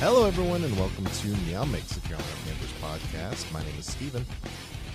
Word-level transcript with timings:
Hello, 0.00 0.24
everyone, 0.26 0.62
and 0.62 0.76
welcome 0.78 1.04
to 1.06 1.28
Meow 1.48 1.64
Mix 1.64 1.96
a 1.96 2.00
Carolina 2.00 2.28
Panthers 2.44 2.72
podcast. 2.80 3.52
My 3.52 3.60
name 3.62 3.74
is 3.78 3.86
Steven. 3.86 4.24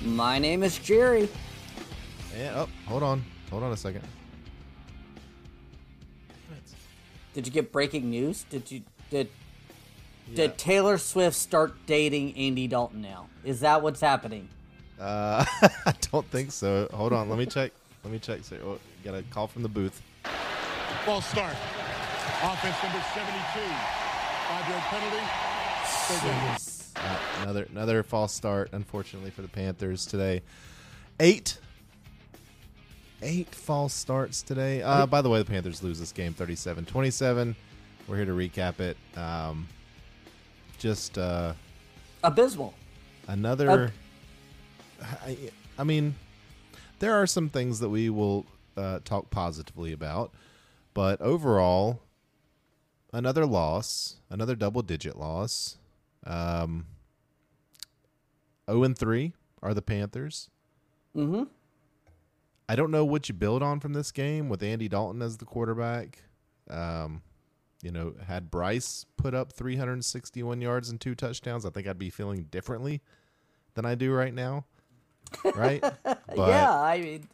My 0.01 0.39
name 0.39 0.63
is 0.63 0.77
Jerry. 0.77 1.27
And, 2.37 2.55
oh, 2.55 2.69
hold 2.87 3.03
on. 3.03 3.23
Hold 3.49 3.63
on 3.63 3.71
a 3.73 3.77
second. 3.77 4.03
Did 7.33 7.45
you 7.47 7.51
get 7.51 7.71
breaking 7.71 8.09
news? 8.09 8.45
Did 8.49 8.71
you 8.71 8.83
did 9.09 9.27
Yeah. 10.29 10.35
did 10.35 10.57
Taylor 10.57 10.97
Swift 10.97 11.35
start 11.35 11.73
dating 11.85 12.37
Andy 12.37 12.67
Dalton 12.67 13.01
now? 13.01 13.27
Is 13.43 13.59
that 13.61 13.81
what's 13.81 13.99
happening? 13.99 14.47
Uh, 14.99 15.43
I 15.85 15.93
don't 16.11 16.25
think 16.27 16.51
so. 16.51 16.87
Hold 16.93 17.11
on. 17.11 17.27
Let 17.27 17.37
me 17.39 17.45
check. 17.45 17.71
Let 18.03 18.13
me 18.13 18.19
check. 18.19 18.43
Say, 18.43 18.57
oh, 18.63 18.79
got 19.03 19.15
a 19.15 19.23
call 19.23 19.47
from 19.47 19.63
the 19.63 19.69
booth. 19.69 20.01
False 21.05 21.25
start. 21.25 21.55
Offense 22.43 22.75
number 22.83 23.03
72. 23.13 24.02
Five-yard 24.63 24.83
penalty. 24.83 25.17
Third. 26.95 27.03
Uh, 27.03 27.19
another 27.41 27.67
another 27.69 28.01
false 28.01 28.31
start, 28.31 28.69
unfortunately 28.71 29.29
for 29.29 29.41
the 29.41 29.49
Panthers 29.49 30.05
today. 30.05 30.41
Eight. 31.19 31.57
Eight 33.21 33.53
false 33.53 33.93
starts 33.93 34.41
today. 34.41 34.81
Uh, 34.81 35.05
by 35.05 35.21
the 35.21 35.29
way, 35.29 35.39
the 35.39 35.45
Panthers 35.45 35.83
lose 35.83 35.99
this 35.99 36.13
game 36.13 36.33
37-27. 36.33 37.55
We're 38.07 38.15
here 38.15 38.25
to 38.25 38.31
recap 38.31 38.79
it. 38.79 38.95
Um, 39.17 39.67
just 40.77 41.17
uh, 41.17 41.53
Abysmal. 42.23 42.73
another. 43.27 43.91
I, 45.25 45.37
I 45.77 45.83
mean, 45.83 46.15
there 46.99 47.13
are 47.15 47.27
some 47.27 47.49
things 47.49 47.79
that 47.81 47.89
we 47.89 48.09
will 48.09 48.45
uh, 48.77 48.99
talk 49.03 49.29
positively 49.29 49.91
about, 49.91 50.31
but 50.93 51.19
overall, 51.21 51.99
another 53.13 53.45
loss, 53.45 54.17
another 54.29 54.55
double-digit 54.55 55.17
loss. 55.17 55.77
Um, 56.25 56.87
zero 58.69 58.83
and 58.83 58.97
three 58.97 59.33
are 59.61 59.73
the 59.73 59.81
Panthers. 59.81 60.49
Mm-hmm. 61.15 61.43
I 62.67 62.75
don't 62.75 62.91
know 62.91 63.05
what 63.05 63.29
you 63.29 63.35
build 63.35 63.61
on 63.61 63.79
from 63.79 63.93
this 63.93 64.11
game 64.11 64.49
with 64.49 64.63
Andy 64.63 64.89
Dalton 64.89 65.21
as 65.21 65.37
the 65.37 65.45
quarterback. 65.45 66.23
Um, 66.69 67.21
you 67.81 67.91
know, 67.91 68.13
had 68.25 68.49
Bryce 68.49 69.05
put 69.17 69.33
up 69.33 69.51
361 69.51 70.61
yards 70.61 70.89
and 70.89 70.99
two 70.99 71.13
touchdowns, 71.13 71.65
I 71.65 71.69
think 71.69 71.87
I'd 71.87 71.99
be 71.99 72.09
feeling 72.09 72.43
differently 72.43 73.01
than 73.75 73.85
I 73.85 73.95
do 73.95 74.11
right 74.11 74.33
now. 74.33 74.65
Right? 75.55 75.81
But 75.81 76.17
yeah, 76.37 76.79
I 76.79 77.01
mean, 77.01 77.27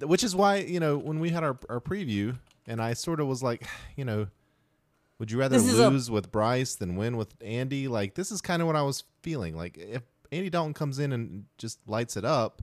which 0.00 0.24
is 0.24 0.34
why 0.34 0.56
you 0.56 0.80
know 0.80 0.96
when 0.96 1.20
we 1.20 1.28
had 1.28 1.44
our 1.44 1.58
our 1.68 1.80
preview, 1.80 2.38
and 2.66 2.80
I 2.80 2.94
sort 2.94 3.20
of 3.20 3.26
was 3.26 3.42
like, 3.42 3.66
you 3.96 4.04
know, 4.04 4.28
would 5.18 5.30
you 5.30 5.38
rather 5.38 5.56
is 5.56 5.78
a- 5.78 5.90
lose 5.90 6.10
with 6.10 6.32
Bryce 6.32 6.74
than 6.74 6.96
win 6.96 7.16
with 7.16 7.34
Andy? 7.40 7.88
Like 7.88 8.14
this 8.14 8.30
is 8.30 8.40
kind 8.40 8.60
of 8.62 8.66
what 8.66 8.76
I 8.76 8.82
was 8.82 9.04
feeling. 9.22 9.56
Like 9.56 9.76
if 9.78 10.02
Andy 10.30 10.50
Dalton 10.50 10.74
comes 10.74 10.98
in 10.98 11.12
and 11.12 11.44
just 11.58 11.78
lights 11.86 12.16
it 12.16 12.24
up, 12.24 12.62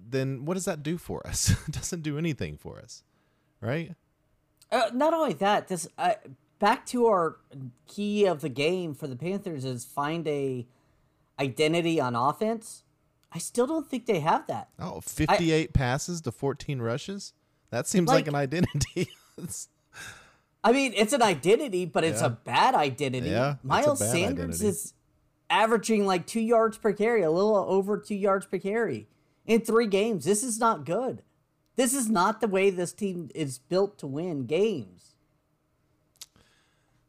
then 0.00 0.44
what 0.44 0.54
does 0.54 0.64
that 0.64 0.82
do 0.82 0.98
for 0.98 1.26
us? 1.26 1.50
it 1.68 1.72
doesn't 1.72 2.02
do 2.02 2.18
anything 2.18 2.56
for 2.56 2.78
us, 2.78 3.02
right? 3.60 3.94
uh, 4.74 4.90
not 4.92 5.14
only 5.14 5.34
that, 5.34 5.68
this 5.68 5.86
uh, 5.98 6.14
back 6.58 6.84
to 6.86 7.06
our 7.06 7.36
key 7.86 8.24
of 8.24 8.40
the 8.40 8.48
game 8.48 8.94
for 8.94 9.06
the 9.06 9.16
Panthers 9.16 9.64
is 9.64 9.84
find 9.84 10.26
a 10.26 10.66
identity 11.38 12.00
on 12.00 12.14
offense. 12.16 12.82
I 13.32 13.38
still 13.38 13.66
don't 13.66 13.88
think 13.88 14.06
they 14.06 14.20
have 14.20 14.46
that. 14.46 14.68
Oh, 14.78 15.00
58 15.00 15.72
passes 15.72 16.20
to 16.22 16.32
14 16.32 16.80
rushes. 16.80 17.32
That 17.74 17.88
seems 17.88 18.06
like, 18.06 18.26
Like- 18.26 18.28
an 18.28 18.34
identity. 18.36 19.08
I 20.62 20.70
mean, 20.72 20.92
it's 20.96 21.12
an 21.12 21.22
identity, 21.22 21.86
but 21.86 22.04
it's 22.04 22.20
Yeah. 22.20 22.28
a 22.28 22.30
bad 22.30 22.76
identity. 22.76 23.30
Yeah, 23.30 23.56
Miles 23.64 23.98
Sanders 23.98 24.60
identity. 24.60 24.66
is 24.68 24.94
averaging 25.50 26.06
like 26.06 26.24
two 26.24 26.40
yards 26.40 26.78
per 26.78 26.92
carry, 26.92 27.22
a 27.22 27.32
little 27.32 27.56
over 27.56 27.98
two 27.98 28.14
yards 28.14 28.46
per 28.46 28.58
carry 28.58 29.08
in 29.44 29.60
three 29.60 29.88
games. 29.88 30.24
This 30.24 30.44
is 30.44 30.60
not 30.60 30.84
good. 30.86 31.22
This 31.74 31.92
is 31.94 32.08
not 32.08 32.40
the 32.40 32.46
way 32.46 32.70
this 32.70 32.92
team 32.92 33.28
is 33.34 33.58
built 33.58 33.98
to 33.98 34.06
win 34.06 34.46
games. 34.46 35.16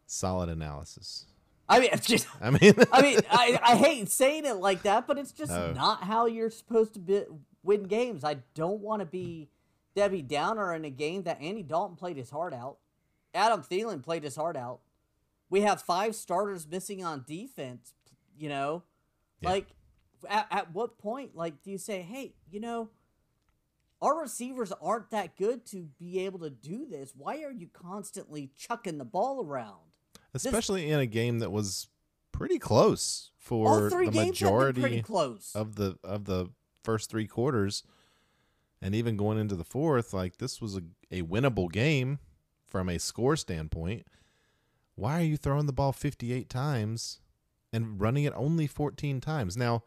solid 0.07 0.49
analysis. 0.49 1.25
I 1.69 1.79
mean, 1.79 1.89
it's 1.93 2.07
just, 2.07 2.27
I 2.41 2.49
mean, 2.49 2.73
I 2.91 3.01
mean, 3.03 3.19
I, 3.31 3.59
I 3.63 3.75
hate 3.75 4.09
saying 4.09 4.45
it 4.45 4.55
like 4.55 4.81
that, 4.83 5.05
but 5.07 5.17
it's 5.19 5.31
just 5.31 5.51
No. 5.51 5.73
not 5.73 6.03
how 6.03 6.25
you're 6.25 6.49
supposed 6.49 6.93
to 6.95 6.99
be, 6.99 7.23
win 7.63 7.83
games. 7.83 8.23
I 8.23 8.37
don't 8.55 8.81
want 8.81 9.01
to 9.01 9.05
be 9.05 9.49
Debbie 9.95 10.21
Downer 10.21 10.73
in 10.73 10.85
a 10.85 10.89
game 10.89 11.23
that 11.23 11.41
Andy 11.41 11.63
Dalton 11.63 11.95
played 11.95 12.17
his 12.17 12.29
heart 12.29 12.53
out. 12.53 12.77
Adam 13.33 13.61
Thielen 13.63 14.03
played 14.03 14.23
his 14.23 14.35
heart 14.35 14.55
out. 14.57 14.79
We 15.49 15.61
have 15.61 15.81
five 15.81 16.15
starters 16.15 16.67
missing 16.67 17.03
on 17.03 17.23
defense. 17.27 17.93
You 18.37 18.49
know, 18.49 18.83
Yeah. 19.41 19.49
like 19.49 19.67
at, 20.29 20.47
at 20.51 20.73
what 20.73 20.97
point, 20.97 21.35
like, 21.35 21.61
do 21.63 21.71
you 21.71 21.77
say, 21.77 22.01
hey, 22.01 22.33
you 22.51 22.59
know, 22.59 22.89
our 24.01 24.19
receivers 24.19 24.73
aren't 24.81 25.09
that 25.11 25.37
good 25.37 25.65
to 25.67 25.87
be 25.97 26.19
able 26.25 26.39
to 26.39 26.49
do 26.49 26.85
this. 26.85 27.13
Why 27.15 27.43
are 27.43 27.51
you 27.51 27.67
constantly 27.71 28.51
chucking 28.57 28.97
the 28.97 29.05
ball 29.05 29.43
around? 29.43 29.79
especially 30.33 30.89
in 30.91 30.99
a 30.99 31.05
game 31.05 31.39
that 31.39 31.49
was 31.49 31.87
pretty 32.33 32.59
close 32.59 33.31
for 33.37 33.89
the 33.89 34.11
majority 34.11 34.81
of 35.55 35.75
the 35.75 35.97
of 36.03 36.25
the 36.25 36.49
first 36.83 37.09
three 37.09 37.25
quarters 37.25 37.83
and 38.81 38.93
even 38.95 39.17
going 39.17 39.37
into 39.37 39.55
the 39.55 39.63
fourth 39.63 40.13
like 40.13 40.37
this 40.37 40.61
was 40.61 40.77
a, 40.77 40.81
a 41.11 41.21
winnable 41.21 41.71
game 41.71 42.19
from 42.65 42.89
a 42.89 42.99
score 42.99 43.35
standpoint 43.35 44.05
why 44.95 45.19
are 45.19 45.25
you 45.25 45.37
throwing 45.37 45.65
the 45.65 45.73
ball 45.73 45.91
58 45.91 46.49
times 46.49 47.19
and 47.73 47.99
running 47.99 48.23
it 48.23 48.33
only 48.35 48.67
14 48.67 49.21
times 49.21 49.57
now 49.57 49.83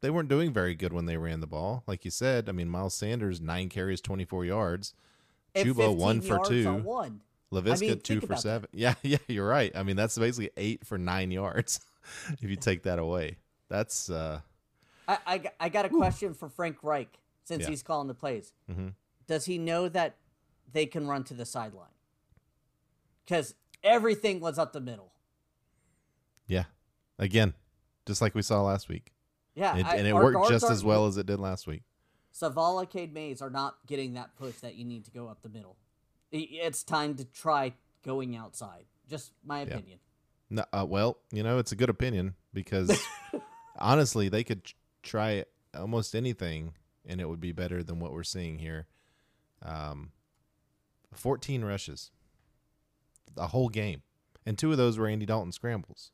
they 0.00 0.10
weren't 0.10 0.28
doing 0.28 0.52
very 0.52 0.74
good 0.74 0.92
when 0.92 1.06
they 1.06 1.16
ran 1.16 1.40
the 1.40 1.46
ball 1.46 1.82
like 1.86 2.04
you 2.04 2.10
said 2.10 2.48
i 2.48 2.52
mean 2.52 2.68
miles 2.68 2.94
sanders 2.94 3.40
9 3.40 3.68
carries 3.68 4.00
24 4.00 4.44
yards 4.44 4.94
Chuba 5.54 5.94
one 5.94 6.20
for 6.20 6.38
two. 6.44 6.66
on 6.66 6.84
one. 6.84 7.20
Laviska 7.52 7.80
mean, 7.80 8.00
two 8.00 8.20
for 8.20 8.26
about 8.26 8.36
that. 8.36 8.42
seven. 8.42 8.68
Yeah, 8.72 8.94
yeah, 9.02 9.18
you're 9.28 9.46
right. 9.46 9.70
I 9.74 9.82
mean, 9.82 9.96
that's 9.96 10.18
basically 10.18 10.50
eight 10.56 10.84
for 10.84 10.98
nine 10.98 11.30
yards 11.30 11.80
if 12.40 12.50
you 12.50 12.56
take 12.56 12.82
that 12.84 12.98
away. 12.98 13.38
That's 13.68 14.10
uh 14.10 14.40
I, 15.06 15.18
I, 15.26 15.42
I 15.60 15.68
got 15.68 15.84
a 15.84 15.90
question 15.90 16.32
for 16.34 16.48
Frank 16.48 16.78
Reich 16.82 17.18
since 17.44 17.62
Yeah. 17.64 17.70
he's 17.70 17.82
calling 17.82 18.08
the 18.08 18.14
plays. 18.14 18.52
Mhm. 18.70 18.94
Does 19.26 19.44
he 19.46 19.58
know 19.58 19.88
that 19.88 20.16
they 20.72 20.86
can 20.86 21.06
run 21.06 21.24
to 21.24 21.34
the 21.34 21.44
sideline? 21.46 21.92
Because 23.24 23.54
everything 23.82 24.40
was 24.40 24.58
up 24.58 24.72
the 24.72 24.80
middle. 24.80 25.12
yeah. 26.46 26.64
Again, 27.18 27.54
just 28.06 28.20
like 28.20 28.34
we 28.34 28.42
saw 28.42 28.60
last 28.62 28.88
week. 28.88 29.12
Yeah, 29.54 29.76
It, 29.76 29.86
I- 29.86 29.96
and 29.96 30.06
it 30.06 30.12
worked 30.14 30.48
just 30.50 30.68
as 30.68 30.82
well 30.84 31.06
as 31.06 31.16
it 31.16 31.26
did 31.26 31.38
last 31.38 31.66
week. 31.66 31.82
Zavala, 32.34 32.90
Cade 32.90 33.14
Mays 33.14 33.40
are 33.40 33.50
not 33.50 33.78
getting 33.86 34.14
that 34.14 34.34
push 34.34 34.56
that 34.56 34.74
you 34.74 34.84
need 34.84 35.04
to 35.04 35.12
go 35.12 35.28
up 35.28 35.42
the 35.42 35.48
middle. 35.48 35.76
It's 36.32 36.82
time 36.82 37.14
to 37.16 37.24
try 37.24 37.74
going 38.02 38.34
outside. 38.34 38.86
Just 39.08 39.32
my 39.44 39.60
Yeah. 39.62 39.74
opinion. 39.74 40.00
No, 40.50 40.64
uh, 40.72 40.84
well, 40.88 41.18
you 41.30 41.44
know, 41.44 41.58
it's 41.58 41.70
a 41.70 41.76
good 41.76 41.88
opinion 41.88 42.34
because 42.52 42.90
honestly, 43.76 44.28
they 44.28 44.42
could 44.42 44.72
try 45.02 45.44
almost 45.72 46.14
anything 46.16 46.74
and 47.06 47.20
it 47.20 47.28
would 47.28 47.40
be 47.40 47.52
better 47.52 47.82
than 47.82 48.00
what 48.00 48.12
we're 48.12 48.22
seeing 48.22 48.58
here. 48.58 48.86
Um, 49.62 50.12
14 51.12 51.64
rushes, 51.64 52.10
the 53.34 53.48
whole 53.48 53.68
game. 53.68 54.02
And 54.46 54.58
two 54.58 54.70
of 54.70 54.76
those 54.76 54.98
were 54.98 55.06
Andy 55.06 55.26
Dalton 55.26 55.52
scrambles. 55.52 56.12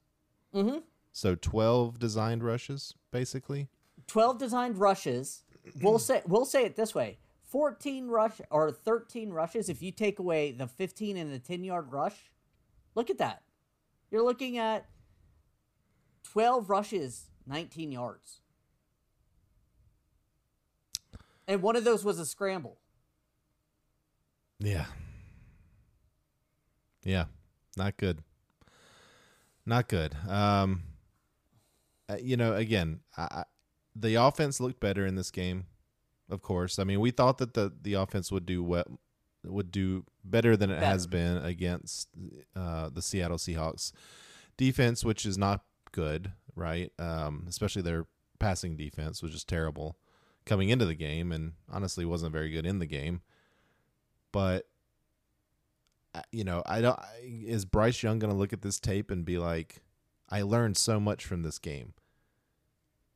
Mm-hmm. 0.54 0.78
So 1.12 1.34
12 1.34 1.98
designed 1.98 2.44
rushes, 2.44 2.94
basically. 3.10 3.68
12 4.06 4.38
designed 4.38 4.78
rushes. 4.78 5.44
We'll 5.80 5.98
say 5.98 6.22
we'll 6.26 6.44
say 6.44 6.64
it 6.64 6.76
this 6.76 6.94
way. 6.94 7.18
14 7.50 8.08
rush 8.08 8.40
or 8.50 8.70
13 8.70 9.30
rushes 9.30 9.68
if 9.68 9.82
you 9.82 9.90
take 9.90 10.20
away 10.20 10.52
the 10.52 10.68
15 10.68 11.16
and 11.16 11.32
the 11.32 11.38
10 11.38 11.64
yard 11.64 11.92
rush. 11.92 12.30
Look 12.94 13.10
at 13.10 13.18
that. 13.18 13.42
You're 14.10 14.22
looking 14.24 14.58
at 14.58 14.86
12 16.24 16.70
rushes, 16.70 17.26
19 17.46 17.92
yards. 17.92 18.39
And 21.50 21.62
one 21.62 21.74
of 21.74 21.82
those 21.82 22.04
was 22.04 22.20
a 22.20 22.24
scramble. 22.24 22.78
Yeah. 24.60 24.84
Yeah. 27.02 27.24
Not 27.76 27.96
good. 27.96 28.20
Not 29.66 29.88
good. 29.88 30.14
Um, 30.28 30.82
uh, 32.08 32.18
you 32.22 32.36
know, 32.36 32.54
again, 32.54 33.00
I, 33.16 33.42
the 33.96 34.14
offense 34.14 34.60
looked 34.60 34.78
better 34.78 35.04
in 35.04 35.16
this 35.16 35.32
game. 35.32 35.66
Of 36.30 36.40
course, 36.40 36.78
I 36.78 36.84
mean, 36.84 37.00
we 37.00 37.10
thought 37.10 37.38
that 37.38 37.54
the 37.54 37.72
the 37.82 37.94
offense 37.94 38.30
would 38.30 38.46
do 38.46 38.62
what 38.62 38.86
would 39.44 39.72
do 39.72 40.04
better 40.24 40.56
than 40.56 40.70
it 40.70 40.80
has 40.80 41.08
been 41.08 41.38
against 41.38 42.08
uh, 42.54 42.90
the 42.90 43.02
Seattle 43.02 43.38
Seahawks 43.38 43.90
defense, 44.56 45.04
which 45.04 45.26
is 45.26 45.36
not 45.36 45.64
good, 45.90 46.30
right? 46.54 46.92
Um, 47.00 47.46
especially 47.48 47.82
their 47.82 48.06
passing 48.38 48.76
defense 48.76 49.22
which 49.22 49.34
is 49.34 49.44
terrible 49.44 49.96
coming 50.46 50.68
into 50.68 50.86
the 50.86 50.94
game, 50.94 51.32
and 51.32 51.52
honestly 51.70 52.04
wasn't 52.04 52.32
very 52.32 52.50
good 52.50 52.66
in 52.66 52.78
the 52.78 52.86
game. 52.86 53.20
But 54.32 54.66
you 56.32 56.44
know, 56.44 56.62
I 56.66 56.80
don't. 56.80 56.98
Is 57.22 57.64
Bryce 57.64 58.02
Young 58.02 58.18
going 58.18 58.32
to 58.32 58.38
look 58.38 58.52
at 58.52 58.62
this 58.62 58.80
tape 58.80 59.10
and 59.10 59.24
be 59.24 59.38
like, 59.38 59.82
"I 60.28 60.42
learned 60.42 60.76
so 60.76 60.98
much 61.00 61.24
from 61.24 61.42
this 61.42 61.58
game"? 61.58 61.94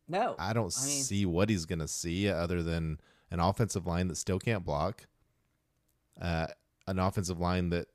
No, 0.08 0.36
I 0.38 0.52
don't 0.52 0.74
I 0.78 0.86
mean- 0.86 1.02
see 1.02 1.26
what 1.26 1.48
he's 1.48 1.66
going 1.66 1.78
to 1.78 1.88
see 1.88 2.28
other 2.28 2.62
than 2.62 3.00
an 3.30 3.40
offensive 3.40 3.86
line 3.86 4.08
that 4.08 4.16
still 4.16 4.38
can't 4.38 4.64
block, 4.64 5.06
uh, 6.20 6.48
an 6.86 6.98
offensive 6.98 7.40
line 7.40 7.70
that 7.70 7.88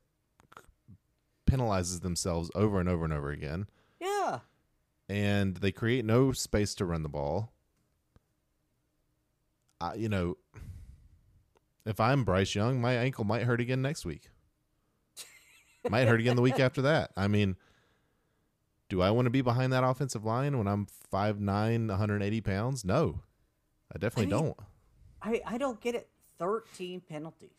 penalizes 1.46 2.02
themselves 2.02 2.50
over 2.54 2.80
and 2.80 2.88
over 2.88 3.04
and 3.04 3.12
over 3.12 3.30
again, 3.30 3.66
yeah. 4.00 4.40
and 5.08 5.56
they 5.58 5.72
create 5.72 6.04
no 6.04 6.32
space 6.32 6.74
to 6.76 6.84
run 6.84 7.02
the 7.02 7.08
ball. 7.08 7.52
I, 9.80 9.94
you 9.94 10.08
know, 10.08 10.36
if 11.86 12.00
I'm 12.00 12.24
Bryce 12.24 12.54
Young, 12.54 12.80
my 12.80 12.92
ankle 12.94 13.24
might 13.24 13.42
hurt 13.42 13.60
again 13.60 13.82
next 13.82 14.04
week. 14.04 14.30
might 15.88 16.06
hurt 16.06 16.20
again 16.20 16.36
the 16.36 16.42
week 16.42 16.60
after 16.60 16.82
that. 16.82 17.10
I 17.16 17.28
mean, 17.28 17.56
do 18.88 19.00
I 19.00 19.10
want 19.10 19.26
to 19.26 19.30
be 19.30 19.40
behind 19.40 19.72
that 19.72 19.84
offensive 19.84 20.24
line 20.24 20.58
when 20.58 20.66
I'm 20.66 20.86
5'9", 21.12 21.88
180 21.88 22.40
pounds? 22.42 22.84
No, 22.84 23.20
I 23.94 23.98
definitely 23.98 24.34
I 24.34 24.36
mean- 24.36 24.46
don't. 24.46 24.56
I, 25.22 25.42
I 25.46 25.58
don't 25.58 25.80
get 25.80 25.94
it. 25.94 26.08
13 26.38 27.02
penalties. 27.02 27.50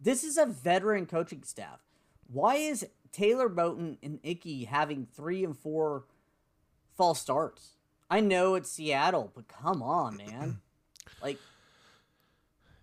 This 0.00 0.24
is 0.24 0.36
a 0.36 0.44
veteran 0.44 1.06
coaching 1.06 1.44
staff. 1.44 1.78
Why 2.26 2.56
is 2.56 2.84
Taylor 3.12 3.48
Moton 3.48 3.96
and 4.02 4.18
Icky 4.24 4.64
having 4.64 5.06
three 5.06 5.44
and 5.44 5.56
four 5.56 6.04
false 6.96 7.20
starts? 7.20 7.76
I 8.10 8.18
know 8.20 8.56
it's 8.56 8.70
Seattle, 8.72 9.30
but 9.34 9.46
come 9.46 9.82
on, 9.82 10.16
man. 10.16 10.60
like, 11.22 11.38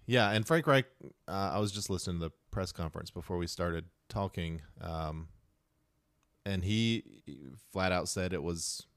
Yeah, 0.05 0.31
and 0.31 0.45
Frank 0.45 0.67
Reich, 0.67 0.85
uh, 1.27 1.51
I 1.53 1.59
was 1.59 1.71
just 1.71 1.89
listening 1.89 2.19
to 2.19 2.25
the 2.25 2.31
press 2.49 2.71
conference 2.71 3.11
before 3.11 3.37
we 3.37 3.47
started 3.47 3.85
talking, 4.09 4.61
um, 4.81 5.27
and 6.45 6.63
he 6.63 7.03
flat 7.71 7.91
out 7.91 8.09
said 8.09 8.33
it 8.33 8.43
was, 8.43 8.87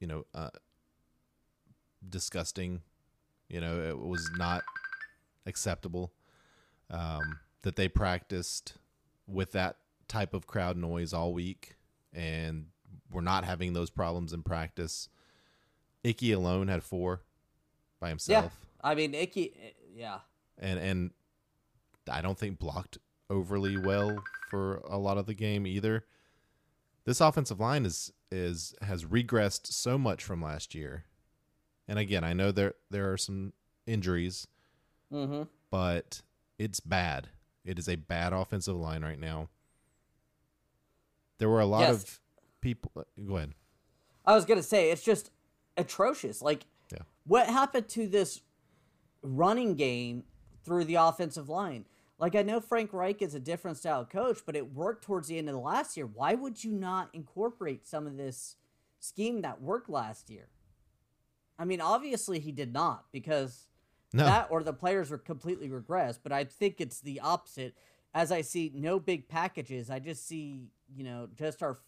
you 0.00 0.06
know, 0.06 0.26
uh, 0.34 0.50
disgusting. 2.06 2.82
You 3.48 3.60
know, 3.60 3.80
it 3.80 3.98
was 3.98 4.28
not 4.36 4.62
acceptable 5.46 6.12
um, 6.90 7.38
that 7.62 7.76
they 7.76 7.88
practiced 7.88 8.74
with 9.26 9.52
that 9.52 9.76
type 10.08 10.34
of 10.34 10.46
crowd 10.46 10.76
noise 10.76 11.12
all 11.12 11.32
week, 11.32 11.76
and 12.12 12.66
we're 13.10 13.20
not 13.20 13.44
having 13.44 13.72
those 13.72 13.90
problems 13.90 14.32
in 14.32 14.42
practice. 14.42 15.08
Icky 16.02 16.32
alone 16.32 16.68
had 16.68 16.82
four 16.82 17.22
by 18.00 18.08
himself 18.08 18.44
yeah. 18.44 18.50
I 18.84 18.94
mean, 18.94 19.14
Icky, 19.14 19.52
yeah. 19.94 20.18
and 20.58 20.78
and 20.78 21.10
I 22.10 22.20
don't 22.22 22.38
think 22.38 22.58
blocked 22.58 22.98
overly 23.30 23.76
well 23.76 24.22
for 24.50 24.76
a 24.88 24.98
lot 24.98 25.18
of 25.18 25.26
the 25.26 25.34
game 25.34 25.66
either. 25.66 26.04
This 27.04 27.20
offensive 27.20 27.60
line 27.60 27.84
is 27.86 28.12
is 28.30 28.74
has 28.82 29.04
regressed 29.04 29.66
so 29.66 29.98
much 29.98 30.22
from 30.24 30.42
last 30.42 30.74
year. 30.74 31.04
And 31.88 31.98
again, 31.98 32.24
I 32.24 32.32
know 32.32 32.52
there 32.52 32.74
there 32.90 33.12
are 33.12 33.16
some 33.16 33.52
injuries, 33.86 34.46
Mm-hmm. 35.12 35.42
but 35.70 36.22
it's 36.58 36.80
bad. 36.80 37.28
It 37.64 37.78
is 37.78 37.88
a 37.88 37.96
bad 37.96 38.32
offensive 38.32 38.76
line 38.76 39.02
right 39.04 39.18
now. 39.18 39.48
There 41.38 41.48
were 41.48 41.60
a 41.60 41.66
lot 41.66 41.80
Yes. 41.80 42.02
of 42.02 42.20
people. 42.60 42.92
uh, 42.96 43.02
Go 43.26 43.36
ahead. 43.36 43.52
I 44.24 44.34
was 44.34 44.44
gonna 44.44 44.62
say 44.62 44.90
it's 44.90 45.02
just 45.02 45.30
atrocious. 45.76 46.40
Like, 46.42 46.66
Yeah. 46.92 47.02
what 47.24 47.48
happened 47.48 47.88
to 47.90 48.06
this 48.06 48.40
running 49.22 49.74
game 49.74 50.24
through 50.64 50.84
the 50.84 50.96
offensive 50.96 51.48
line? 51.48 51.86
Like, 52.18 52.36
I 52.36 52.42
know 52.42 52.60
Frank 52.60 52.92
Reich 52.92 53.20
is 53.22 53.34
a 53.34 53.40
different 53.40 53.76
style 53.78 54.04
coach, 54.04 54.40
but 54.46 54.54
it 54.54 54.72
worked 54.74 55.04
towards 55.04 55.26
the 55.28 55.38
end 55.38 55.48
of 55.48 55.54
the 55.54 55.60
last 55.60 55.96
year. 55.96 56.06
Why 56.06 56.34
would 56.34 56.62
you 56.62 56.70
not 56.72 57.08
incorporate 57.12 57.86
some 57.86 58.06
of 58.06 58.16
this 58.16 58.56
scheme 59.00 59.42
that 59.42 59.60
worked 59.60 59.88
last 59.88 60.30
year? 60.30 60.48
I 61.58 61.64
mean, 61.64 61.80
obviously 61.80 62.38
he 62.38 62.52
did 62.52 62.72
not 62.72 63.06
because 63.12 63.68
No. 64.12 64.24
that 64.24 64.48
or 64.50 64.62
the 64.62 64.72
players 64.72 65.10
were 65.10 65.18
completely 65.18 65.68
regressed. 65.68 66.20
But 66.22 66.32
I 66.32 66.44
think 66.44 66.80
it's 66.80 67.00
the 67.00 67.20
opposite. 67.20 67.74
As 68.14 68.30
I 68.30 68.42
see 68.42 68.70
no 68.74 69.00
big 69.00 69.26
packages, 69.28 69.90
I 69.90 69.98
just 69.98 70.26
see 70.26 70.68
you 70.94 71.02
know 71.04 71.28
just 71.34 71.62
our 71.62 71.70
f- 71.72 71.84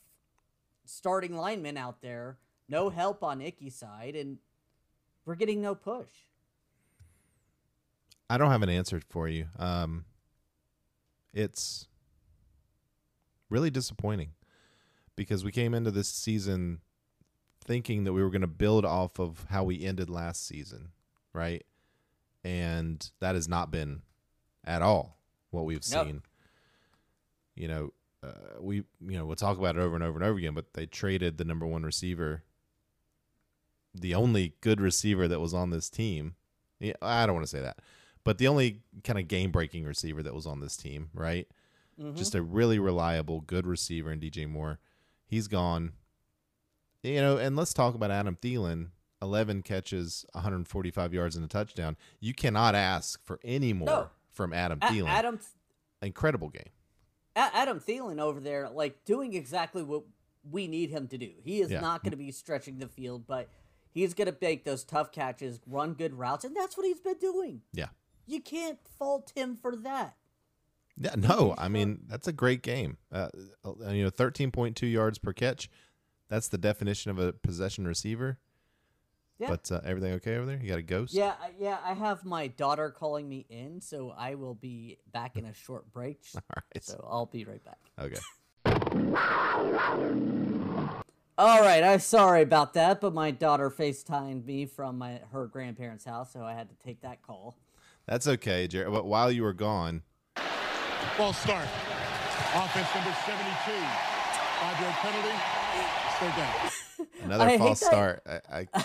starting 0.86 1.36
linemen 1.36 1.76
out 1.76 2.00
there, 2.00 2.38
no 2.68 2.88
help 2.88 3.22
on 3.22 3.40
Icky's 3.42 3.74
side, 3.76 4.16
and 4.16 4.38
we're 5.26 5.34
getting 5.34 5.60
no 5.60 5.74
push. 5.74 6.08
I 8.34 8.38
don't 8.38 8.50
have 8.50 8.62
an 8.62 8.68
answer 8.68 9.00
for 9.10 9.28
you. 9.28 9.46
Um, 9.60 10.06
it's 11.32 11.86
really 13.48 13.70
disappointing 13.70 14.30
because 15.14 15.44
we 15.44 15.52
came 15.52 15.72
into 15.72 15.92
this 15.92 16.08
season 16.08 16.80
thinking 17.64 18.02
that 18.02 18.12
we 18.12 18.22
were 18.24 18.30
going 18.30 18.40
to 18.40 18.48
build 18.48 18.84
off 18.84 19.20
of 19.20 19.46
how 19.50 19.62
we 19.62 19.84
ended 19.84 20.10
last 20.10 20.44
season, 20.48 20.88
right? 21.32 21.64
And 22.42 23.08
that 23.20 23.36
has 23.36 23.46
not 23.48 23.70
been 23.70 24.02
at 24.64 24.82
all 24.82 25.16
what 25.50 25.64
we've 25.64 25.84
Nope. 25.92 26.06
seen. 26.06 26.22
You 27.54 27.68
know, 27.68 27.92
uh, 28.24 28.32
we 28.58 28.78
you 28.78 29.16
know 29.16 29.26
we'll 29.26 29.36
talk 29.36 29.58
about 29.58 29.76
it 29.76 29.80
over 29.80 29.94
and 29.94 30.02
over 30.02 30.18
and 30.18 30.26
over 30.28 30.38
again, 30.38 30.54
but 30.54 30.74
they 30.74 30.86
traded 30.86 31.38
the 31.38 31.44
number 31.44 31.66
one 31.66 31.84
receiver, 31.84 32.42
the 33.94 34.12
only 34.12 34.54
good 34.60 34.80
receiver 34.80 35.28
that 35.28 35.38
was 35.38 35.54
on 35.54 35.70
this 35.70 35.88
team. 35.88 36.34
Yeah, 36.80 36.94
I 37.00 37.26
don't 37.26 37.36
want 37.36 37.46
to 37.46 37.56
say 37.56 37.60
that, 37.60 37.78
but 38.24 38.38
the 38.38 38.48
only 38.48 38.82
kind 39.04 39.18
of 39.18 39.28
game 39.28 39.50
breaking 39.50 39.84
receiver 39.84 40.22
that 40.22 40.34
was 40.34 40.46
on 40.46 40.60
this 40.60 40.76
team, 40.76 41.10
right? 41.14 41.46
Mhm. 42.00 42.16
Just 42.16 42.34
a 42.34 42.42
really 42.42 42.78
reliable, 42.78 43.40
good 43.42 43.66
receiver 43.66 44.10
in 44.10 44.18
DJ 44.20 44.46
Moore. 44.48 44.80
He's 45.26 45.46
gone. 45.48 45.92
You 47.02 47.20
know, 47.20 47.36
and 47.36 47.54
let's 47.54 47.74
talk 47.74 47.94
about 47.94 48.10
Adam 48.10 48.36
Thielen. 48.36 48.88
11 49.22 49.62
catches, 49.62 50.26
145 50.34 51.14
yards 51.14 51.36
and 51.36 51.44
a 51.44 51.48
touchdown. 51.48 51.96
You 52.20 52.34
cannot 52.34 52.74
ask 52.74 53.22
for 53.24 53.40
any 53.44 53.72
more 53.72 53.86
No. 53.86 54.10
from 54.30 54.52
Adam 54.52 54.78
A- 54.82 54.86
Thielen. 54.86 55.08
Adam 55.08 55.38
Incredible 56.02 56.48
game. 56.50 56.68
A- 57.36 57.50
Adam 57.56 57.80
Thielen 57.80 58.20
over 58.20 58.38
there, 58.40 58.68
like 58.68 59.04
doing 59.06 59.32
exactly 59.34 59.82
what 59.82 60.04
we 60.50 60.66
need 60.68 60.90
him 60.90 61.08
to 61.08 61.16
do. 61.16 61.32
He 61.42 61.60
is 61.62 61.70
Yeah. 61.70 61.80
not 61.80 62.02
going 62.02 62.10
to 62.10 62.16
be 62.18 62.30
stretching 62.32 62.78
the 62.78 62.88
field, 62.88 63.26
but 63.26 63.48
he's 63.90 64.12
going 64.12 64.30
to 64.30 64.36
make 64.38 64.64
those 64.64 64.84
tough 64.84 65.10
catches, 65.12 65.60
run 65.66 65.94
good 65.94 66.12
routes, 66.14 66.44
and 66.44 66.54
that's 66.54 66.76
what 66.76 66.84
he's 66.84 67.00
been 67.00 67.18
doing. 67.18 67.62
Yeah. 67.72 67.88
You 68.26 68.40
can't 68.40 68.78
fault 68.98 69.32
him 69.34 69.56
for 69.60 69.76
that. 69.76 70.16
Yeah, 70.96 71.14
no, 71.16 71.54
I 71.58 71.68
mean 71.68 72.00
that's 72.06 72.28
a 72.28 72.32
great 72.32 72.62
game. 72.62 72.98
Uh, 73.10 73.28
you 73.90 74.04
know, 74.04 74.10
thirteen 74.10 74.50
point 74.50 74.76
two 74.76 74.86
yards 74.86 75.18
per 75.18 75.32
catch. 75.32 75.68
That's 76.28 76.48
the 76.48 76.58
definition 76.58 77.10
of 77.10 77.18
a 77.18 77.32
possession 77.32 77.86
receiver. 77.86 78.38
Yeah. 79.38 79.48
But 79.48 79.72
uh, 79.72 79.80
everything 79.84 80.12
okay 80.14 80.36
over 80.36 80.46
there? 80.46 80.60
You 80.62 80.68
got 80.68 80.78
a 80.78 80.82
ghost? 80.82 81.12
Yeah, 81.12 81.34
yeah. 81.58 81.78
I 81.84 81.94
have 81.94 82.24
my 82.24 82.46
daughter 82.46 82.90
calling 82.90 83.28
me 83.28 83.44
in, 83.48 83.80
so 83.80 84.14
I 84.16 84.36
will 84.36 84.54
be 84.54 84.98
back 85.12 85.36
in 85.36 85.44
a 85.46 85.52
short 85.52 85.92
break. 85.92 86.20
All 86.34 86.40
right. 86.56 86.84
So 86.84 87.04
I'll 87.10 87.26
be 87.26 87.44
right 87.44 87.62
back. 87.64 87.80
Okay. 87.98 88.20
All 91.36 91.60
right, 91.60 91.82
I'm 91.82 91.98
sorry 91.98 92.42
about 92.42 92.74
that, 92.74 93.00
but 93.00 93.12
my 93.12 93.32
daughter 93.32 93.68
FaceTimed 93.68 94.44
me 94.44 94.66
from 94.66 94.98
my 94.98 95.20
her 95.32 95.48
grandparents' 95.48 96.04
house, 96.04 96.32
so 96.32 96.44
I 96.44 96.52
had 96.52 96.68
to 96.68 96.76
take 96.76 97.00
that 97.02 97.22
call. 97.22 97.56
That's 98.06 98.26
okay, 98.26 98.66
Jared. 98.66 98.92
But 98.92 99.06
while 99.06 99.30
you 99.30 99.42
were 99.42 99.52
gone, 99.54 100.02
False 101.16 101.38
start. 101.38 101.66
Offense 102.54 102.88
number 102.94 103.14
72. 103.24 103.72
Five-yard 104.60 104.94
penalty. 104.94 105.34
Third 106.18 106.36
down. 106.36 107.08
another 107.24 107.44
I 107.50 107.58
false 107.58 107.80
start. 107.80 108.22
I, 108.26 108.66
I 108.74 108.84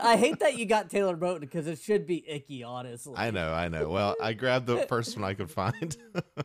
I 0.00 0.16
hate 0.16 0.40
that 0.40 0.56
you 0.56 0.64
got 0.64 0.90
Taylor 0.90 1.16
Moton 1.16 1.40
because 1.40 1.66
it 1.66 1.78
should 1.78 2.06
be 2.06 2.24
icky, 2.28 2.62
honestly. 2.62 3.14
I 3.16 3.30
know, 3.30 3.52
I 3.52 3.68
know. 3.68 3.88
Well, 3.90 4.16
I 4.22 4.32
grabbed 4.32 4.66
the 4.66 4.78
first 4.88 5.16
one 5.16 5.24
I 5.24 5.34
could 5.34 5.50
find. 5.50 5.96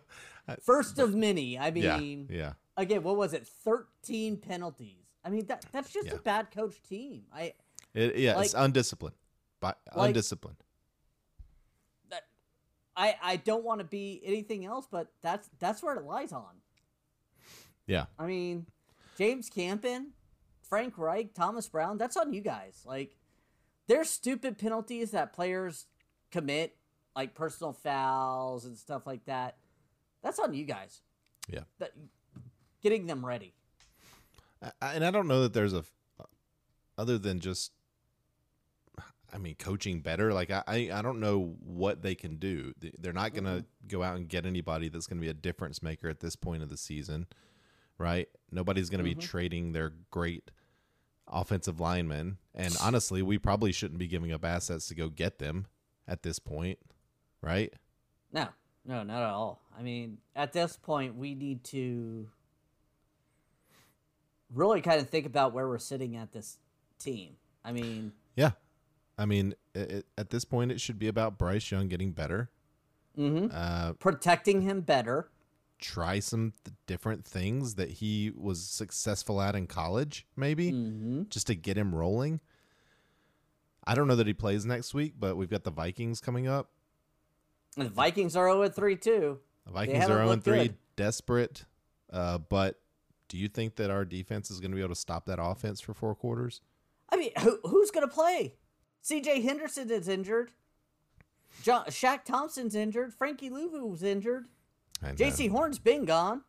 First 0.61 0.99
of 0.99 1.13
many. 1.15 1.57
I 1.59 1.71
mean, 1.71 2.27
yeah. 2.29 2.53
again, 2.75 3.03
what 3.03 3.15
was 3.15 3.33
it? 3.33 3.47
Thirteen 3.47 4.35
penalties. 4.37 5.05
I 5.23 5.29
mean, 5.29 5.45
that 5.45 5.65
that's 5.71 5.91
just 5.93 6.07
Yeah. 6.07 6.15
a 6.15 6.17
bad 6.17 6.51
coach 6.51 6.81
team. 6.81 7.23
I 7.33 7.53
It, 7.93 8.17
yeah, 8.17 8.39
it's 8.41 8.53
undisciplined. 8.53 9.15
But 9.61 9.77
Like- 9.95 10.09
undisciplined. 10.09 10.57
I 12.99 13.15
I 13.23 13.35
don't 13.37 13.63
want 13.63 13.79
to 13.79 13.85
be 13.85 14.21
anything 14.23 14.65
else, 14.65 14.85
but 14.91 15.07
that's 15.21 15.49
that's 15.57 15.81
where 15.81 15.95
it 15.95 16.03
lies 16.03 16.31
on. 16.33 16.61
Yeah. 17.87 18.05
I 18.19 18.27
mean, 18.27 18.65
James 19.17 19.49
Campen, 19.49 20.11
Frank 20.61 20.97
Reich, 20.97 21.33
Thomas 21.33 21.67
Brown, 21.67 21.97
that's 21.97 22.17
on 22.17 22.33
you 22.33 22.41
guys. 22.41 22.83
Like, 22.85 23.15
there's 23.87 24.09
stupid 24.09 24.59
penalties 24.59 25.11
that 25.11 25.33
players 25.33 25.87
commit, 26.31 26.75
like 27.15 27.33
personal 27.33 27.73
fouls 27.73 28.65
and 28.65 28.77
stuff 28.77 29.07
like 29.07 29.25
that. 29.25 29.57
That's 30.21 30.37
on 30.37 30.53
you 30.53 30.65
guys. 30.65 31.01
Yeah. 31.51 31.61
That, 31.79 31.93
getting 32.83 33.07
them 33.07 33.25
ready. 33.25 33.53
I- 34.61 34.93
and 34.93 35.05
I 35.05 35.09
don't 35.09 35.27
know 35.27 35.41
that 35.43 35.53
there's 35.53 35.73
a 35.73 35.83
other 36.97 37.17
than 37.17 37.39
just 37.39 37.71
I 39.33 39.37
mean, 39.37 39.55
coaching 39.55 40.01
better. 40.01 40.33
Like 40.33 40.51
I, 40.51 40.89
I, 40.93 41.01
don't 41.01 41.19
know 41.19 41.55
what 41.63 42.01
they 42.01 42.15
can 42.15 42.37
do. 42.37 42.73
They- 42.79 42.93
They're 42.99 43.13
not 43.13 43.33
going 43.33 43.45
to 43.45 43.61
mm-hmm. 43.61 43.87
go 43.87 44.03
out 44.03 44.15
and 44.15 44.27
get 44.27 44.45
anybody 44.45 44.89
that's 44.89 45.07
going 45.07 45.19
to 45.19 45.21
be 45.21 45.29
a 45.29 45.33
difference 45.33 45.83
maker 45.83 46.09
at 46.09 46.19
this 46.19 46.35
point 46.35 46.63
of 46.63 46.69
the 46.69 46.77
season, 46.77 47.27
right? 47.97 48.27
Nobody's 48.51 48.89
going 48.89 48.99
to 48.99 49.03
be 49.03 49.11
mm-hmm. 49.11 49.19
trading 49.19 49.71
their 49.71 49.93
great 50.11 50.51
offensive 51.27 51.79
linemen. 51.79 52.37
And 52.55 52.75
honestly, 52.81 53.21
we 53.21 53.37
probably 53.37 53.71
shouldn't 53.71 53.99
be 53.99 54.07
giving 54.07 54.31
up 54.31 54.43
assets 54.43 54.87
to 54.87 54.95
go 54.95 55.09
get 55.09 55.39
them 55.39 55.67
at 56.07 56.23
this 56.23 56.39
point, 56.39 56.79
right? 57.41 57.73
No, 58.31 58.47
no, 58.85 59.03
not 59.03 59.23
at 59.23 59.29
all. 59.29 59.61
I 59.77 59.81
mean, 59.81 60.17
at 60.35 60.53
this 60.53 60.75
point, 60.75 61.15
we 61.15 61.35
need 61.35 61.63
to 61.65 62.27
really 64.53 64.81
kind 64.81 64.99
of 64.99 65.09
think 65.09 65.25
about 65.25 65.53
where 65.53 65.67
we're 65.67 65.77
sitting 65.77 66.15
at 66.15 66.31
this 66.31 66.57
team. 66.97 67.35
I 67.63 67.71
mean, 67.71 68.13
Yeah. 68.35 68.51
I 69.19 69.25
mean, 69.25 69.53
it, 69.75 70.05
at 70.17 70.29
this 70.31 70.45
point, 70.45 70.71
it 70.71 70.79
should 70.81 70.97
be 70.97 71.07
about 71.09 71.37
Bryce 71.37 71.69
Young 71.69 71.87
getting 71.89 72.11
better. 72.13 72.49
mhm. 73.17 73.51
Uh, 73.53 73.93
protecting 73.93 74.61
him 74.61 74.81
better. 74.81 75.29
try 75.81 76.19
some 76.19 76.53
th- 76.65 76.75
different 76.87 77.23
things 77.25 77.75
that 77.75 77.89
he 77.89 78.31
was 78.35 78.61
successful 78.65 79.41
at 79.41 79.55
in 79.55 79.65
college, 79.67 80.25
maybe 80.35 80.71
hmm 80.71 81.23
just 81.29 81.47
to 81.47 81.55
get 81.55 81.77
him 81.77 81.93
rolling. 81.95 82.39
I 83.85 83.95
don't 83.95 84.07
know 84.07 84.15
that 84.17 84.27
he 84.27 84.33
plays 84.33 84.65
next 84.65 84.93
week, 84.93 85.13
but 85.19 85.35
we've 85.37 85.49
got 85.49 85.63
the 85.63 85.71
Vikings 85.71 86.19
coming 86.21 86.47
up. 86.47 86.69
The 87.77 87.87
Vikings 87.89 88.35
are 88.35 88.49
0 88.51 88.67
3 88.69 88.95
too. 88.97 89.39
The 89.65 89.71
Vikings 89.71 90.03
are 90.05 90.17
0 90.17 90.27
looked 90.27 90.43
3, 90.43 90.57
good. 90.67 90.77
desperate. 90.95 91.65
Uh, 92.11 92.37
but 92.39 92.79
do 93.29 93.37
you 93.37 93.47
think 93.47 93.75
that 93.77 93.89
our 93.89 94.03
defense 94.05 94.51
is 94.51 94.59
going 94.59 94.71
to 94.71 94.75
be 94.75 94.81
able 94.81 94.93
to 94.95 94.99
stop 94.99 95.25
that 95.27 95.39
offense 95.41 95.79
for 95.81 95.93
four 95.93 96.13
quarters? 96.15 96.61
I 97.09 97.15
mean, 97.17 97.31
who, 97.39 97.59
who's 97.63 97.89
going 97.91 98.07
to 98.07 98.13
play? 98.13 98.55
CJ 99.03 99.43
Henderson 99.43 99.89
is 99.89 100.07
injured. 100.07 100.51
John, 101.63 101.85
Shaq 101.85 102.23
Thompson's 102.23 102.75
injured. 102.75 103.13
Frankie 103.13 103.49
Luvu's 103.49 104.03
injured. 104.03 104.45
Jaycee 105.03 105.49
Horn's 105.49 105.79
been 105.79 106.05
gone. 106.05 106.43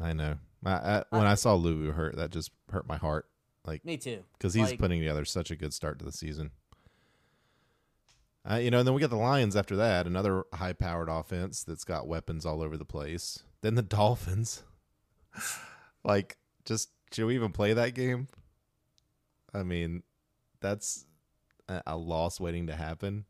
I 0.00 0.12
know. 0.12 0.36
I, 0.64 0.70
I, 0.72 1.04
when 1.10 1.26
I 1.26 1.34
saw 1.34 1.56
Luvu 1.56 1.92
hurt, 1.92 2.16
that 2.16 2.30
just 2.30 2.50
hurt 2.70 2.86
my 2.86 2.96
heart. 2.96 3.26
Like 3.64 3.84
Me 3.84 3.96
too. 3.96 4.24
because 4.38 4.54
he's 4.54 4.70
Like, 4.70 4.78
putting 4.78 4.98
together 5.00 5.24
such 5.24 5.50
a 5.50 5.56
good 5.56 5.72
start 5.72 5.98
to 6.00 6.04
the 6.04 6.12
season. 6.12 6.50
Uh, 8.48 8.56
you 8.56 8.72
know, 8.72 8.78
and 8.78 8.86
then 8.86 8.94
we 8.94 9.00
got 9.00 9.10
the 9.10 9.16
Lions 9.16 9.54
after 9.54 9.76
that, 9.76 10.04
another 10.04 10.42
high-powered 10.52 11.08
offense 11.08 11.62
that's 11.62 11.84
got 11.84 12.08
weapons 12.08 12.44
all 12.44 12.60
over 12.60 12.76
the 12.76 12.84
place. 12.84 13.44
Then 13.60 13.76
the 13.76 13.82
Dolphins, 13.82 14.64
like, 16.02 16.38
just 16.64 16.90
should 17.12 17.26
we 17.26 17.36
even 17.36 17.52
play 17.52 17.72
that 17.72 17.94
game? 17.94 18.26
I 19.54 19.62
mean, 19.62 20.02
that's 20.62 21.04
a, 21.68 21.82
a 21.86 21.96
loss 21.96 22.40
waiting 22.40 22.66
to 22.68 22.76
happen. 22.76 23.24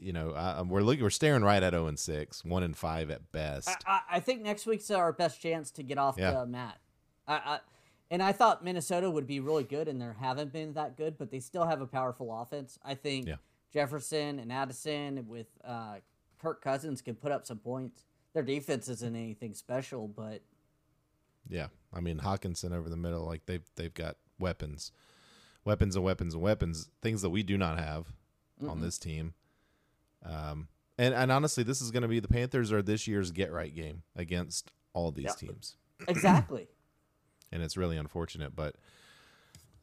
You 0.00 0.12
know, 0.12 0.30
uh, 0.30 0.64
we're 0.66 0.82
looking, 0.82 1.02
we're 1.04 1.10
staring 1.10 1.44
right 1.44 1.62
at 1.62 1.72
zero 1.72 1.86
and 1.86 1.96
six, 1.98 2.44
one 2.44 2.64
and 2.64 2.76
five 2.76 3.10
at 3.10 3.30
best. 3.30 3.68
I, 3.68 3.76
I, 3.86 4.00
I 4.16 4.20
think 4.20 4.42
next 4.42 4.66
week's 4.66 4.90
our 4.90 5.12
best 5.12 5.40
chance 5.40 5.70
to 5.72 5.82
get 5.84 5.96
off 5.96 6.16
Yeah. 6.18 6.32
the 6.32 6.46
mat. 6.46 6.78
I, 7.28 7.34
I, 7.34 7.58
and 8.10 8.20
I 8.20 8.32
thought 8.32 8.64
Minnesota 8.64 9.08
would 9.10 9.28
be 9.28 9.38
really 9.38 9.62
good, 9.64 9.86
and 9.86 10.02
they 10.02 10.08
haven't 10.20 10.52
been 10.52 10.72
that 10.74 10.96
good, 10.96 11.16
but 11.18 11.30
they 11.30 11.38
still 11.38 11.64
have 11.66 11.80
a 11.80 11.86
powerful 11.86 12.34
offense. 12.42 12.78
I 12.84 12.94
think 12.96 13.28
Yeah. 13.28 13.36
Jefferson 13.72 14.40
and 14.40 14.52
Addison 14.52 15.26
with 15.28 15.46
uh, 15.64 15.96
Kirk 16.40 16.60
Cousins 16.62 17.00
can 17.00 17.14
put 17.14 17.30
up 17.30 17.46
some 17.46 17.58
points. 17.58 18.04
Their 18.34 18.42
defense 18.42 18.88
isn't 18.88 19.14
anything 19.16 19.54
special, 19.54 20.08
but 20.08 20.42
Yeah, 21.48 21.68
I 21.92 22.00
mean 22.00 22.18
Hockenson 22.18 22.72
over 22.72 22.88
the 22.90 22.96
middle, 22.96 23.24
like 23.24 23.46
they've 23.46 23.64
they've 23.76 23.94
got 23.94 24.16
weapons, 24.38 24.90
weapons 25.64 25.96
and 25.96 26.04
weapons 26.04 26.34
and 26.34 26.42
weapons, 26.42 26.88
things 27.00 27.22
that 27.22 27.30
we 27.30 27.42
do 27.42 27.56
not 27.56 27.78
have 27.78 28.06
on 28.68 28.80
this 28.80 28.98
team. 28.98 29.34
Um, 30.24 30.68
and 30.98 31.14
and 31.14 31.32
honestly, 31.32 31.64
this 31.64 31.80
is 31.80 31.90
going 31.90 32.02
to 32.02 32.08
be 32.08 32.20
the 32.20 32.28
Panthers 32.28 32.72
are 32.72 32.82
this 32.82 33.06
year's 33.06 33.30
get 33.30 33.52
right 33.52 33.74
game 33.74 34.02
against 34.14 34.70
all 34.92 35.10
these 35.10 35.34
teams, 35.34 35.76
exactly. 36.08 36.68
and 37.50 37.62
it's 37.62 37.76
really 37.76 37.96
unfortunate. 37.96 38.54
But 38.54 38.76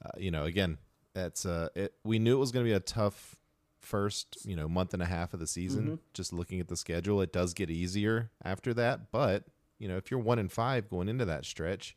uh, 0.03 0.11
you 0.17 0.31
know, 0.31 0.45
again, 0.45 0.77
that's 1.13 1.45
uh, 1.45 1.69
it. 1.75 1.93
We 2.03 2.19
knew 2.19 2.35
it 2.35 2.39
was 2.39 2.51
going 2.51 2.65
to 2.65 2.69
be 2.69 2.75
a 2.75 2.79
tough 2.79 3.35
first 3.79 4.45
you 4.45 4.55
know 4.55 4.67
month 4.67 4.93
and 4.93 5.01
a 5.01 5.07
half 5.07 5.33
of 5.33 5.39
the 5.39 5.47
season. 5.47 5.99
Just 6.13 6.31
looking 6.31 6.59
at 6.59 6.67
the 6.67 6.77
schedule, 6.77 7.21
it 7.21 7.33
does 7.33 7.53
get 7.53 7.69
easier 7.69 8.31
after 8.43 8.73
that, 8.75 9.11
but. 9.11 9.45
You 9.81 9.87
know, 9.87 9.95
if 9.95 10.11
you're 10.11 10.19
one 10.19 10.39
and 10.39 10.51
five 10.51 10.89
going 10.89 11.07
into 11.07 11.23
that 11.23 11.45
stretch, 11.45 11.95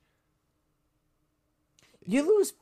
you 2.06 2.22
lose 2.22 2.52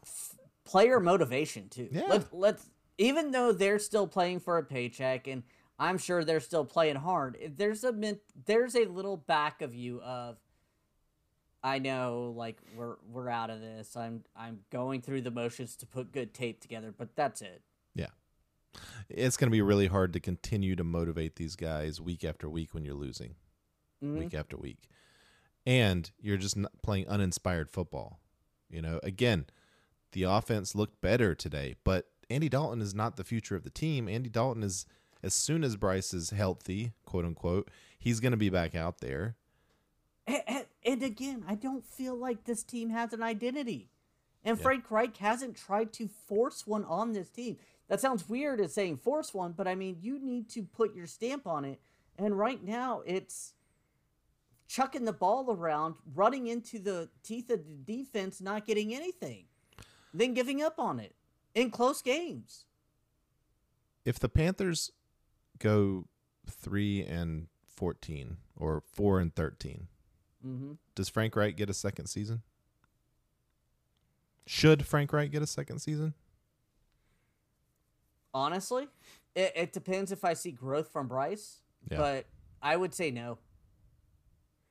player 0.70 1.00
motivation 1.00 1.68
too. 1.68 1.88
Yeah. 1.90 2.02
Let, 2.08 2.32
let's 2.34 2.70
even 2.98 3.30
though 3.32 3.52
they're 3.52 3.78
still 3.78 4.06
playing 4.06 4.40
for 4.40 4.58
a 4.58 4.62
paycheck, 4.62 5.26
and 5.26 5.42
I'm 5.78 5.98
sure 5.98 6.22
they're 6.24 6.40
still 6.40 6.64
playing 6.64 6.96
hard. 6.96 7.38
There's 7.56 7.82
a 7.84 7.92
there's 8.46 8.76
a 8.76 8.84
little 8.84 9.16
back 9.16 9.62
of 9.62 9.74
you 9.74 10.00
of. 10.02 10.36
I 11.62 11.78
know, 11.78 12.32
like 12.36 12.58
we're 12.76 12.96
we're 13.10 13.28
out 13.28 13.50
of 13.50 13.60
this. 13.60 13.96
I'm 13.96 14.22
I'm 14.34 14.60
going 14.70 15.02
through 15.02 15.22
the 15.22 15.30
motions 15.30 15.76
to 15.76 15.86
put 15.86 16.12
good 16.12 16.32
tape 16.32 16.60
together, 16.60 16.94
but 16.96 17.14
that's 17.16 17.42
it. 17.42 17.62
Yeah. 17.94 18.06
It's 19.10 19.36
going 19.36 19.48
to 19.50 19.52
be 19.52 19.60
really 19.60 19.88
hard 19.88 20.12
to 20.14 20.20
continue 20.20 20.76
to 20.76 20.84
motivate 20.84 21.36
these 21.36 21.56
guys 21.56 22.00
week 22.00 22.24
after 22.24 22.48
week 22.48 22.72
when 22.72 22.84
you're 22.84 22.94
losing, 22.94 23.34
Mhm. 24.02 24.18
week 24.20 24.32
after 24.34 24.56
week. 24.56 24.88
And 25.66 26.10
you're 26.18 26.38
just 26.38 26.56
playing 26.82 27.08
uninspired 27.08 27.70
football. 27.70 28.20
You 28.70 28.80
know, 28.80 29.00
again, 29.02 29.46
the 30.12 30.24
offense 30.24 30.74
looked 30.74 31.00
better 31.00 31.34
today, 31.34 31.76
but 31.84 32.06
Andy 32.28 32.48
Dalton 32.48 32.80
is 32.80 32.94
not 32.94 33.16
the 33.16 33.24
future 33.24 33.56
of 33.56 33.64
the 33.64 33.70
team. 33.70 34.08
Andy 34.08 34.28
Dalton 34.28 34.62
is, 34.62 34.86
as 35.22 35.34
soon 35.34 35.64
as 35.64 35.76
Bryce 35.76 36.14
is 36.14 36.30
healthy, 36.30 36.92
quote 37.04 37.24
unquote, 37.24 37.70
he's 37.98 38.20
going 38.20 38.32
to 38.32 38.38
be 38.38 38.50
back 38.50 38.74
out 38.74 39.00
there. 39.00 39.36
And, 40.26 40.42
and, 40.46 40.66
and 40.84 41.02
again, 41.02 41.44
I 41.48 41.54
don't 41.54 41.84
feel 41.84 42.16
like 42.16 42.44
this 42.44 42.62
team 42.62 42.90
has 42.90 43.12
an 43.12 43.22
identity. 43.22 43.90
And 44.44 44.58
Frank 44.58 44.90
Reich 44.90 45.16
hasn't 45.18 45.56
tried 45.56 45.92
to 45.94 46.08
force 46.08 46.66
one 46.66 46.84
on 46.84 47.12
this 47.12 47.28
team. 47.28 47.58
That 47.88 48.00
sounds 48.00 48.28
weird 48.28 48.60
as 48.60 48.72
saying 48.72 48.98
force 48.98 49.34
one, 49.34 49.52
but 49.52 49.68
I 49.68 49.74
mean, 49.74 49.98
you 50.00 50.18
need 50.18 50.48
to 50.50 50.62
put 50.62 50.94
your 50.94 51.06
stamp 51.06 51.46
on 51.46 51.64
it. 51.64 51.80
And 52.16 52.38
right 52.38 52.62
now, 52.62 53.02
it's 53.04 53.54
chucking 54.68 55.04
the 55.04 55.12
ball 55.12 55.50
around, 55.50 55.96
running 56.14 56.46
into 56.46 56.78
the 56.78 57.08
teeth 57.22 57.50
of 57.50 57.66
the 57.66 57.74
defense, 57.74 58.40
not 58.40 58.66
getting 58.66 58.94
anything, 58.94 59.44
then 60.12 60.34
giving 60.34 60.62
up 60.62 60.78
on 60.78 60.98
it 61.00 61.14
in 61.54 61.70
close 61.70 62.02
games. 62.02 62.64
If 64.04 64.18
the 64.18 64.28
Panthers 64.28 64.90
go 65.58 66.06
3 66.48 67.02
and 67.04 67.46
14 67.66 68.36
or 68.56 68.82
4 68.92 69.20
and 69.20 69.34
13, 69.34 69.86
Mm-hmm. 70.46 70.72
Does 70.94 71.10
Frank 71.10 71.36
Reich 71.36 71.54
get 71.54 71.68
a 71.68 71.74
second 71.74 72.06
season? 72.06 72.40
Should 74.46 74.86
Frank 74.86 75.12
Reich 75.12 75.30
get 75.30 75.42
a 75.42 75.46
second 75.46 75.80
season? 75.80 76.14
Honestly, 78.32 78.88
it, 79.34 79.52
it 79.54 79.72
depends 79.74 80.12
if 80.12 80.24
I 80.24 80.34
see 80.34 80.50
growth 80.52 80.88
from 80.92 81.08
Bryce, 81.08 81.58
Yeah. 81.90 81.98
but 81.98 82.26
I 82.62 82.76
would 82.76 82.94
say 82.94 83.10
no. 83.10 83.38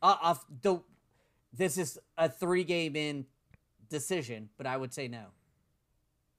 Uh, 0.01 0.15
off 0.21 0.45
the, 0.63 0.79
this 1.53 1.77
is 1.77 1.99
a 2.17 2.29
three 2.29 2.63
game 2.63 2.95
in 2.95 3.25
decision, 3.89 4.49
but 4.57 4.65
I 4.67 4.77
would 4.77 4.93
say 4.93 5.07
no 5.07 5.27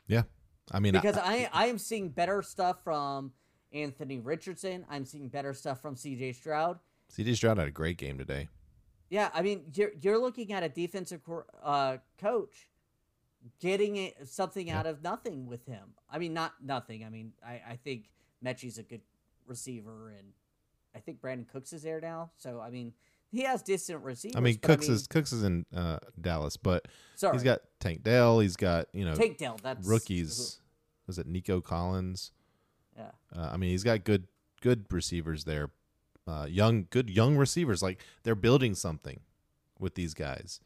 Yeah. 0.06 0.22
I 0.70 0.78
mean, 0.80 0.94
I- 0.96 1.00
because 1.00 1.16
I 1.18 1.48
I 1.52 1.66
am 1.66 1.78
seeing 1.78 2.08
better 2.10 2.42
stuff 2.42 2.82
from 2.84 3.32
Anthony 3.72 4.18
Richardson. 4.20 4.84
I'm 4.88 5.04
seeing 5.04 5.28
better 5.28 5.52
stuff 5.52 5.80
from 5.80 5.96
C.J. 5.96 6.32
Stroud. 6.32 6.78
CJ 7.12 7.34
Stroud 7.36 7.58
had 7.58 7.66
a 7.68 7.72
great 7.72 7.98
game 7.98 8.18
today. 8.18 8.48
Yeah, 9.08 9.30
I 9.34 9.42
mean 9.42 9.72
you're 9.74 9.92
you're 10.00 10.18
looking 10.18 10.52
at 10.52 10.62
a 10.62 10.68
defensive 10.68 11.24
cor- 11.24 11.46
uh, 11.62 11.98
coach 12.18 12.68
getting 13.58 13.96
it, 13.96 14.28
something 14.28 14.68
Yeah. 14.68 14.78
out 14.78 14.86
of 14.86 15.02
nothing 15.02 15.46
with 15.46 15.64
him. 15.66 15.94
I 16.08 16.18
mean, 16.18 16.34
not 16.34 16.62
nothing. 16.62 17.04
I 17.04 17.08
mean, 17.08 17.32
I, 17.44 17.62
I 17.70 17.76
think 17.82 18.10
Mechie's 18.42 18.76
a 18.78 18.82
good 18.82 19.00
receiver, 19.46 20.10
and 20.10 20.32
I 20.94 20.98
think 21.00 21.20
Brandin 21.20 21.48
Cooks 21.48 21.72
is 21.72 21.82
there 21.82 22.00
now. 22.00 22.30
So 22.36 22.60
I 22.60 22.70
mean, 22.70 22.92
he 23.30 23.42
has 23.42 23.62
decent 23.62 24.02
receivers. 24.02 24.36
I 24.36 24.40
mean, 24.40 24.58
Cooks 24.58 24.88
is 24.88 25.06
Cooks 25.06 25.32
is 25.32 25.42
in 25.42 25.66
uh, 25.74 25.98
Dallas, 26.20 26.56
but 26.56 26.86
sorry. 27.16 27.34
he's 27.34 27.42
got 27.42 27.60
Tank 27.78 28.02
Dell. 28.02 28.40
He's 28.40 28.56
got 28.56 28.86
you 28.92 29.04
know 29.04 29.14
Tank 29.14 29.38
Dell. 29.38 29.58
That's 29.62 29.86
rookies. 29.86 30.60
Was 31.06 31.18
it 31.18 31.26
Nico 31.26 31.60
Collins? 31.60 32.32
Yeah, 32.96 33.10
Uh, 33.34 33.50
I 33.52 33.56
mean, 33.56 33.70
he's 33.70 33.82
got 33.84 34.04
good 34.04 34.26
good 34.60 34.86
receivers 34.90 35.44
there. 35.44 35.70
Uh, 36.26 36.46
young, 36.48 36.86
good 36.90 37.10
young 37.10 37.36
receivers. 37.36 37.82
Like 37.82 38.00
they're 38.22 38.34
building 38.34 38.74
something 38.74 39.20
with 39.78 39.94
these 39.94 40.14
guys. 40.14 40.60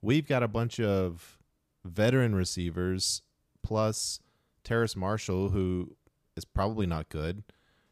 We've 0.00 0.26
got 0.26 0.42
a 0.42 0.48
bunch 0.48 0.78
of 0.80 1.38
veteran 1.84 2.34
receivers 2.34 3.22
plus 3.62 4.20
Terrace 4.64 4.96
Marshall, 4.96 5.50
who 5.50 5.96
is 6.36 6.44
probably 6.44 6.86
not 6.86 7.08
good. 7.08 7.42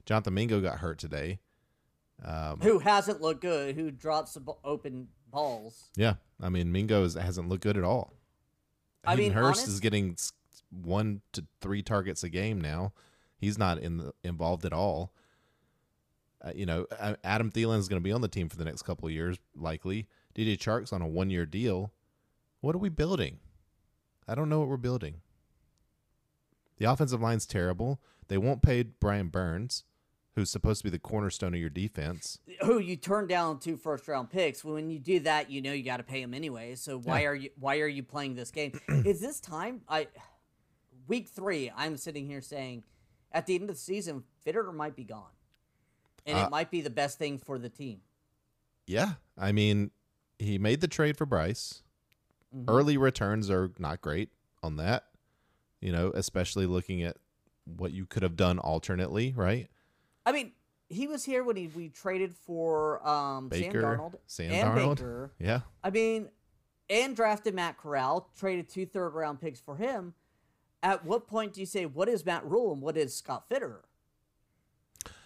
Jonathan 0.07 0.35
Mingo 0.35 0.61
got 0.61 0.79
hurt 0.79 0.99
today. 0.99 1.41
Um, 2.23 2.61
who 2.61 2.79
hasn't 2.79 3.21
looked 3.21 3.41
good? 3.43 3.75
Who 3.75 3.91
drops 3.91 4.37
b- 4.37 4.53
open 4.65 5.09
balls? 5.31 5.91
yeah, 5.97 6.15
I 6.41 6.49
mean 6.49 6.71
Mingo 6.73 7.05
is, 7.05 7.15
hasn't 7.15 7.49
looked 7.49 7.63
good 7.63 7.77
at 7.77 7.85
all. 7.85 8.13
I 9.05 9.11
Hayden 9.11 9.25
mean, 9.25 9.33
Hurst 9.33 9.61
honest- 9.63 9.69
is 9.69 9.81
getting 9.81 10.17
one 10.71 11.21
to 11.33 11.45
three 11.61 11.83
targets 11.83 12.23
a 12.23 12.29
game 12.29 12.61
now. 12.61 12.93
He's 13.37 13.59
not 13.59 13.79
in 13.79 13.99
the, 13.99 14.13
involved 14.23 14.65
at 14.65 14.73
all. 14.73 15.13
Uh, 16.43 16.53
you 16.55 16.67
know, 16.67 16.87
Adam 17.25 17.51
Thielen 17.51 17.79
is 17.79 17.89
going 17.89 18.01
to 18.01 18.05
be 18.05 18.13
on 18.13 18.21
the 18.21 18.29
team 18.29 18.49
for 18.49 18.57
the 18.57 18.65
next 18.65 18.83
couple 18.83 19.07
of 19.07 19.13
years, 19.13 19.39
likely. 19.57 20.07
DJ 20.35 20.57
Chark's 20.59 20.93
on 20.93 21.01
a 21.03 21.07
one 21.07 21.31
year 21.31 21.47
deal. 21.47 21.91
What 22.61 22.75
are 22.75 22.79
we 22.79 22.89
building? 22.89 23.39
I 24.29 24.35
don't 24.35 24.49
know 24.49 24.61
what 24.61 24.69
we're 24.69 24.77
building. 24.77 25.21
The 26.79 26.87
offensive 26.91 27.21
line's 27.21 27.47
terrible. 27.47 28.01
They 28.29 28.39
won't 28.39 28.63
pay 28.63 28.83
Brian 28.83 29.29
Burns, 29.29 29.85
who's 30.35 30.51
supposed 30.51 30.81
to 30.81 30.85
be 30.85 30.91
the 30.91 30.99
cornerstone 30.99 31.55
of 31.55 31.61
your 31.61 31.71
defense. 31.71 32.39
Who 32.63 32.79
you 32.79 32.97
turn 32.97 33.27
down 33.27 33.61
two 33.61 33.77
first 33.77 34.09
round 34.09 34.31
picks. 34.31 34.65
When 34.65 34.91
you 34.91 34.99
do 34.99 35.21
that, 35.21 35.51
you 35.51 35.63
know 35.63 35.73
you 35.73 35.85
got 35.85 35.99
to 35.99 36.03
pay 36.03 36.21
him 36.21 36.35
anyway. 36.35 36.75
So 36.75 36.99
why 36.99 37.21
Yeah. 37.23 37.27
are 37.29 37.35
you 37.35 37.51
why 37.59 37.79
are 37.81 37.87
you 37.89 38.03
playing 38.03 38.35
this 38.35 38.51
game? 38.51 38.79
Is 38.89 39.21
this 39.21 39.41
time 39.41 39.83
I 39.89 40.09
week 41.07 41.29
three? 41.29 41.71
I'm 41.77 41.97
sitting 41.97 42.27
here 42.27 42.41
saying, 42.41 42.85
at 43.33 43.47
the 43.47 43.55
end 43.55 43.65
of 43.65 43.77
the 43.77 43.81
season, 43.81 44.25
Fitterer 44.45 44.75
might 44.75 44.97
be 44.97 45.05
gone, 45.05 45.31
and 46.27 46.37
Uh, 46.39 46.45
it 46.47 46.51
might 46.51 46.71
be 46.71 46.81
the 46.81 46.91
best 46.91 47.19
thing 47.19 47.39
for 47.39 47.59
the 47.59 47.69
team. 47.69 48.01
Yeah. 48.87 49.15
I 49.39 49.53
mean, 49.53 49.91
he 50.39 50.59
made 50.59 50.81
the 50.81 50.89
trade 50.89 51.17
for 51.17 51.27
Bryce. 51.27 51.83
Mhm. 52.55 52.65
Early 52.69 52.97
returns 52.97 53.51
are 53.51 53.73
not 53.79 54.01
great 54.01 54.31
on 54.63 54.77
that, 54.77 55.05
you 55.81 55.91
know, 55.93 56.11
especially 56.15 56.67
looking 56.67 57.03
at 57.03 57.17
what 57.65 57.93
you 57.93 58.05
could 58.05 58.23
have 58.23 58.37
done 58.37 58.59
alternately, 58.59 59.33
right? 59.37 59.69
I 60.27 60.33
mean, 60.33 60.53
he 60.89 61.07
was 61.07 61.25
here 61.25 61.43
when 61.45 61.57
he, 61.57 61.67
we 61.69 61.89
traded 61.89 62.35
for 62.35 63.07
um, 63.07 63.49
Baker, 63.49 63.81
Sam 63.81 63.83
Darnold 63.83 64.15
Sam 64.27 64.53
and 64.53 64.79
Darnold. 64.79 64.97
Baker. 64.97 65.33
Yeah. 65.39 65.61
I 65.83 65.91
mean, 65.91 66.29
and 66.91 67.17
drafted 67.17 67.55
Matt 67.55 67.79
Corral, 67.79 68.29
traded 68.39 68.69
two 68.69 68.87
third 68.87 69.11
round 69.15 69.41
picks 69.41 69.61
for 69.61 69.77
him. 69.77 70.15
At 70.83 71.05
what 71.05 71.27
point 71.27 71.55
do 71.55 71.61
you 71.61 71.67
say 71.67 71.87
what 71.87 72.09
is 72.09 72.27
Matt 72.27 72.45
Rhule 72.45 72.73
and 72.73 72.83
what 72.83 72.97
is 72.97 73.15
Scott 73.17 73.49
Fitterer? 73.49 73.81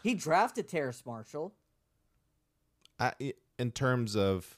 He 0.05 0.15
drafted 0.15 0.69
Terrace 0.69 1.05
Marshall. 1.05 1.53
I, 3.01 3.35
in 3.59 3.73
terms 3.73 4.17
of 4.17 4.57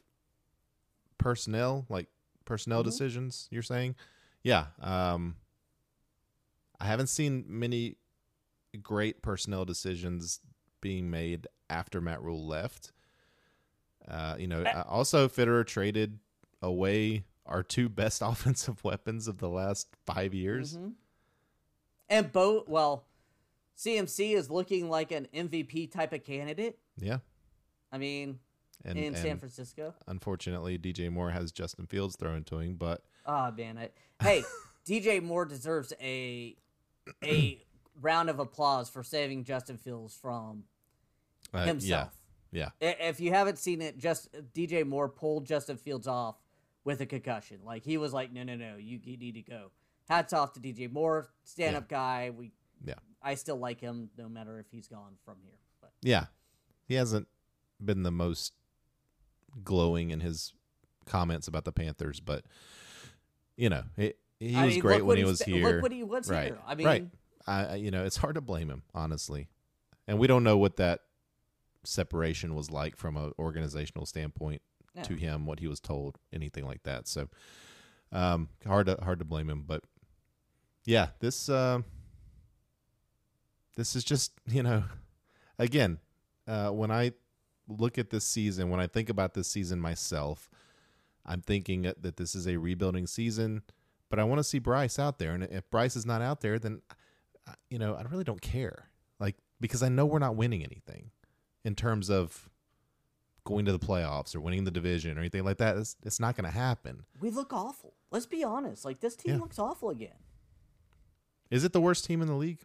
personnel, 1.18 1.86
like 1.88 2.08
personnel 2.44 2.82
Mhm. 2.82 2.84
decisions, 2.86 3.48
you're 3.50 3.62
saying, 3.62 3.96
yeah. 4.42 4.66
Um, 4.80 5.36
I 6.78 6.86
haven't 6.86 7.08
seen 7.08 7.44
many 7.46 7.96
great 8.78 9.22
personnel 9.22 9.64
decisions 9.64 10.40
being 10.80 11.10
made 11.10 11.46
after 11.68 12.00
Matt 12.00 12.22
Rhule 12.22 12.46
left. 12.46 12.92
Uh, 14.08 14.36
you 14.38 14.46
know, 14.46 14.62
Uh, 14.62 14.84
also 14.88 15.28
Fitterer 15.28 15.66
traded 15.66 16.18
away 16.62 17.24
our 17.46 17.62
two 17.62 17.88
best 17.88 18.22
offensive 18.24 18.82
weapons 18.84 19.28
of 19.28 19.38
the 19.38 19.48
last 19.48 19.88
five 20.06 20.32
years. 20.34 20.76
Mhm. 20.76 20.94
And 22.08 22.32
both, 22.32 22.68
well, 22.68 23.06
CMC 23.76 24.34
is 24.34 24.50
looking 24.50 24.90
like 24.90 25.12
an 25.12 25.26
MVP 25.32 25.86
type 25.86 26.12
of 26.12 26.24
candidate. 26.24 26.78
Yeah, 26.96 27.18
I 27.92 27.98
mean, 27.98 28.40
and, 28.84 28.98
in 28.98 29.14
San 29.14 29.38
Francisco. 29.38 29.94
unfortunately, 30.06 30.76
DJ 30.78 31.08
Moore 31.10 31.30
has 31.30 31.52
Justin 31.52 31.86
Fields 31.86 32.16
thrown 32.16 32.44
to 32.44 32.58
him, 32.58 32.74
but 32.74 33.04
Oh 33.26 33.50
man, 33.52 33.78
I, 33.78 33.90
hey, 34.22 34.42
DJ 34.86 35.22
Moore 35.22 35.44
deserves 35.44 35.92
a 36.00 36.56
a 37.24 37.62
round 38.00 38.28
of 38.30 38.38
applause 38.38 38.88
for 38.88 39.02
saving 39.02 39.44
Justin 39.44 39.76
Fields 39.76 40.14
from 40.20 40.64
uh, 41.54 41.58
yeah, 41.58 41.64
himself. 41.66 42.14
yeah. 42.52 42.68
I- 42.80 42.96
If 43.00 43.20
you 43.20 43.30
haven't 43.32 43.58
seen 43.58 43.80
it, 43.82 43.98
just 43.98 44.28
DJ 44.54 44.86
Moore 44.86 45.08
pulled 45.08 45.46
Justin 45.46 45.76
Fields 45.76 46.06
off 46.06 46.36
with 46.84 47.00
a 47.00 47.06
concussion. 47.06 47.58
Like 47.64 47.84
he 47.84 47.96
was 47.98 48.12
like, 48.12 48.32
"No, 48.32 48.42
no, 48.42 48.56
no, 48.56 48.76
you, 48.76 49.00
you 49.02 49.16
need 49.16 49.34
to 49.34 49.42
go." 49.42 49.70
Hats 50.08 50.32
off 50.32 50.52
to 50.54 50.60
DJ 50.60 50.90
Moore, 50.90 51.28
stand 51.44 51.76
up 51.76 51.88
guy. 51.88 52.30
We, 52.36 52.52
Yeah. 52.84 52.94
I 53.22 53.34
still 53.34 53.58
like 53.58 53.80
him 53.80 54.10
no 54.18 54.28
matter 54.28 54.58
if 54.58 54.66
he's 54.70 54.88
gone 54.88 55.14
from 55.24 55.36
here. 55.44 55.58
But 55.80 55.92
Yeah. 56.02 56.26
He 56.88 56.94
hasn't 56.94 57.28
been 57.84 58.02
the 58.02 58.10
most 58.10 58.52
glowing 59.62 60.10
in 60.10 60.20
his 60.20 60.52
comments 61.06 61.46
about 61.48 61.64
the 61.64 61.72
Panthers, 61.72 62.18
but 62.20 62.44
you 63.56 63.68
know, 63.68 63.82
he, 63.96 64.14
he 64.40 64.56
I 64.56 64.64
was 64.64 64.74
mean, 64.74 64.80
great 64.80 65.04
when 65.04 65.16
he 65.18 65.24
was 65.24 65.42
here. 65.42 65.74
Look 65.74 65.82
what 65.82 65.92
he 65.92 66.02
was 66.02 66.28
right. 66.30 66.46
here. 66.46 66.58
I 66.66 66.74
mean, 66.74 66.86
right. 66.86 67.06
I, 67.50 67.74
you 67.76 67.90
know, 67.90 68.04
it's 68.04 68.18
hard 68.18 68.36
to 68.36 68.40
blame 68.40 68.70
him, 68.70 68.82
honestly. 68.94 69.48
And 70.06 70.18
we 70.18 70.26
don't 70.26 70.44
know 70.44 70.56
what 70.56 70.76
that 70.76 71.00
separation 71.84 72.54
was 72.54 72.70
like 72.70 72.96
from 72.96 73.16
an 73.16 73.32
organizational 73.38 74.06
standpoint 74.06 74.62
yeah. 74.94 75.02
to 75.02 75.14
him, 75.14 75.46
what 75.46 75.60
he 75.60 75.66
was 75.66 75.80
told, 75.80 76.18
anything 76.32 76.66
like 76.66 76.82
that. 76.84 77.08
So, 77.08 77.28
um, 78.12 78.48
hard 78.66 78.86
to 78.86 78.98
hard 79.02 79.18
to 79.20 79.24
blame 79.24 79.48
him, 79.48 79.64
but 79.66 79.84
yeah, 80.84 81.08
this 81.20 81.48
uh, 81.48 81.80
this 83.76 83.94
is 83.94 84.04
just 84.04 84.32
you 84.46 84.62
know, 84.62 84.84
again, 85.58 85.98
uh, 86.46 86.70
when 86.70 86.90
I 86.90 87.12
look 87.68 87.98
at 87.98 88.10
this 88.10 88.24
season, 88.24 88.70
when 88.70 88.80
I 88.80 88.86
think 88.86 89.08
about 89.08 89.34
this 89.34 89.48
season 89.48 89.80
myself, 89.80 90.50
I'm 91.24 91.40
thinking 91.40 91.82
that 91.82 92.16
this 92.16 92.34
is 92.34 92.48
a 92.48 92.56
rebuilding 92.56 93.06
season, 93.06 93.62
but 94.08 94.18
I 94.18 94.24
want 94.24 94.40
to 94.40 94.44
see 94.44 94.58
Bryce 94.58 94.98
out 94.98 95.18
there, 95.18 95.32
and 95.32 95.44
if 95.44 95.70
Bryce 95.70 95.94
is 95.94 96.06
not 96.06 96.22
out 96.22 96.40
there, 96.40 96.58
then 96.58 96.82
you 97.70 97.78
know 97.78 97.94
I 97.94 98.02
really 98.02 98.24
don't 98.24 98.40
care, 98.40 98.88
like 99.18 99.36
because 99.60 99.82
I 99.82 99.88
know 99.88 100.06
we're 100.06 100.18
not 100.18 100.36
winning 100.36 100.62
anything 100.62 101.10
in 101.64 101.74
terms 101.74 102.08
of 102.10 102.48
going 103.44 103.64
to 103.64 103.72
the 103.72 103.78
playoffs 103.78 104.34
or 104.34 104.40
winning 104.40 104.64
the 104.64 104.70
division 104.70 105.16
or 105.16 105.20
anything 105.20 105.44
like 105.44 105.56
that. 105.58 105.76
It's, 105.76 105.96
it's 106.04 106.20
not 106.20 106.36
going 106.36 106.44
to 106.44 106.50
happen. 106.56 107.04
we 107.20 107.30
look 107.30 107.52
awful. 107.52 107.94
Let's 108.10 108.26
be 108.26 108.44
honest. 108.44 108.84
Like 108.84 109.00
this 109.00 109.16
team 109.16 109.34
Yeah. 109.34 109.40
looks 109.40 109.58
awful 109.58 109.90
again. 109.90 110.16
Is 111.50 111.64
it 111.64 111.72
the 111.72 111.80
worst 111.80 112.04
team 112.04 112.20
in 112.22 112.28
the 112.28 112.34
league? 112.34 112.60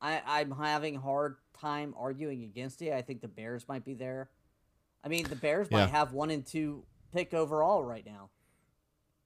I, 0.00 0.22
I'm 0.26 0.50
having 0.52 0.96
a 0.96 1.00
hard 1.00 1.36
time 1.60 1.94
arguing 1.96 2.44
against 2.44 2.82
it. 2.82 2.92
I 2.92 3.02
think 3.02 3.20
the 3.20 3.28
Bears 3.28 3.66
might 3.68 3.84
be 3.84 3.94
there. 3.94 4.30
I 5.04 5.08
mean, 5.08 5.24
the 5.28 5.36
Bears 5.36 5.68
Yeah. 5.70 5.78
might 5.78 5.90
have 5.90 6.12
one 6.12 6.30
and 6.30 6.44
two 6.46 6.84
pick 7.12 7.34
overall 7.34 7.84
right 7.84 8.04
now. 8.06 8.30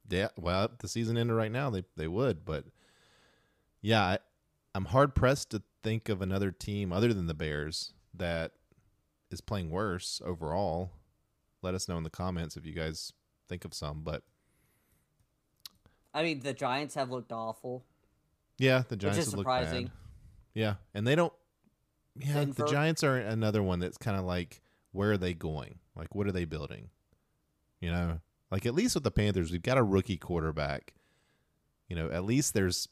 Yeah, 0.09 0.29
well, 0.37 0.71
the 0.79 0.89
season 0.89 1.17
ended 1.17 1.37
right 1.37 1.53
now, 1.53 1.71
they 1.71 1.85
they 1.97 2.09
would, 2.09 2.45
but 2.45 2.65
yeah, 3.83 4.03
I, 4.03 4.19
I'm 4.75 4.87
hard 4.87 5.15
pressed 5.15 5.51
to 5.51 5.63
think 5.83 6.09
of 6.09 6.23
another 6.23 6.51
team 6.51 6.93
other 6.93 7.13
than 7.13 7.27
the 7.27 7.35
Bears 7.35 7.93
that 8.15 8.53
is 9.31 9.41
playing 9.41 9.71
worse 9.71 10.23
overall. 10.25 10.93
Let 11.61 11.75
us 11.75 11.89
know 11.89 11.97
in 11.97 12.05
the 12.05 12.11
comments 12.11 12.57
if 12.57 12.65
you 12.65 12.73
guys 12.73 13.13
think 13.49 13.65
of 13.65 13.75
some, 13.75 14.03
but 14.03 14.23
I 16.15 16.23
mean, 16.23 16.41
the 16.41 16.53
Giants 16.53 16.95
have 16.95 17.11
looked 17.11 17.33
awful. 17.33 17.85
yeah, 18.59 18.83
the 18.89 18.97
Giants 18.97 19.19
have 19.19 19.29
looked 19.29 19.41
surprising. 19.41 19.87
bad. 19.87 19.93
Yeah, 20.55 20.75
and 20.95 21.07
they 21.07 21.15
don't. 21.15 21.33
Yeah, 22.19 22.35
Denver. 22.35 22.65
the 22.65 22.71
Giants 22.71 23.03
are 23.03 23.17
another 23.17 23.63
one 23.63 23.79
that's 23.79 23.97
kind 23.97 24.19
of 24.19 24.25
like, 24.25 24.61
where 24.93 25.13
are 25.13 25.19
they 25.19 25.33
going? 25.33 25.79
Like, 25.97 26.15
what 26.15 26.27
are 26.27 26.33
they 26.33 26.45
building? 26.45 26.91
You 27.81 27.91
know, 27.91 28.21
like 28.51 28.67
at 28.67 28.75
least 28.75 28.95
with 28.95 29.05
the 29.05 29.11
Panthers, 29.11 29.51
we've 29.51 29.63
got 29.63 29.79
a 29.79 29.83
rookie 29.83 30.19
quarterback. 30.19 30.95
You 31.89 31.97
know, 31.97 32.11
at 32.11 32.25
least 32.25 32.55
there's 32.55 32.89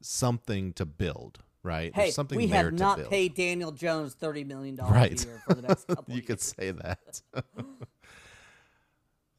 something 0.00 0.72
to 0.74 0.86
build, 0.86 1.40
right? 1.62 1.94
Hey, 1.94 2.02
there's 2.02 2.14
something 2.14 2.36
we 2.36 2.46
there 2.46 2.64
have 2.64 2.72
to 2.74 2.78
not 2.78 3.10
paid 3.10 3.34
Daniel 3.34 3.72
Jones 3.72 4.14
thirty 4.14 4.44
million 4.44 4.74
dollars 4.76 4.92
Right. 4.94 5.22
a 5.24 5.26
year 5.26 5.42
for 5.46 5.54
the 5.54 5.62
next 5.62 5.86
couple. 5.88 6.14
you 6.14 6.22
could 6.22 6.40
say 6.40 6.70
that. 6.70 7.22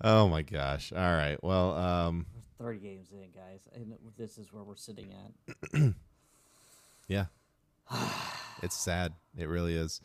oh 0.04 0.28
my 0.30 0.42
gosh! 0.42 0.92
All 0.92 1.00
right, 1.00 1.38
well, 1.44 1.76
um, 1.76 2.26
thirty 2.60 2.80
games 2.80 3.10
in, 3.12 3.30
guys, 3.32 3.62
and 3.74 3.94
this 4.18 4.38
is 4.38 4.52
where 4.54 4.64
we're 4.64 4.76
sitting 4.76 5.14
at. 5.14 5.94
Yeah. 7.08 7.26
it's 8.62 8.76
sad. 8.76 9.14
It 9.36 9.48
really 9.50 9.74
is. 9.76 10.00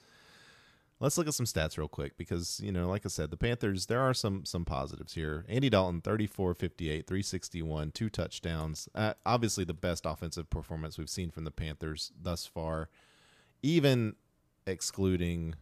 Let's 1.04 1.18
look 1.18 1.28
at 1.28 1.34
some 1.34 1.44
stats 1.44 1.76
real 1.76 1.86
quick 1.86 2.16
because, 2.16 2.60
you 2.64 2.72
know, 2.72 2.88
like 2.88 3.04
I 3.04 3.10
said, 3.10 3.30
the 3.30 3.36
Panthers, 3.36 3.84
there 3.86 4.00
are 4.00 4.14
some 4.14 4.46
some 4.46 4.64
positives 4.64 5.12
here. 5.12 5.44
Andy 5.50 5.68
Dalton, 5.68 6.00
34 6.00 6.54
58, 6.54 7.06
361, 7.06 7.90
two 7.90 8.08
touchdowns. 8.08 8.88
Uh, 8.94 9.12
obviously, 9.26 9.64
the 9.64 9.74
best 9.74 10.06
offensive 10.06 10.48
performance 10.48 10.96
we've 10.96 11.10
seen 11.10 11.30
from 11.30 11.44
the 11.44 11.50
Panthers 11.50 12.10
thus 12.18 12.46
far, 12.46 12.88
even 13.62 14.16
excluding 14.66 15.56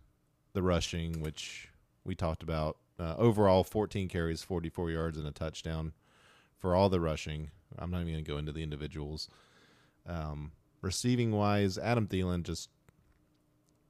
the 0.53 0.63
rushing, 0.63 1.21
which 1.21 1.71
we 2.05 2.15
talked 2.15 2.45
about. 2.45 2.77
Uh, 2.97 3.17
overall, 3.19 3.65
14 3.65 4.07
carries, 4.07 4.43
44 4.43 4.93
yards, 4.93 5.19
and 5.19 5.27
a 5.27 5.33
touchdown 5.33 5.93
for 6.57 6.77
all 6.77 6.89
the 6.89 7.01
rushing. 7.01 7.51
I'm 7.77 7.91
not 7.91 8.03
even 8.03 8.13
going 8.13 8.25
to 8.25 8.31
go 8.31 8.39
into 8.39 8.53
the 8.53 8.63
individuals. 8.63 9.29
Um, 10.07 10.53
receiving 10.83 11.33
wise, 11.33 11.79
Adam 11.79 12.07
Thielen 12.07 12.45
just, 12.45 12.69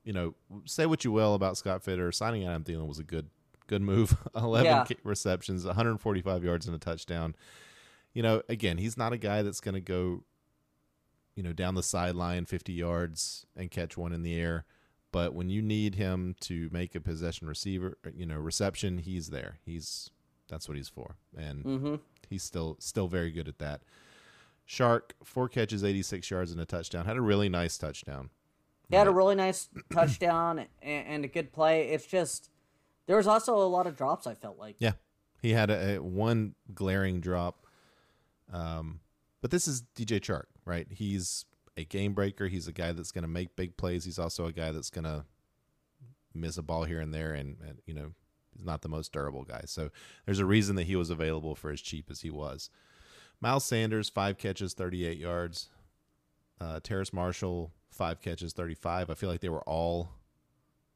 you 0.05 0.13
know, 0.13 0.35
say 0.65 0.87
what 0.87 1.05
you 1.05 1.13
will 1.13 1.35
about 1.35 1.57
Scott 1.57 1.83
Fitter. 1.83 2.11
Signing 2.13 2.45
Adam 2.47 2.65
Thielen 2.65 2.87
was 2.89 2.99
a 2.99 3.05
good, 3.05 3.29
good 3.67 3.83
move. 3.83 4.17
Eleven 4.35 4.67
Yeah. 4.67 4.85
receptions, 5.05 5.65
145 5.65 6.45
yards 6.45 6.67
and 6.67 6.75
a 6.75 6.79
touchdown. 6.79 7.35
You 8.13 8.23
know, 8.23 8.43
again, 8.49 8.79
he's 8.79 8.97
not 8.97 9.13
a 9.13 9.19
guy 9.19 9.43
that's 9.43 9.61
going 9.61 9.75
to 9.75 9.81
go, 9.81 10.25
you 11.35 11.43
know, 11.43 11.53
down 11.53 11.75
the 11.75 11.83
sideline 11.83 12.45
50 12.45 12.73
yards 12.73 13.47
and 13.57 13.71
catch 13.71 13.97
one 13.97 14.13
in 14.13 14.23
the 14.23 14.35
air. 14.35 14.65
But 15.13 15.35
when 15.35 15.49
you 15.51 15.63
need 15.63 15.95
him 15.95 16.35
to 16.41 16.69
make 16.73 16.95
a 16.95 17.01
possession 17.01 17.47
receiver, 17.47 17.97
you 18.15 18.27
know, 18.27 18.37
reception, 18.37 18.99
he's 18.99 19.29
there. 19.29 19.59
He's 19.65 20.11
that's 20.49 20.69
what 20.69 20.77
he's 20.77 20.89
for. 20.89 21.17
And 21.37 21.65
Mm-hmm. 21.65 21.95
he's 22.29 22.43
still 22.43 22.77
still 22.81 23.09
very 23.09 23.31
good 23.31 23.47
at 23.49 23.59
that. 23.59 23.83
Chark, 24.69 25.13
four 25.25 25.49
catches, 25.49 25.83
86 25.85 26.31
yards, 26.31 26.51
and 26.53 26.61
a 26.61 26.65
touchdown. 26.65 27.05
Had 27.05 27.17
a 27.17 27.21
really 27.23 27.49
nice 27.49 27.77
touchdown. 27.79 28.31
He 28.93 28.97
had 28.99 29.09
a 29.09 29.11
really 29.11 29.35
nice 29.35 29.71
touchdown 29.93 30.67
and, 30.83 31.25
a 31.25 31.29
good 31.29 31.51
play. 31.51 31.89
It's 31.89 32.05
just 32.05 32.51
there 33.07 33.17
was 33.17 33.27
also 33.27 33.57
a 33.57 33.65
lot 33.65 33.87
of 33.87 33.97
drops. 33.97 34.27
I 34.27 34.35
felt 34.35 34.59
like. 34.59 34.77
Yeah, 34.79 34.93
he 35.41 35.53
had 35.53 35.71
a, 35.71 35.97
a 35.97 36.03
one 36.03 36.55
glaring 36.75 37.23
drop. 37.23 37.67
Um, 38.53 39.01
but 39.41 39.51
this 39.51 39.67
is 39.67 39.83
DJ 39.97 40.21
Chark, 40.21 40.45
right? 40.67 40.87
He's 40.91 41.47
a 41.75 41.85
game 41.85 42.13
breaker. 42.13 42.49
He's 42.49 42.69
a 42.69 42.73
guy 42.73 42.93
that's 42.93 43.13
going 43.13 43.23
to 43.23 43.29
make 43.29 43.57
big 43.57 43.79
plays. 43.79 44.05
He's 44.05 44.19
also 44.19 44.45
a 44.45 44.53
guy 44.53 44.73
that's 44.73 44.91
going 44.91 45.05
to 45.05 45.25
miss 46.35 46.59
a 46.59 46.63
ball 46.63 46.85
here 46.85 47.01
and 47.01 47.15
there, 47.15 47.33
and, 47.33 47.57
and 47.67 47.79
you 47.87 47.95
know 47.95 48.13
he's 48.55 48.67
not 48.67 48.83
the 48.83 48.91
most 48.91 49.11
durable 49.11 49.45
guy. 49.45 49.63
So 49.65 49.89
there's 50.27 50.39
a 50.39 50.45
reason 50.45 50.77
that 50.77 50.85
he 50.85 50.97
was 50.97 51.09
available 51.09 51.55
for 51.55 51.71
as 51.71 51.81
cheap 51.81 52.11
as 52.11 52.21
he 52.21 52.29
was. 52.29 52.69
Miles 53.41 53.65
Sanders, 53.65 54.11
five 54.11 54.37
catches, 54.37 54.75
38 54.75 55.17
yards. 55.17 55.71
Uh, 56.61 56.79
Terrace 56.81 57.13
Marshall, 57.13 57.73
five 57.93 58.21
catches, 58.21 58.53
35. 58.53 59.11
I 59.11 59.15
feel 59.15 59.29
like 59.29 59.41
they 59.41 59.49
were 59.49 59.63
all 59.63 60.11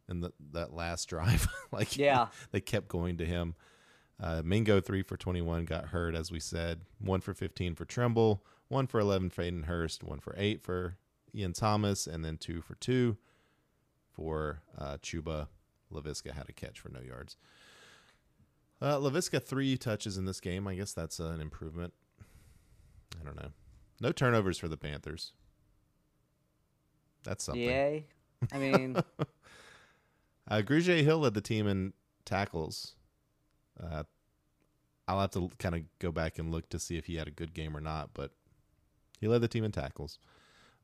in 0.08 0.20
the, 0.20 0.32
that 0.52 0.72
last 0.72 1.08
drive. 1.08 1.46
like, 1.72 1.96
Yeah. 1.96 2.28
they 2.50 2.60
kept 2.60 2.88
going 2.88 3.16
to 3.18 3.24
him. 3.26 3.54
Uh, 4.18 4.40
Mingo, 4.44 4.80
three 4.80 5.02
for 5.02 5.16
21, 5.16 5.66
got 5.66 5.86
hurt, 5.86 6.14
as 6.14 6.30
we 6.32 6.40
said. 6.40 6.80
One 6.98 7.20
for 7.20 7.34
15 7.34 7.74
for 7.74 7.84
Tremble, 7.84 8.42
one 8.68 8.86
for 8.86 8.98
11 8.98 9.30
for 9.30 9.42
Hayden 9.42 9.64
Hurst, 9.64 10.02
one 10.02 10.20
for 10.20 10.34
eight 10.38 10.62
for 10.62 10.96
Ian 11.34 11.52
Thomas, 11.52 12.06
and 12.06 12.24
then 12.24 12.38
two 12.38 12.62
for 12.62 12.76
two 12.76 13.18
for 14.10 14.62
uh, 14.78 14.96
Chuba. 15.02 15.48
Laviska 15.92 16.32
had 16.32 16.48
a 16.48 16.52
catch 16.52 16.80
for 16.80 16.88
no 16.88 17.00
yards. 17.00 17.36
Uh, 18.80 18.96
Laviska, 18.96 19.42
three 19.42 19.76
touches 19.76 20.16
in 20.16 20.24
this 20.24 20.40
game. 20.40 20.66
I 20.66 20.74
guess 20.74 20.92
that's 20.92 21.20
uh, 21.20 21.26
an 21.26 21.40
improvement. 21.40 21.92
I 23.20 23.24
don't 23.24 23.36
know. 23.36 23.50
No 24.00 24.12
turnovers 24.12 24.58
for 24.58 24.68
the 24.68 24.76
Panthers. 24.76 25.32
That's 27.26 27.44
something. 27.44 27.62
Yay. 27.62 28.06
I 28.52 28.58
mean, 28.58 28.96
Uh, 30.48 30.62
Grugier 30.62 31.02
Hill 31.02 31.18
led 31.18 31.34
the 31.34 31.40
team 31.40 31.66
in 31.66 31.92
tackles. 32.24 32.94
Uh, 33.82 34.04
I'll 35.08 35.20
have 35.20 35.32
to 35.32 35.50
kind 35.58 35.74
of 35.74 35.82
go 35.98 36.12
back 36.12 36.38
and 36.38 36.50
look 36.52 36.68
to 36.70 36.78
see 36.78 36.96
if 36.96 37.06
he 37.06 37.16
had 37.16 37.28
a 37.28 37.32
good 37.32 37.52
game 37.52 37.76
or 37.76 37.80
not, 37.80 38.10
but 38.14 38.30
he 39.20 39.28
led 39.28 39.40
the 39.40 39.48
team 39.48 39.64
in 39.64 39.72
tackles. 39.72 40.18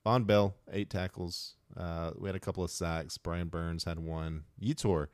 Vonn 0.04 0.26
Bell, 0.26 0.56
eight 0.72 0.90
tackles. 0.90 1.54
Uh, 1.76 2.10
we 2.18 2.28
had 2.28 2.36
a 2.36 2.40
couple 2.40 2.64
of 2.64 2.70
sacks. 2.70 3.18
Brian 3.18 3.48
Burns 3.48 3.84
had 3.84 3.98
one. 4.00 4.44
Yetur, 4.60 5.06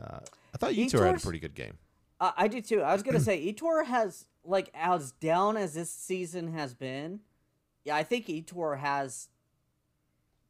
uh, 0.00 0.20
I 0.54 0.58
thought 0.58 0.72
Yetur 0.72 1.04
had 1.04 1.16
a 1.16 1.20
pretty 1.20 1.38
good 1.38 1.54
game. 1.54 1.76
I, 2.20 2.32
I 2.38 2.48
do 2.48 2.60
too. 2.62 2.80
I 2.80 2.92
was 2.94 3.02
gonna 3.02 3.20
say 3.20 3.38
Yetur 3.52 3.84
has 3.84 4.26
like 4.44 4.70
as 4.74 5.12
down 5.12 5.56
as 5.56 5.74
this 5.74 5.90
season 5.90 6.54
has 6.54 6.72
been. 6.74 7.20
Yeah, 7.84 7.96
I 7.96 8.02
think 8.02 8.26
Yetur 8.26 8.78
has 8.78 9.28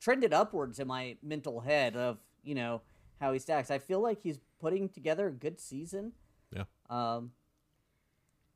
trended 0.02 0.34
upwards 0.34 0.80
in 0.80 0.88
my 0.88 1.16
mental 1.22 1.60
head 1.60 1.96
of 1.96 2.18
you 2.42 2.54
know 2.54 2.82
how 3.20 3.32
he 3.32 3.38
stacks. 3.38 3.70
I 3.70 3.78
feel 3.78 4.00
like 4.00 4.20
he's 4.20 4.38
putting 4.60 4.88
together 4.88 5.28
a 5.28 5.32
good 5.32 5.60
season. 5.60 6.12
Yeah. 6.54 6.64
Um. 6.90 7.32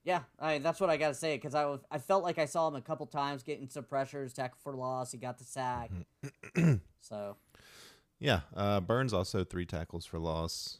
Yeah, 0.04 0.20
I 0.38 0.58
that's 0.58 0.80
what 0.80 0.90
I 0.90 0.96
gotta 0.96 1.14
say 1.14 1.36
because 1.36 1.54
I 1.54 1.64
was 1.64 1.80
I 1.90 1.98
felt 1.98 2.22
like 2.22 2.38
I 2.38 2.44
saw 2.44 2.68
him 2.68 2.74
a 2.74 2.80
couple 2.80 3.06
times 3.06 3.42
getting 3.42 3.68
some 3.68 3.84
pressures, 3.84 4.32
tackle 4.32 4.58
for 4.62 4.74
loss. 4.74 5.12
He 5.12 5.18
got 5.18 5.38
the 5.38 5.44
sack. 5.44 5.90
so 7.00 7.36
Yeah, 8.18 8.40
uh, 8.54 8.80
Burns 8.80 9.12
also 9.12 9.42
three 9.42 9.66
tackles 9.66 10.06
for 10.06 10.18
loss, 10.18 10.78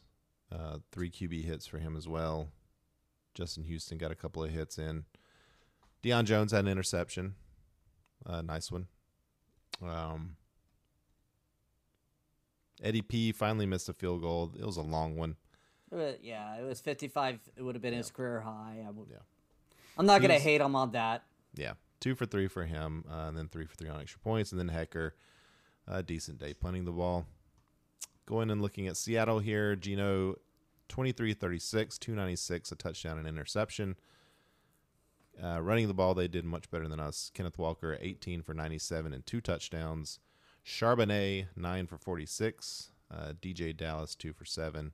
uh, 0.52 0.78
three 0.92 1.10
QB 1.10 1.44
hits 1.44 1.66
for 1.66 1.78
him 1.78 1.96
as 1.96 2.06
well. 2.06 2.50
Justin 3.34 3.64
Houston 3.64 3.98
got 3.98 4.12
a 4.12 4.14
couple 4.14 4.44
of 4.44 4.50
hits 4.50 4.78
in. 4.78 5.04
Deion 6.04 6.24
Jones 6.24 6.52
had 6.52 6.64
an 6.64 6.70
interception, 6.70 7.34
a 8.24 8.42
nice 8.42 8.70
one. 8.70 8.86
Um, 9.82 10.36
Eddie 12.82 13.02
P 13.02 13.32
finally 13.32 13.66
missed 13.66 13.88
a 13.88 13.92
field 13.92 14.22
goal. 14.22 14.52
It 14.58 14.64
was 14.64 14.76
a 14.76 14.82
long 14.82 15.16
one. 15.16 15.36
it 15.92 16.20
yeah, 16.22 16.56
it 16.56 16.64
was 16.64 16.80
fifty 16.80 17.08
five. 17.08 17.38
It 17.56 17.62
would 17.62 17.74
have 17.74 17.82
been 17.82 17.94
his 17.94 18.10
career 18.10 18.40
high. 18.40 18.84
I 18.86 18.90
would, 18.90 19.08
Yeah. 19.10 19.18
I'm 19.98 20.06
not 20.06 20.20
gonna 20.20 20.38
hate 20.38 20.60
him 20.60 20.76
on 20.76 20.92
that. 20.92 21.24
Yeah, 21.54 21.74
two 22.00 22.14
for 22.14 22.26
three 22.26 22.48
for 22.48 22.64
him, 22.66 23.04
uh, 23.10 23.28
and 23.28 23.36
then 23.36 23.48
three 23.48 23.64
for 23.64 23.74
three 23.76 23.88
on 23.88 24.00
extra 24.00 24.20
points, 24.20 24.52
and 24.52 24.58
then 24.60 24.68
Hekker, 24.68 25.12
a 25.88 26.02
decent 26.02 26.38
day 26.38 26.52
punting 26.52 26.84
the 26.84 26.92
ball. 26.92 27.26
Going 28.26 28.50
and 28.50 28.60
looking 28.60 28.88
at 28.88 28.96
Seattle 28.96 29.38
here, 29.38 29.76
Geno, 29.76 30.34
23-36, 30.88 31.96
296, 31.98 32.72
a 32.72 32.74
touchdown 32.74 33.18
and 33.18 33.28
interception. 33.28 33.96
Uh, 35.42 35.60
running 35.62 35.86
the 35.86 35.94
ball, 35.94 36.12
they 36.14 36.28
did 36.28 36.44
much 36.44 36.70
better 36.70 36.88
than 36.88 36.98
us. 36.98 37.30
Kenneth 37.34 37.56
Walker, 37.56 37.96
18 38.00 38.42
for 38.42 38.52
97 38.52 39.12
and 39.12 39.24
two 39.24 39.40
touchdowns. 39.40 40.18
Charbonnet, 40.66 41.46
9 41.56 41.86
for 41.86 41.96
46. 41.96 42.90
Uh, 43.08 43.32
DJ 43.40 43.74
Dallas, 43.76 44.14
2 44.16 44.32
for 44.32 44.44
7. 44.44 44.92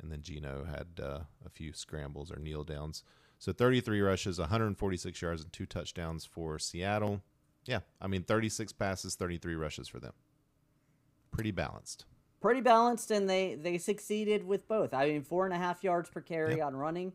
And 0.00 0.12
then 0.12 0.20
Geno 0.20 0.64
had 0.64 1.02
uh, 1.02 1.20
a 1.44 1.48
few 1.50 1.72
scrambles 1.72 2.30
or 2.30 2.36
kneel 2.38 2.62
downs. 2.64 3.02
So 3.38 3.52
33 3.52 4.00
rushes, 4.02 4.38
146 4.38 5.22
yards, 5.22 5.42
and 5.42 5.52
two 5.52 5.64
touchdowns 5.66 6.26
for 6.26 6.58
Seattle. 6.58 7.22
Yeah, 7.64 7.80
I 8.00 8.06
mean 8.06 8.22
36 8.22 8.72
passes, 8.74 9.14
33 9.14 9.54
rushes 9.54 9.88
for 9.88 9.98
them. 9.98 10.12
Pretty 11.30 11.50
balanced. 11.50 12.04
pretty 12.40 12.60
balanced, 12.60 13.10
and 13.10 13.28
they 13.28 13.54
they 13.56 13.76
succeeded 13.78 14.44
with 14.46 14.68
both. 14.68 14.94
I 14.94 15.08
mean, 15.08 15.22
four 15.22 15.44
and 15.46 15.52
a 15.54 15.58
half 15.58 15.82
yards 15.82 16.08
per 16.08 16.20
carry 16.20 16.58
Yeah. 16.58 16.66
on 16.66 16.76
running. 16.76 17.12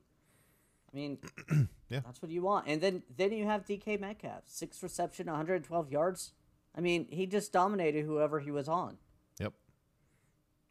I 0.91 0.95
mean, 0.97 1.17
Yeah. 1.89 2.01
that's 2.01 2.21
what 2.21 2.29
you 2.31 2.41
want. 2.41 2.67
And 2.67 2.81
then 2.81 3.03
then 3.15 3.31
you 3.31 3.45
have 3.45 3.65
DK 3.65 3.99
Metcalf, 3.99 4.43
six 4.47 4.83
reception, 4.83 5.27
112 5.27 5.91
yards. 5.91 6.33
I 6.75 6.81
mean, 6.81 7.07
he 7.09 7.25
just 7.25 7.51
dominated 7.51 8.05
whoever 8.05 8.39
he 8.39 8.51
was 8.51 8.67
on. 8.69 8.97
Yep. 9.39 9.53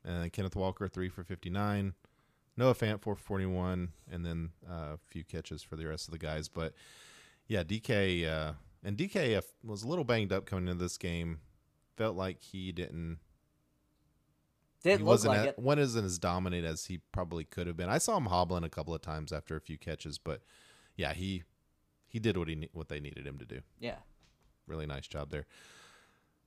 And 0.04 0.22
then 0.22 0.30
Kenneth 0.30 0.56
Walker, 0.56 0.88
three 0.88 1.08
for 1.08 1.22
59. 1.24 1.94
Noah 2.56 2.74
Fant, 2.74 3.00
four 3.02 3.16
for 3.16 3.22
41. 3.22 3.90
And 4.10 4.24
then 4.24 4.50
uh, 4.68 4.94
a 4.94 4.98
few 5.10 5.24
catches 5.24 5.62
for 5.62 5.76
the 5.76 5.86
rest 5.86 6.08
of 6.08 6.12
the 6.12 6.18
guys. 6.18 6.48
But 6.48 6.72
yeah, 7.46 7.62
DK, 7.64 8.26
uh, 8.26 8.52
and 8.82 8.96
DK 8.96 9.36
uh, 9.36 9.42
was 9.62 9.82
a 9.82 9.88
little 9.88 10.04
banged 10.04 10.32
up 10.32 10.46
coming 10.46 10.68
into 10.68 10.82
this 10.82 10.96
game. 10.98 11.40
Felt 11.96 12.16
like 12.16 12.40
he 12.40 12.72
didn't 12.72 13.18
Didn't 14.82 15.00
he 15.00 15.04
wasn't 15.04 15.34
like 15.34 15.46
a- 15.46 15.48
it. 15.50 15.58
one 15.58 15.78
isn't 15.78 16.04
as 16.04 16.18
dominant 16.18 16.64
as 16.64 16.86
he 16.86 17.00
probably 17.12 17.44
could 17.44 17.66
have 17.66 17.76
been. 17.76 17.90
I 17.90 17.98
saw 17.98 18.16
him 18.16 18.26
hobbling 18.26 18.64
a 18.64 18.70
couple 18.70 18.94
of 18.94 19.02
times 19.02 19.32
after 19.32 19.54
a 19.54 19.60
few 19.60 19.76
catches, 19.76 20.16
but 20.18 20.40
yeah, 20.96 21.12
he 21.12 21.42
he 22.08 22.18
did 22.18 22.38
what 22.38 22.48
he 22.48 22.68
what 22.72 22.88
they 22.88 23.00
needed 23.00 23.26
him 23.26 23.36
to 23.38 23.44
do. 23.44 23.60
Yeah. 23.78 23.96
Really 24.66 24.86
nice 24.86 25.06
job 25.06 25.30
there. 25.30 25.44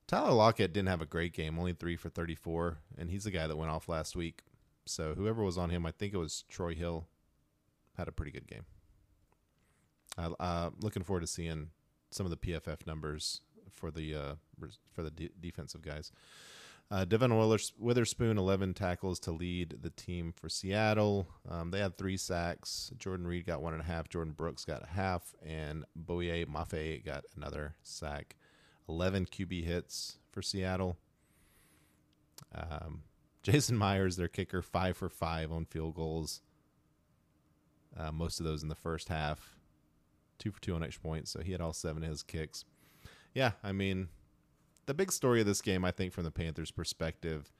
Tyler 0.06 0.32
Lockett 0.32 0.72
didn't 0.72 0.88
have 0.88 1.00
a 1.00 1.06
great 1.06 1.32
game, 1.32 1.58
only 1.58 1.72
three 1.72 1.96
for 1.96 2.08
thirty 2.08 2.34
four, 2.34 2.78
and 2.98 3.10
he's 3.10 3.24
the 3.24 3.30
guy 3.30 3.46
that 3.46 3.56
went 3.56 3.70
off 3.70 3.88
last 3.88 4.14
week. 4.14 4.42
So 4.86 5.14
whoever 5.14 5.42
was 5.42 5.56
on 5.56 5.70
him, 5.70 5.86
I 5.86 5.92
think 5.92 6.12
it 6.12 6.18
was 6.18 6.44
Troy 6.48 6.74
Hill, 6.74 7.06
had 7.96 8.08
a 8.08 8.12
pretty 8.12 8.32
good 8.32 8.46
game. 8.46 8.64
Uh, 10.16 10.70
looking 10.80 11.02
forward 11.02 11.22
to 11.22 11.26
seeing 11.26 11.70
some 12.10 12.26
of 12.26 12.30
the 12.30 12.36
PFF 12.36 12.86
numbers 12.86 13.40
for 13.70 13.90
the 13.90 14.14
uh, 14.14 14.34
for 14.92 15.02
the 15.02 15.10
de- 15.10 15.30
defensive 15.40 15.82
guys. 15.82 16.12
Uh, 16.90 17.04
Devon 17.04 17.36
Witherspoon, 17.78 18.38
11 18.38 18.74
tackles 18.74 19.18
to 19.20 19.32
lead 19.32 19.78
the 19.80 19.90
team 19.90 20.32
for 20.32 20.48
Seattle. 20.50 21.26
Um, 21.48 21.70
they 21.70 21.80
had 21.80 21.96
three 21.96 22.18
sacks. 22.18 22.92
Jarran 22.98 23.26
Reed 23.26 23.46
got 23.46 23.62
one 23.62 23.72
and 23.72 23.82
a 23.82 23.86
half. 23.86 24.08
Jordyn 24.08 24.36
Brooks 24.36 24.66
got 24.66 24.82
a 24.84 24.88
half. 24.88 25.34
And 25.44 25.86
Boye 25.96 26.44
Mafe 26.44 27.04
got 27.04 27.24
another 27.36 27.74
sack. 27.82 28.36
11 28.88 29.26
QB 29.26 29.64
hits 29.64 30.18
for 30.30 30.42
Seattle. 30.42 30.96
Um, 32.54 33.02
Jason 33.42 33.76
Myers, 33.76 34.16
their 34.16 34.28
kicker, 34.28 34.62
five 34.62 34.96
for 34.96 35.08
five 35.08 35.52
on 35.52 35.64
field 35.64 35.94
goals. 35.94 36.40
Uh, 37.96 38.10
most 38.10 38.40
of 38.40 38.46
those 38.46 38.62
in 38.62 38.68
the 38.68 38.74
first 38.74 39.08
half. 39.08 39.56
Two 40.38 40.50
for 40.50 40.60
two 40.60 40.74
on 40.74 40.82
extra 40.82 41.02
points. 41.02 41.30
So 41.30 41.40
he 41.40 41.52
had 41.52 41.60
all 41.60 41.72
seven 41.72 42.02
of 42.02 42.10
his 42.10 42.22
kicks. 42.22 42.64
Yeah, 43.34 43.52
I 43.62 43.72
mean, 43.72 44.08
the 44.86 44.94
big 44.94 45.12
story 45.12 45.40
of 45.40 45.46
this 45.46 45.60
game, 45.60 45.84
I 45.84 45.90
think, 45.90 46.12
from 46.12 46.24
the 46.24 46.30
Panthers' 46.30 46.70
perspective, 46.70 47.52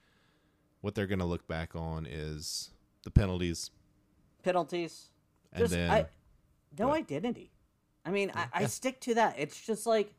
what 0.81 0.95
they're 0.95 1.07
going 1.07 1.19
to 1.19 1.25
look 1.25 1.47
back 1.47 1.75
on 1.75 2.05
is 2.05 2.71
the 3.03 3.11
penalties. 3.11 3.71
Penalties. 4.43 5.09
And 5.51 5.59
Just 5.61 5.73
then, 5.73 5.89
I, 5.89 6.05
no 6.77 6.93
identity. 6.93 7.51
I 8.05 8.11
mean, 8.11 8.31
I, 8.35 8.47
I 8.53 8.65
stick 8.67 8.99
to 9.01 9.15
that. 9.15 9.35
It's 9.37 9.59
just 9.65 9.85
like, 9.85 10.13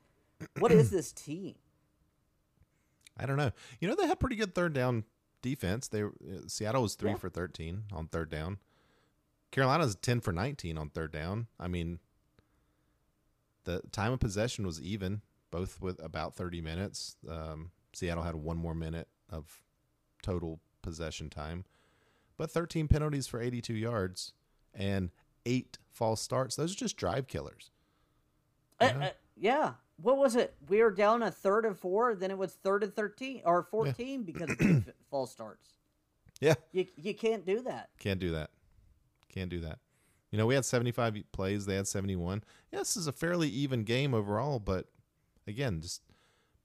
what 0.58 0.72
is 0.72 0.90
this 0.90 1.12
team? 1.12 1.54
I 3.18 3.26
don't 3.26 3.36
know. 3.36 3.52
You 3.80 3.88
know, 3.88 3.94
they 3.94 4.06
had 4.06 4.20
pretty 4.20 4.36
good 4.36 4.54
third 4.54 4.72
down 4.74 5.04
defense. 5.42 5.88
They 5.88 6.02
uh, 6.02 6.08
Seattle 6.48 6.82
was 6.82 6.94
three 6.94 7.10
Yeah. 7.10 7.16
for 7.16 7.28
thirteen 7.30 7.84
on 7.92 8.08
third 8.08 8.30
down. 8.30 8.58
Carolina's 9.52 9.96
ten 9.96 10.20
for 10.20 10.32
nineteen 10.32 10.76
on 10.76 10.90
third 10.90 11.12
down. 11.12 11.46
I 11.58 11.68
mean, 11.68 11.98
the 13.64 13.80
time 13.92 14.12
of 14.12 14.20
possession 14.20 14.66
was 14.66 14.80
even, 14.82 15.22
both 15.50 15.80
with 15.80 16.02
about 16.02 16.34
thirty 16.36 16.60
minutes. 16.60 17.16
Um, 17.28 17.70
Seattle 17.94 18.24
had 18.24 18.34
one 18.34 18.56
more 18.58 18.74
minute 18.74 19.08
of 19.30 19.62
total 20.22 20.60
possession 20.82 21.30
time, 21.30 21.64
but 22.36 22.50
thirteen 22.50 22.86
penalties 22.88 23.26
for 23.26 23.40
eighty-two 23.40 23.74
yards 23.74 24.32
and 24.74 25.10
eight 25.46 25.78
false 25.90 26.20
starts. 26.20 26.56
Those 26.56 26.72
are 26.72 26.76
just 26.76 26.96
drive 26.98 27.26
killers. 27.28 27.70
Uh, 28.78 28.90
Yeah. 28.92 29.04
uh, 29.06 29.10
yeah. 29.36 29.72
What 30.00 30.18
was 30.18 30.36
it? 30.36 30.54
We 30.68 30.82
were 30.82 30.90
down 30.90 31.22
a 31.22 31.30
third 31.30 31.64
and 31.64 31.78
four, 31.78 32.14
then 32.14 32.30
it 32.30 32.38
was 32.38 32.54
third 32.54 32.82
and 32.82 32.94
thirteen 32.94 33.42
or 33.44 33.62
fourteen 33.62 34.24
because 34.24 34.50
of 34.50 34.84
false 35.10 35.32
starts. 35.32 35.70
Yeah. 36.40 36.54
You 36.72 36.86
you 36.96 37.14
can't 37.14 37.46
do 37.46 37.62
that. 37.62 37.90
Can't 37.98 38.20
do 38.20 38.32
that. 38.32 38.50
Can't 39.32 39.50
do 39.50 39.60
that. 39.60 39.78
You 40.30 40.38
know, 40.38 40.46
we 40.46 40.54
had 40.54 40.64
75 40.64 41.16
plays, 41.32 41.66
they 41.66 41.76
had 41.76 41.86
71. 41.86 42.42
Yeah, 42.72 42.80
this 42.80 42.96
is 42.96 43.06
a 43.06 43.12
fairly 43.12 43.48
even 43.48 43.84
game 43.84 44.12
overall, 44.12 44.58
but 44.58 44.86
again, 45.46 45.80
just 45.80 46.02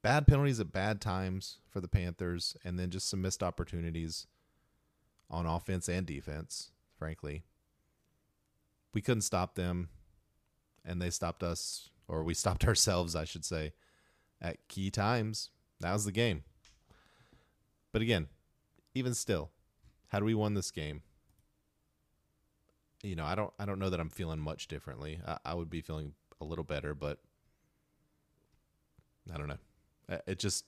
bad 0.02 0.26
penalties 0.26 0.60
at 0.60 0.72
bad 0.72 1.00
times 1.00 1.58
for 1.70 1.80
the 1.80 1.88
Panthers 1.88 2.56
and 2.64 2.78
then 2.78 2.90
just 2.90 3.08
some 3.08 3.22
missed 3.22 3.42
opportunities 3.42 4.26
on 5.30 5.46
offense 5.46 5.88
and 5.88 6.04
defense, 6.04 6.72
frankly. 6.98 7.44
We 8.92 9.00
couldn't 9.00 9.22
stop 9.22 9.54
them 9.54 9.88
and 10.84 11.00
they 11.00 11.10
stopped 11.10 11.42
us 11.42 11.88
or 12.08 12.22
we 12.22 12.34
stopped 12.34 12.64
ourselves, 12.68 13.16
I 13.16 13.24
should 13.24 13.44
say, 13.44 13.72
at 14.40 14.68
key 14.68 14.90
times. 14.90 15.50
That 15.80 15.92
was 15.92 16.04
the 16.04 16.12
game. 16.12 16.44
But 17.92 18.02
again, 18.02 18.28
even 18.94 19.14
still, 19.14 19.50
had 20.08 20.24
we 20.24 20.34
won 20.34 20.54
this 20.54 20.70
game, 20.70 21.02
you 23.02 23.16
know, 23.16 23.24
I 23.24 23.34
don't 23.34 23.52
I 23.58 23.64
don't 23.64 23.78
know 23.78 23.90
that 23.90 24.00
I'm 24.00 24.08
feeling 24.08 24.38
much 24.38 24.68
differently. 24.68 25.20
I, 25.26 25.38
I 25.44 25.54
would 25.54 25.68
be 25.68 25.80
feeling 25.80 26.14
a 26.40 26.44
little 26.44 26.64
better, 26.64 26.94
but 26.94 27.18
I 29.32 29.36
don't 29.36 29.48
know. 29.48 29.58
It 30.26 30.38
just 30.38 30.64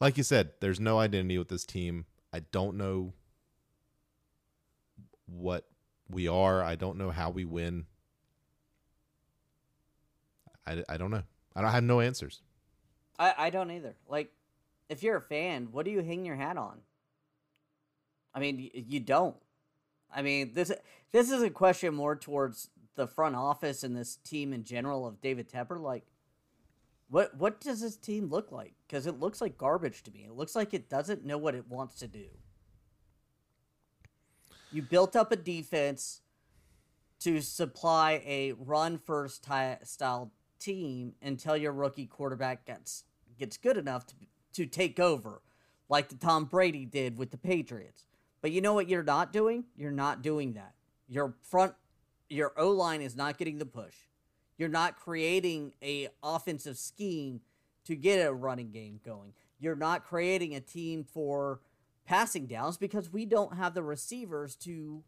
like 0.00 0.16
you 0.16 0.22
said, 0.22 0.50
there's 0.60 0.80
no 0.80 0.98
identity 0.98 1.38
with 1.38 1.48
this 1.48 1.64
team. 1.64 2.06
I 2.32 2.40
don't 2.40 2.76
know 2.76 3.12
what 5.26 5.66
we 6.08 6.28
are. 6.28 6.62
I 6.62 6.74
don't 6.74 6.98
know 6.98 7.10
how 7.10 7.30
we 7.30 7.44
win. 7.44 7.86
I, 10.68 10.84
I 10.88 10.96
don't 10.96 11.10
know. 11.10 11.22
I 11.56 11.60
don't 11.60 11.70
I 11.70 11.72
have 11.72 11.84
no 11.84 12.00
answers. 12.00 12.42
I, 13.18 13.34
I 13.36 13.50
don't 13.50 13.70
either. 13.70 13.96
Like, 14.06 14.30
if 14.88 15.02
you're 15.02 15.16
a 15.16 15.22
fan, 15.22 15.68
what 15.72 15.84
do 15.84 15.90
you 15.90 16.02
hang 16.02 16.24
your 16.24 16.36
hat 16.36 16.56
on? 16.56 16.78
I 18.34 18.40
mean, 18.40 18.70
you 18.72 19.00
don't. 19.00 19.36
I 20.14 20.22
mean, 20.22 20.52
this 20.54 20.72
this 21.12 21.30
is 21.30 21.42
a 21.42 21.50
question 21.50 21.94
more 21.94 22.16
towards 22.16 22.70
the 22.94 23.06
front 23.06 23.36
office 23.36 23.82
and 23.82 23.96
this 23.96 24.16
team 24.16 24.52
in 24.52 24.64
general 24.64 25.06
of 25.06 25.20
David 25.20 25.50
Tepper. 25.50 25.80
Like, 25.80 26.04
what 27.08 27.36
what 27.36 27.60
does 27.60 27.80
this 27.80 27.96
team 27.96 28.28
look 28.28 28.52
like? 28.52 28.74
Because 28.86 29.06
it 29.06 29.18
looks 29.18 29.40
like 29.40 29.58
garbage 29.58 30.02
to 30.04 30.10
me. 30.12 30.24
It 30.26 30.36
looks 30.36 30.54
like 30.54 30.72
it 30.72 30.88
doesn't 30.88 31.24
know 31.24 31.38
what 31.38 31.54
it 31.54 31.68
wants 31.68 31.96
to 31.96 32.06
do. 32.06 32.26
You 34.70 34.82
built 34.82 35.16
up 35.16 35.32
a 35.32 35.36
defense 35.36 36.20
to 37.20 37.40
supply 37.40 38.22
a 38.24 38.52
run 38.52 38.98
first 38.98 39.42
ty- 39.42 39.78
style 39.82 40.32
team 40.58 41.14
until 41.22 41.56
your 41.56 41.72
rookie 41.72 42.06
quarterback 42.06 42.66
gets 42.66 43.04
gets 43.38 43.56
good 43.56 43.76
enough 43.76 44.06
to 44.06 44.14
to 44.54 44.66
take 44.66 44.98
over, 44.98 45.42
like 45.88 46.08
the 46.08 46.16
Tom 46.16 46.44
Brady 46.44 46.84
did 46.84 47.18
with 47.18 47.30
the 47.30 47.38
Patriots. 47.38 48.06
But 48.40 48.52
you 48.52 48.60
know 48.60 48.74
what 48.74 48.88
you're 48.88 49.02
not 49.02 49.32
doing? 49.32 49.64
You're 49.76 49.90
not 49.90 50.22
doing 50.22 50.54
that. 50.54 50.74
Your 51.08 51.34
front 51.42 51.74
your 52.28 52.52
O 52.56 52.70
line 52.70 53.00
is 53.00 53.16
not 53.16 53.38
getting 53.38 53.58
the 53.58 53.66
push. 53.66 53.94
You're 54.56 54.68
not 54.68 54.96
creating 54.96 55.72
a 55.82 56.08
offensive 56.22 56.76
scheme 56.76 57.40
to 57.84 57.94
get 57.94 58.26
a 58.26 58.32
running 58.32 58.70
game 58.70 59.00
going. 59.04 59.32
You're 59.58 59.76
not 59.76 60.04
creating 60.04 60.54
a 60.54 60.60
team 60.60 61.04
for 61.04 61.60
passing 62.04 62.46
downs 62.46 62.76
because 62.76 63.12
we 63.12 63.24
don't 63.24 63.56
have 63.56 63.74
the 63.74 63.82
receivers 63.82 64.56
to 64.56 65.02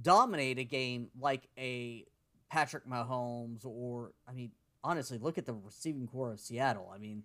dominate 0.00 0.58
a 0.58 0.64
game 0.64 1.08
like 1.18 1.48
a 1.58 2.04
Patrick 2.50 2.86
Mahomes 2.86 3.64
or 3.64 4.12
I 4.28 4.32
mean 4.32 4.50
honestly 4.84 5.18
look 5.18 5.38
at 5.38 5.46
the 5.46 5.52
receiving 5.54 6.06
corps 6.06 6.32
of 6.32 6.40
Seattle. 6.40 6.90
I 6.94 6.98
mean 6.98 7.22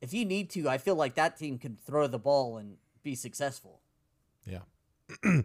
if 0.00 0.14
you 0.14 0.24
need 0.24 0.48
to, 0.50 0.66
I 0.66 0.78
feel 0.78 0.94
like 0.94 1.14
that 1.16 1.36
team 1.38 1.58
could 1.58 1.78
throw 1.78 2.06
the 2.06 2.18
ball 2.18 2.56
and 2.56 2.78
be 3.02 3.14
successful. 3.14 3.80
Yeah. 4.46 4.60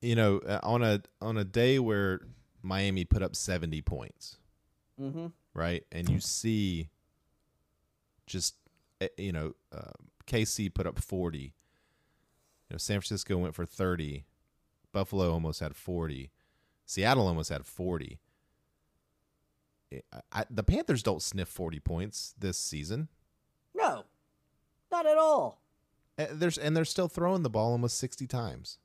you 0.00 0.14
know, 0.16 0.38
uh, 0.38 0.60
on 0.62 0.82
a 0.82 1.02
on 1.20 1.36
a 1.36 1.44
day 1.44 1.78
where 1.78 2.20
Miami 2.62 3.04
put 3.04 3.22
up 3.22 3.36
70 3.36 3.82
points, 3.82 4.36
Mm-hmm. 5.00 5.26
right? 5.54 5.84
And 5.92 6.08
you 6.08 6.20
see 6.20 6.88
just 8.26 8.54
uh, 9.00 9.08
you 9.16 9.32
know, 9.32 9.54
uh, 9.72 9.92
KC 10.26 10.72
put 10.72 10.86
up 10.86 10.98
40. 10.98 11.38
You 11.38 11.50
know, 12.70 12.76
San 12.78 13.00
Francisco 13.00 13.36
went 13.38 13.54
for 13.54 13.64
30. 13.66 14.24
Buffalo 14.92 15.32
almost 15.32 15.60
had 15.60 15.74
40. 15.76 16.30
Seattle 16.86 17.26
almost 17.26 17.50
had 17.50 17.64
40. 17.66 18.18
I, 20.32 20.44
the 20.48 20.62
Panthers 20.62 21.02
don't 21.02 21.22
sniff 21.22 21.48
40 21.48 21.80
points 21.80 22.34
this 22.38 22.58
season. 22.58 23.08
No. 23.74 24.04
Not 24.90 25.06
at 25.06 25.18
all. 25.18 25.62
Uh, 26.18 26.26
There's 26.32 26.58
and 26.58 26.76
they're 26.76 26.84
still 26.84 27.08
throwing 27.08 27.42
the 27.42 27.50
ball 27.50 27.72
almost 27.72 27.98
60 27.98 28.26
times. 28.26 28.78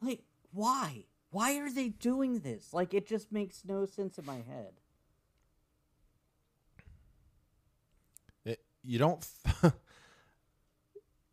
Like 0.00 0.22
why? 0.52 1.04
Why 1.30 1.58
are 1.58 1.70
they 1.70 1.88
doing 1.88 2.40
this? 2.40 2.72
Like 2.72 2.94
it 2.94 3.06
just 3.06 3.32
makes 3.32 3.62
no 3.66 3.86
sense 3.86 4.18
in 4.18 4.26
my 4.26 4.36
head. 4.36 4.72
It, 8.44 8.60
you 8.82 8.98
don't 8.98 9.26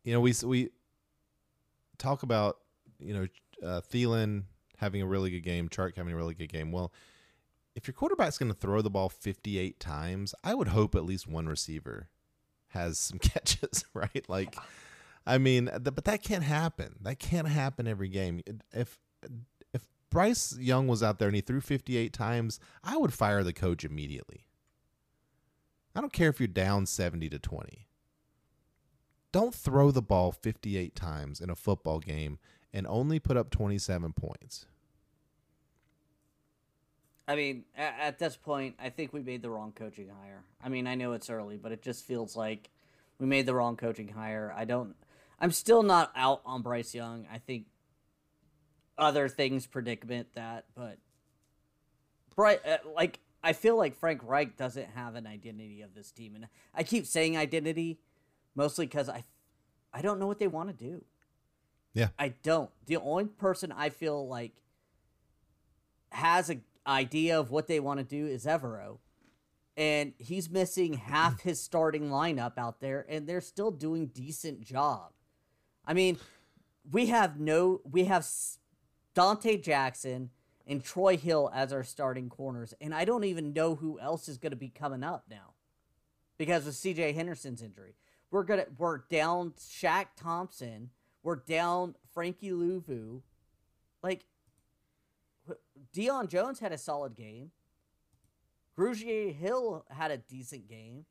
you 0.04 0.12
know 0.12 0.20
we 0.20 0.34
we 0.44 0.70
talk 1.96 2.22
about 2.22 2.58
you 2.98 3.14
know 3.14 3.26
uh, 3.66 3.80
Thielen 3.80 4.44
having 4.76 5.02
a 5.02 5.06
really 5.06 5.30
good 5.30 5.40
game, 5.40 5.68
Chark 5.68 5.96
having 5.96 6.12
a 6.12 6.16
really 6.16 6.34
good 6.34 6.50
game. 6.50 6.70
Well, 6.72 6.92
if 7.78 7.86
your 7.86 7.94
quarterback's 7.94 8.38
going 8.38 8.50
to 8.50 8.58
throw 8.58 8.82
the 8.82 8.90
ball 8.90 9.08
58 9.08 9.78
times, 9.78 10.34
I 10.42 10.52
would 10.52 10.68
hope 10.68 10.96
at 10.96 11.04
least 11.04 11.28
one 11.28 11.46
receiver 11.46 12.08
has 12.70 12.98
some 12.98 13.18
catches, 13.20 13.84
right? 13.94 14.24
Like 14.28 14.56
I 15.24 15.38
mean, 15.38 15.70
but 15.80 16.04
that 16.04 16.22
can't 16.24 16.42
happen. 16.42 16.96
That 17.02 17.20
can't 17.20 17.46
happen 17.46 17.86
every 17.86 18.08
game. 18.08 18.42
If 18.72 18.98
if 19.72 19.82
Bryce 20.10 20.58
Young 20.58 20.88
was 20.88 21.04
out 21.04 21.20
there 21.20 21.28
and 21.28 21.36
he 21.36 21.40
threw 21.40 21.60
58 21.60 22.12
times, 22.12 22.58
I 22.82 22.96
would 22.96 23.14
fire 23.14 23.44
the 23.44 23.52
coach 23.52 23.84
immediately. 23.84 24.46
I 25.94 26.00
don't 26.00 26.12
care 26.12 26.30
if 26.30 26.40
you're 26.40 26.48
down 26.48 26.86
70 26.86 27.28
to 27.28 27.38
20. 27.38 27.86
Don't 29.30 29.54
throw 29.54 29.92
the 29.92 30.02
ball 30.02 30.32
58 30.32 30.96
times 30.96 31.40
in 31.40 31.48
a 31.48 31.54
football 31.54 32.00
game 32.00 32.38
and 32.72 32.86
only 32.88 33.20
put 33.20 33.36
up 33.36 33.50
27 33.50 34.14
points. 34.14 34.66
I 37.28 37.36
mean, 37.36 37.64
at, 37.76 37.94
at 38.00 38.18
this 38.18 38.36
point, 38.36 38.76
I 38.82 38.88
think 38.88 39.12
we 39.12 39.20
made 39.20 39.42
the 39.42 39.50
wrong 39.50 39.72
coaching 39.72 40.08
hire. 40.08 40.42
I 40.64 40.70
mean, 40.70 40.86
I 40.86 40.94
know 40.94 41.12
it's 41.12 41.28
early, 41.28 41.58
but 41.58 41.72
it 41.72 41.82
just 41.82 42.06
feels 42.06 42.34
like 42.34 42.70
we 43.18 43.26
made 43.26 43.44
the 43.44 43.54
wrong 43.54 43.76
coaching 43.76 44.08
hire. 44.08 44.52
I 44.56 44.64
don't. 44.64 44.96
I'm 45.38 45.52
still 45.52 45.82
not 45.82 46.10
out 46.16 46.40
on 46.46 46.62
Bryce 46.62 46.94
Young. 46.94 47.26
I 47.30 47.38
think 47.38 47.66
other 48.96 49.28
things 49.28 49.66
predicament 49.66 50.28
that, 50.34 50.64
but 50.74 50.98
Bryce, 52.34 52.58
uh, 52.66 52.78
like 52.96 53.20
I 53.44 53.52
feel 53.52 53.76
like 53.76 53.94
Frank 53.94 54.22
Reich 54.24 54.56
doesn't 54.56 54.88
have 54.94 55.14
an 55.14 55.26
identity 55.26 55.82
of 55.82 55.94
this 55.94 56.10
team, 56.10 56.34
and 56.34 56.48
I 56.74 56.82
keep 56.82 57.06
saying 57.06 57.36
identity 57.36 58.00
mostly 58.54 58.86
because 58.86 59.08
I, 59.08 59.24
I 59.92 60.00
don't 60.00 60.18
know 60.18 60.26
what 60.26 60.38
they 60.38 60.48
want 60.48 60.70
to 60.70 60.74
do. 60.74 61.04
Yeah. 61.92 62.08
I 62.18 62.30
don't. 62.42 62.70
The 62.86 62.96
only 62.96 63.26
person 63.26 63.70
I 63.70 63.90
feel 63.90 64.26
like 64.26 64.52
has 66.10 66.50
a 66.50 66.58
idea 66.88 67.38
of 67.38 67.50
what 67.50 67.66
they 67.66 67.78
want 67.78 67.98
to 67.98 68.04
do 68.04 68.26
is 68.26 68.46
Evero. 68.46 68.98
And 69.76 70.14
he's 70.18 70.50
missing 70.50 70.94
half 70.94 71.40
his 71.42 71.60
starting 71.60 72.08
lineup 72.08 72.58
out 72.58 72.80
there, 72.80 73.06
and 73.08 73.28
they're 73.28 73.40
still 73.40 73.70
doing 73.70 74.06
decent 74.06 74.60
job. 74.60 75.12
I 75.86 75.94
mean, 75.94 76.18
we 76.90 77.06
have 77.06 77.38
no, 77.38 77.80
we 77.84 78.04
have 78.04 78.26
Donte 79.14 79.62
Jackson 79.62 80.30
and 80.66 80.82
Troy 80.84 81.16
Hill 81.16 81.50
as 81.54 81.72
our 81.72 81.84
starting 81.84 82.28
corners, 82.28 82.74
and 82.80 82.94
I 82.94 83.04
don't 83.04 83.24
even 83.24 83.52
know 83.52 83.76
who 83.76 83.98
else 84.00 84.28
is 84.28 84.38
going 84.38 84.50
to 84.50 84.56
be 84.56 84.68
coming 84.68 85.02
up 85.02 85.24
now 85.30 85.54
because 86.36 86.66
of 86.66 86.74
C.J. 86.74 87.12
Henderson's 87.12 87.62
injury. 87.62 87.94
We're 88.30 88.44
gonna, 88.44 88.66
we're 88.76 88.98
down 89.08 89.54
Shaq 89.58 90.08
Thompson, 90.16 90.90
we're 91.22 91.36
down 91.36 91.94
Frankie 92.12 92.50
Luvu, 92.50 93.22
like 94.02 94.24
Deion 95.94 96.28
Jones 96.28 96.60
had 96.60 96.72
a 96.72 96.78
solid 96.78 97.14
game. 97.14 97.50
Grugier 98.76 99.34
Hill 99.34 99.84
had 99.90 100.10
a 100.10 100.18
decent 100.18 100.68
game. 100.68 101.04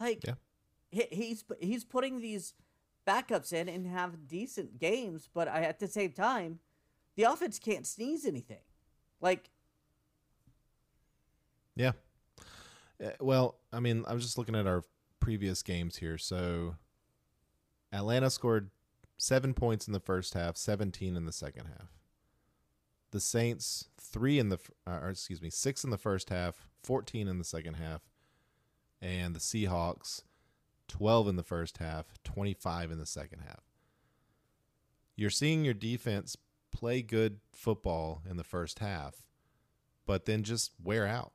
Like, 0.00 0.24
Yeah. 0.26 0.34
he, 0.90 1.06
he's 1.10 1.44
he's 1.60 1.84
putting 1.84 2.20
these 2.20 2.54
backups 3.06 3.52
in 3.52 3.68
and 3.68 3.86
have 3.86 4.26
decent 4.28 4.78
games, 4.78 5.28
but 5.32 5.48
I, 5.48 5.62
at 5.62 5.78
the 5.78 5.88
same 5.88 6.12
time, 6.12 6.60
the 7.16 7.24
offense 7.24 7.58
can't 7.58 7.86
sneeze 7.86 8.24
anything. 8.24 8.62
Like, 9.20 9.50
Yeah. 11.76 11.92
Uh, 13.02 13.10
Well, 13.20 13.58
I 13.72 13.80
mean, 13.80 14.04
I'm 14.06 14.18
just 14.20 14.38
looking 14.38 14.54
at 14.54 14.66
our 14.66 14.84
previous 15.20 15.62
games 15.62 15.96
here. 15.96 16.18
So 16.18 16.76
Atlanta 17.92 18.30
scored 18.30 18.70
seven 19.18 19.54
points 19.54 19.86
in 19.86 19.92
the 19.92 20.00
first 20.00 20.34
half, 20.34 20.56
17 20.56 21.16
in 21.16 21.24
the 21.26 21.32
second 21.32 21.66
half. 21.66 21.88
The 23.12 23.20
Saints 23.20 23.86
three 23.98 24.38
in 24.38 24.48
the 24.48 24.58
uh, 24.86 24.98
or 25.02 25.10
excuse 25.10 25.40
me 25.40 25.50
six 25.50 25.84
in 25.84 25.90
the 25.90 25.98
first 25.98 26.30
half, 26.30 26.66
fourteen 26.82 27.28
in 27.28 27.38
the 27.38 27.44
second 27.44 27.74
half, 27.74 28.02
and 29.00 29.34
the 29.34 29.40
Seahawks 29.40 30.22
twelve 30.88 31.28
in 31.28 31.36
the 31.36 31.42
first 31.42 31.78
half, 31.78 32.06
twenty 32.24 32.54
five 32.54 32.90
in 32.90 32.98
the 32.98 33.06
second 33.06 33.40
half. 33.40 33.62
You're 35.14 35.30
seeing 35.30 35.64
your 35.64 35.74
defense 35.74 36.36
play 36.72 37.02
good 37.02 37.38
football 37.52 38.22
in 38.28 38.36
the 38.38 38.44
first 38.44 38.80
half, 38.80 39.26
but 40.06 40.24
then 40.24 40.42
just 40.42 40.72
wear 40.82 41.06
out 41.06 41.32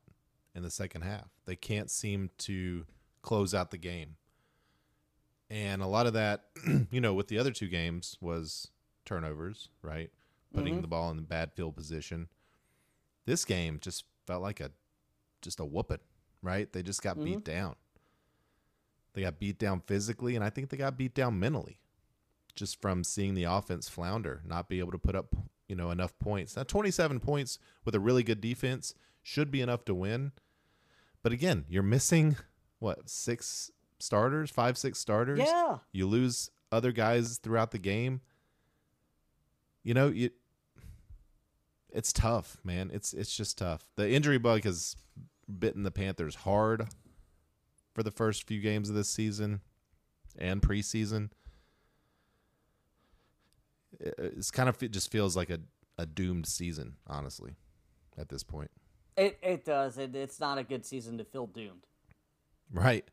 in 0.55 0.63
the 0.63 0.71
second 0.71 1.03
half. 1.03 1.29
They 1.45 1.55
can't 1.55 1.91
seem 1.91 2.31
to 2.39 2.85
close 3.21 3.53
out 3.53 3.71
the 3.71 3.77
game. 3.77 4.15
And 5.49 5.81
a 5.81 5.87
lot 5.87 6.07
of 6.07 6.13
that, 6.13 6.45
you 6.91 6.99
know, 6.99 7.13
with 7.13 7.27
the 7.27 7.37
other 7.37 7.51
two 7.51 7.67
games 7.67 8.17
was 8.19 8.69
turnovers, 9.05 9.69
right? 9.81 10.09
Putting 10.53 10.75
mm-hmm. 10.75 10.81
the 10.81 10.87
ball 10.87 11.11
in 11.11 11.17
the 11.17 11.23
bad 11.23 11.51
field 11.53 11.75
position. 11.75 12.29
This 13.25 13.43
game 13.45 13.79
just 13.81 14.05
felt 14.25 14.41
like 14.41 14.59
a 14.59 14.71
just 15.41 15.59
a 15.59 15.65
whooping, 15.65 15.99
right? 16.41 16.71
They 16.71 16.81
just 16.81 17.01
got 17.01 17.21
beat 17.21 17.39
mm-hmm. 17.39 17.51
down. 17.51 17.75
They 19.13 19.23
got 19.23 19.39
beat 19.39 19.59
down 19.59 19.81
physically, 19.85 20.35
and 20.35 20.43
I 20.43 20.49
think 20.49 20.69
they 20.69 20.77
got 20.77 20.97
beat 20.97 21.13
down 21.13 21.39
mentally, 21.39 21.79
just 22.55 22.81
from 22.81 23.03
seeing 23.03 23.33
the 23.33 23.43
offense 23.43 23.89
flounder, 23.89 24.41
not 24.45 24.69
be 24.69 24.79
able 24.79 24.93
to 24.93 24.97
put 24.97 25.15
up, 25.15 25.35
you 25.67 25.75
know, 25.75 25.91
enough 25.91 26.17
points. 26.17 26.55
Now, 26.55 26.63
twenty-seven 26.63 27.19
points 27.19 27.59
with 27.83 27.93
a 27.93 27.99
really 27.99 28.23
good 28.23 28.39
defense 28.39 28.93
should 29.21 29.51
be 29.51 29.61
enough 29.61 29.83
to 29.85 29.93
win, 29.93 30.31
but 31.23 31.33
again, 31.33 31.65
you're 31.67 31.83
missing 31.83 32.37
what 32.79 33.09
six 33.09 33.69
starters, 33.99 34.49
five, 34.49 34.77
six 34.77 34.99
starters. 34.99 35.39
Yeah. 35.39 35.77
You 35.91 36.07
lose 36.07 36.51
other 36.71 36.91
guys 36.91 37.37
throughout 37.37 37.71
the 37.71 37.79
game. 37.79 38.21
You 39.87 39.93
know, 39.93 40.07
you 40.09 40.31
it's 41.93 42.11
tough, 42.11 42.57
man. 42.65 42.91
It's 42.93 43.13
it's 43.13 43.33
just 43.33 43.57
tough. 43.57 43.87
The 43.95 44.11
injury 44.11 44.37
bug 44.37 44.65
has 44.65 44.97
bitten 45.47 45.83
the 45.83 45.91
Panthers 45.91 46.35
hard 46.35 46.89
for 47.93 48.03
the 48.03 48.11
first 48.11 48.45
few 48.45 48.59
games 48.59 48.89
of 48.89 48.95
this 48.95 49.07
season 49.09 49.61
and 50.37 50.61
preseason. 50.61 51.29
It- 53.97 54.15
It's 54.17 54.51
kind 54.51 54.67
of 54.67 54.83
it 54.83 54.91
just 54.91 55.09
feels 55.09 55.37
like 55.37 55.49
a, 55.49 55.59
a 55.97 56.05
doomed 56.05 56.47
season, 56.47 56.97
honestly, 57.07 57.55
at 58.17 58.27
this 58.27 58.43
point. 58.43 58.71
It 59.15 59.39
it 59.41 59.63
does. 59.63 59.97
It, 59.97 60.13
it's 60.17 60.41
not 60.41 60.57
a 60.57 60.63
good 60.65 60.85
season 60.85 61.17
to 61.17 61.23
feel 61.23 61.47
doomed. 61.47 61.87
Right. 62.73 63.05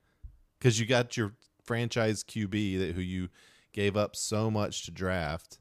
Because 0.58 0.80
you 0.80 0.87
got 0.87 1.16
your 1.16 1.34
franchise 1.62 2.24
QB 2.24 2.80
that 2.80 2.94
who 2.96 3.00
you 3.00 3.28
gave 3.72 3.96
up 3.96 4.16
so 4.16 4.50
much 4.50 4.84
to 4.87 4.90
draft, 4.90 5.60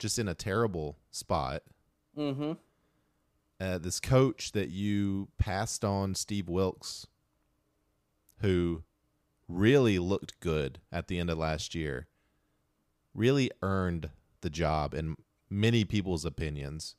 just 0.00 0.18
in 0.18 0.26
a 0.26 0.34
terrible 0.34 0.96
spot. 1.12 1.62
Mm-hmm. 2.18 2.52
Uh, 3.60 3.78
this 3.78 4.00
coach 4.00 4.52
that 4.52 4.70
you 4.70 5.28
passed 5.38 5.84
on, 5.84 6.14
Steve 6.14 6.48
Wilks, 6.48 7.06
who 8.40 8.82
really 9.46 9.98
looked 9.98 10.40
good 10.40 10.80
at 10.90 11.08
the 11.08 11.18
end 11.18 11.30
of 11.30 11.38
last 11.38 11.74
year, 11.74 12.08
really 13.14 13.50
earned 13.62 14.10
the 14.40 14.50
job 14.50 14.94
in 14.94 15.16
many 15.50 15.84
people's 15.84 16.24
opinions. 16.24 16.96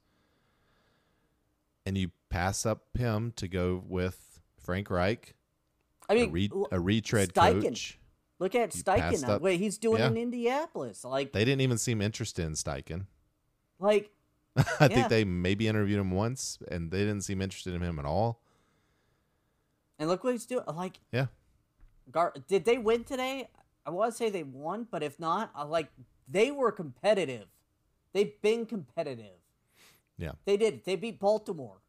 And 1.85 1.97
you 1.97 2.11
pass 2.29 2.65
up 2.65 2.83
him 2.95 3.33
to 3.37 3.47
go 3.47 3.83
with 3.85 4.39
Frank 4.59 4.91
Reich, 4.91 5.33
I 6.07 6.13
mean, 6.13 6.29
a, 6.29 6.31
re- 6.31 6.51
a 6.71 6.79
retread 6.79 7.33
Steichen. 7.33 7.63
coach. 7.63 7.97
Look 8.41 8.55
at 8.55 8.75
you 8.75 8.83
Steichen. 8.83 9.27
up- 9.29 9.41
Wait, 9.41 9.59
he's 9.59 9.77
doing 9.77 9.99
Yeah. 9.99 10.07
in 10.07 10.17
Indianapolis. 10.17 11.03
Like, 11.05 11.31
They 11.31 11.45
didn't 11.45 11.61
even 11.61 11.77
seem 11.77 12.01
interested 12.01 12.43
in 12.45 12.53
Steichen. 12.53 13.05
like 13.79 14.11
I 14.55 14.63
Yeah. 14.81 14.87
think 14.89 15.09
they 15.09 15.23
maybe 15.23 15.67
interviewed 15.67 15.99
him 15.99 16.11
once, 16.11 16.57
and 16.69 16.91
they 16.91 16.99
didn't 16.99 17.21
seem 17.21 17.41
interested 17.41 17.73
in 17.73 17.81
him 17.81 17.97
at 17.99 18.05
all. 18.05 18.41
And 19.97 20.09
look 20.09 20.23
what 20.23 20.33
he's 20.33 20.45
doing. 20.45 20.65
Like, 20.67 20.99
Yeah, 21.11 21.27
Gar- 22.11 22.33
did 22.47 22.65
they 22.65 22.77
win 22.77 23.03
today? 23.05 23.49
I 23.85 23.91
want 23.91 24.11
to 24.11 24.17
say 24.17 24.29
they 24.29 24.43
won, 24.43 24.87
but 24.89 25.03
if 25.03 25.19
not, 25.19 25.51
I 25.55 25.63
like 25.63 25.91
they 26.27 26.51
were 26.51 26.71
competitive. 26.71 27.47
They've 28.13 28.41
been 28.41 28.65
competitive. 28.65 29.37
yeah, 30.17 30.33
They 30.45 30.57
did. 30.57 30.83
They 30.83 30.95
beat 30.97 31.19
Baltimore 31.19 31.81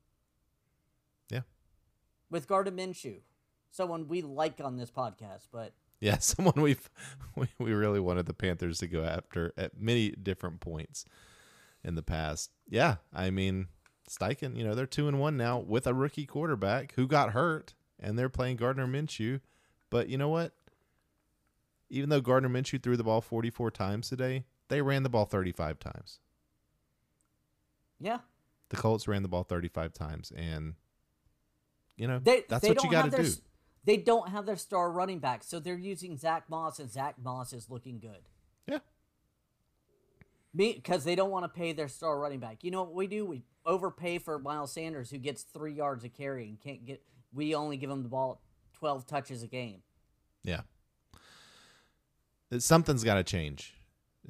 yeah, 1.30 1.42
with 2.30 2.46
Gardner 2.46 2.72
Minshew, 2.72 3.20
someone 3.70 4.06
we 4.08 4.22
like 4.22 4.60
on 4.60 4.76
this 4.76 4.90
podcast. 4.90 5.48
But 5.50 5.72
yeah. 6.02 6.18
Someone 6.20 6.60
we've 6.60 6.90
we, 7.36 7.46
we 7.58 7.72
really 7.72 8.00
wanted 8.00 8.26
the 8.26 8.34
Panthers 8.34 8.80
to 8.80 8.88
go 8.88 9.04
after 9.04 9.54
at 9.56 9.80
many 9.80 10.10
different 10.10 10.60
points 10.60 11.06
in 11.82 11.94
the 11.94 12.02
past. 12.02 12.50
Yeah, 12.68 12.96
I 13.14 13.30
mean 13.30 13.68
Steichen. 14.10 14.56
You 14.56 14.64
know 14.64 14.74
they're 14.74 14.86
two 14.86 15.08
and 15.08 15.18
one 15.20 15.36
now 15.36 15.58
with 15.58 15.86
a 15.86 15.94
rookie 15.94 16.26
quarterback 16.26 16.92
who 16.96 17.06
got 17.06 17.30
hurt, 17.32 17.74
and 17.98 18.18
they're 18.18 18.28
playing 18.28 18.56
Gardner 18.56 18.86
Minshew. 18.86 19.40
But 19.88 20.08
you 20.08 20.18
know 20.18 20.28
what? 20.28 20.52
Even 21.88 22.08
though 22.10 22.20
Gardner 22.20 22.48
Minshew 22.48 22.82
threw 22.82 22.96
the 22.96 23.04
ball 23.04 23.20
44 23.20 23.70
times 23.70 24.08
today, 24.08 24.44
they 24.68 24.80
ran 24.80 25.02
the 25.02 25.10
ball 25.10 25.26
35 25.26 25.78
times. 25.78 26.18
yeah, 28.00 28.20
The 28.70 28.76
Colts 28.76 29.06
ran 29.06 29.22
the 29.22 29.28
ball 29.28 29.44
35 29.44 29.92
times, 29.92 30.32
and 30.34 30.74
you 31.96 32.08
know 32.08 32.18
they 32.18 32.44
that's 32.48 32.62
they 32.62 32.70
what 32.70 32.82
you 32.82 32.90
got 32.90 33.10
to 33.10 33.22
do. 33.22 33.30
They 33.84 33.96
don't 33.96 34.28
have 34.28 34.46
their 34.46 34.56
star 34.56 34.90
running 34.90 35.18
back, 35.18 35.42
so 35.42 35.58
they're 35.58 35.76
using 35.76 36.16
Zach 36.16 36.44
Moss, 36.48 36.78
and 36.78 36.90
Zach 36.90 37.16
Moss 37.22 37.52
is 37.52 37.68
looking 37.68 37.98
good. 37.98 38.28
Yeah, 38.66 38.78
Me, 40.54 40.74
because 40.74 41.02
they 41.04 41.16
don't 41.16 41.30
want 41.30 41.44
to 41.44 41.48
pay 41.48 41.72
their 41.72 41.88
star 41.88 42.18
running 42.18 42.38
back. 42.38 42.62
You 42.62 42.70
know 42.70 42.82
what 42.84 42.94
we 42.94 43.06
do? 43.08 43.24
We 43.26 43.42
overpay 43.66 44.18
for 44.18 44.38
Miles 44.38 44.72
Sanders, 44.72 45.10
who 45.10 45.18
gets 45.18 45.42
three 45.42 45.72
yards 45.72 46.04
a 46.04 46.08
carry 46.08 46.48
and 46.48 46.60
can't 46.60 46.84
get. 46.84 47.02
We 47.32 47.54
only 47.54 47.76
give 47.76 47.90
him 47.90 48.02
the 48.02 48.08
ball 48.08 48.40
twelve 48.72 49.06
touches 49.06 49.42
a 49.42 49.46
game. 49.48 49.82
yeah. 50.44 50.60
Something's 52.58 53.02
got 53.02 53.14
to 53.14 53.24
change. 53.24 53.74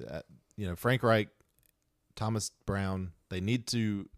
Uh, 0.09 0.21
you 0.57 0.65
know, 0.67 0.77
Frank 0.77 1.03
Reich, 1.03 1.29
Thomas 2.15 2.53
Brown, 2.67 3.13
they 3.31 3.41
need 3.41 3.67
to. 3.69 4.09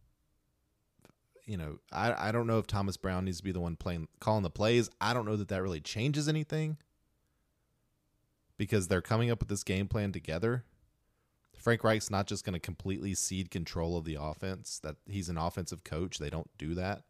You 1.46 1.56
know, 1.56 1.78
I 1.92 2.28
I 2.28 2.32
don't 2.32 2.46
know 2.46 2.58
if 2.58 2.66
Thomas 2.66 2.96
Brown 2.96 3.24
needs 3.26 3.38
to 3.38 3.44
be 3.44 3.52
the 3.52 3.60
one 3.60 3.76
playing 3.76 4.08
calling 4.20 4.42
the 4.42 4.50
plays. 4.50 4.90
I 5.00 5.12
don't 5.12 5.26
know 5.26 5.36
that 5.36 5.48
that 5.48 5.62
really 5.62 5.80
changes 5.80 6.28
anything. 6.28 6.78
Because 8.56 8.86
they're 8.86 9.02
coming 9.02 9.30
up 9.30 9.40
with 9.40 9.48
this 9.48 9.64
game 9.64 9.88
plan 9.88 10.12
together. 10.12 10.64
Frank 11.58 11.82
Reich's 11.82 12.10
not 12.10 12.26
just 12.26 12.44
going 12.44 12.52
to 12.52 12.60
completely 12.60 13.14
cede 13.14 13.50
control 13.50 13.96
of 13.96 14.04
the 14.04 14.16
offense. 14.20 14.78
That 14.78 14.96
he's 15.06 15.28
an 15.28 15.38
offensive 15.38 15.82
coach. 15.82 16.18
They 16.18 16.30
don't 16.30 16.50
do 16.56 16.74
that. 16.74 17.02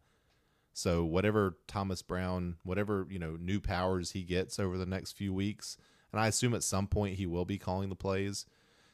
So 0.73 1.05
whatever 1.05 1.57
Thomas 1.67 2.01
Brown, 2.01 2.57
whatever 2.63 3.07
you 3.09 3.19
know, 3.19 3.37
new 3.39 3.61
powers 3.61 4.11
he 4.11 4.23
gets 4.23 4.59
over 4.59 4.77
the 4.77 4.85
next 4.85 5.13
few 5.13 5.33
weeks, 5.33 5.77
and 6.11 6.19
I 6.19 6.27
assume 6.27 6.53
at 6.53 6.63
some 6.63 6.87
point 6.87 7.15
he 7.15 7.25
will 7.25 7.45
be 7.45 7.57
calling 7.57 7.89
the 7.89 7.95
plays, 7.95 8.45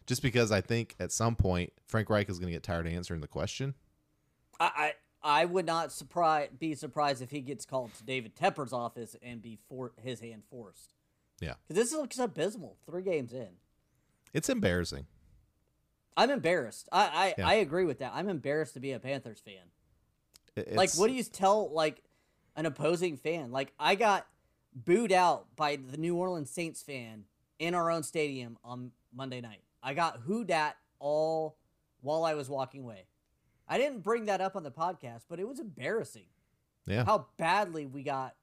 just 0.06 0.22
because 0.22 0.52
I 0.52 0.62
think 0.62 0.96
at 1.00 1.12
some 1.12 1.36
point 1.36 1.74
Frank 1.88 2.10
Reich 2.10 2.30
is 2.30 2.38
going 2.38 2.50
to 2.50 2.56
get 2.56 2.64
tired 2.64 2.86
of 2.86 2.94
answering 2.94 3.22
the 3.22 3.28
question. 3.28 3.74
I, 4.60 4.94
I 5.24 5.46
would 5.46 5.66
not 5.66 5.92
surprise 5.92 6.50
be 6.58 6.74
surprised 6.76 7.22
if 7.22 7.30
he 7.32 7.42
gets 7.42 7.66
called 7.66 7.94
to 7.96 8.04
David 8.04 8.36
Tepper's 8.36 8.74
office 8.74 9.16
and 9.22 9.42
be 9.42 9.58
for 9.70 9.92
his 10.02 10.20
hand 10.20 10.44
forced. 10.50 10.94
Yeah, 11.40 11.56
Because 11.68 11.84
this 11.84 11.94
looks 11.98 12.20
abysmal. 12.20 12.78
Three 12.86 13.02
games 13.04 13.34
in, 13.34 13.50
it's 14.34 14.50
embarrassing. 14.50 15.06
I'm 16.18 16.30
embarrassed. 16.30 16.88
I 16.92 17.02
I, 17.08 17.36
Yeah. 17.38 17.48
I 17.48 17.54
agree 17.56 17.86
with 17.86 18.00
that. 18.00 18.12
I'm 18.14 18.30
embarrassed 18.30 18.74
to 18.76 18.80
be 18.80 18.92
a 18.92 19.00
Panthers 19.00 19.40
fan. 19.40 19.72
It- 20.56 20.76
like, 20.76 20.94
what 20.96 21.08
do 21.08 21.14
you 21.14 21.24
tell 21.24 21.72
like 21.72 22.04
an 22.56 22.66
opposing 22.66 23.18
fan? 23.18 23.52
Like, 23.52 23.74
I 23.80 23.96
got 23.96 24.28
booed 24.74 25.12
out 25.12 25.56
by 25.56 25.78
the 25.78 25.98
New 25.98 26.16
Orleans 26.16 26.50
Saints 26.50 26.82
fan 26.82 27.26
in 27.60 27.74
our 27.74 27.90
own 27.90 28.04
stadium 28.04 28.58
on 28.64 28.92
Monday 29.14 29.42
night. 29.42 29.62
I 29.82 29.94
got 29.94 30.22
hooed 30.22 30.52
at 30.52 30.78
all 31.00 31.58
while 32.02 32.24
I 32.24 32.34
was 32.34 32.50
walking 32.50 32.82
away. 32.84 33.06
I 33.72 33.78
didn't 33.78 34.00
bring 34.04 34.26
that 34.26 34.42
up 34.42 34.58
on 34.58 34.64
the 34.64 34.72
podcast, 34.72 35.22
but 35.30 35.40
it 35.40 35.48
was 35.48 35.60
embarrassing 35.62 36.26
Yeah, 36.86 37.06
how 37.06 37.28
badly 37.38 37.86
we 37.86 38.04
got 38.04 38.36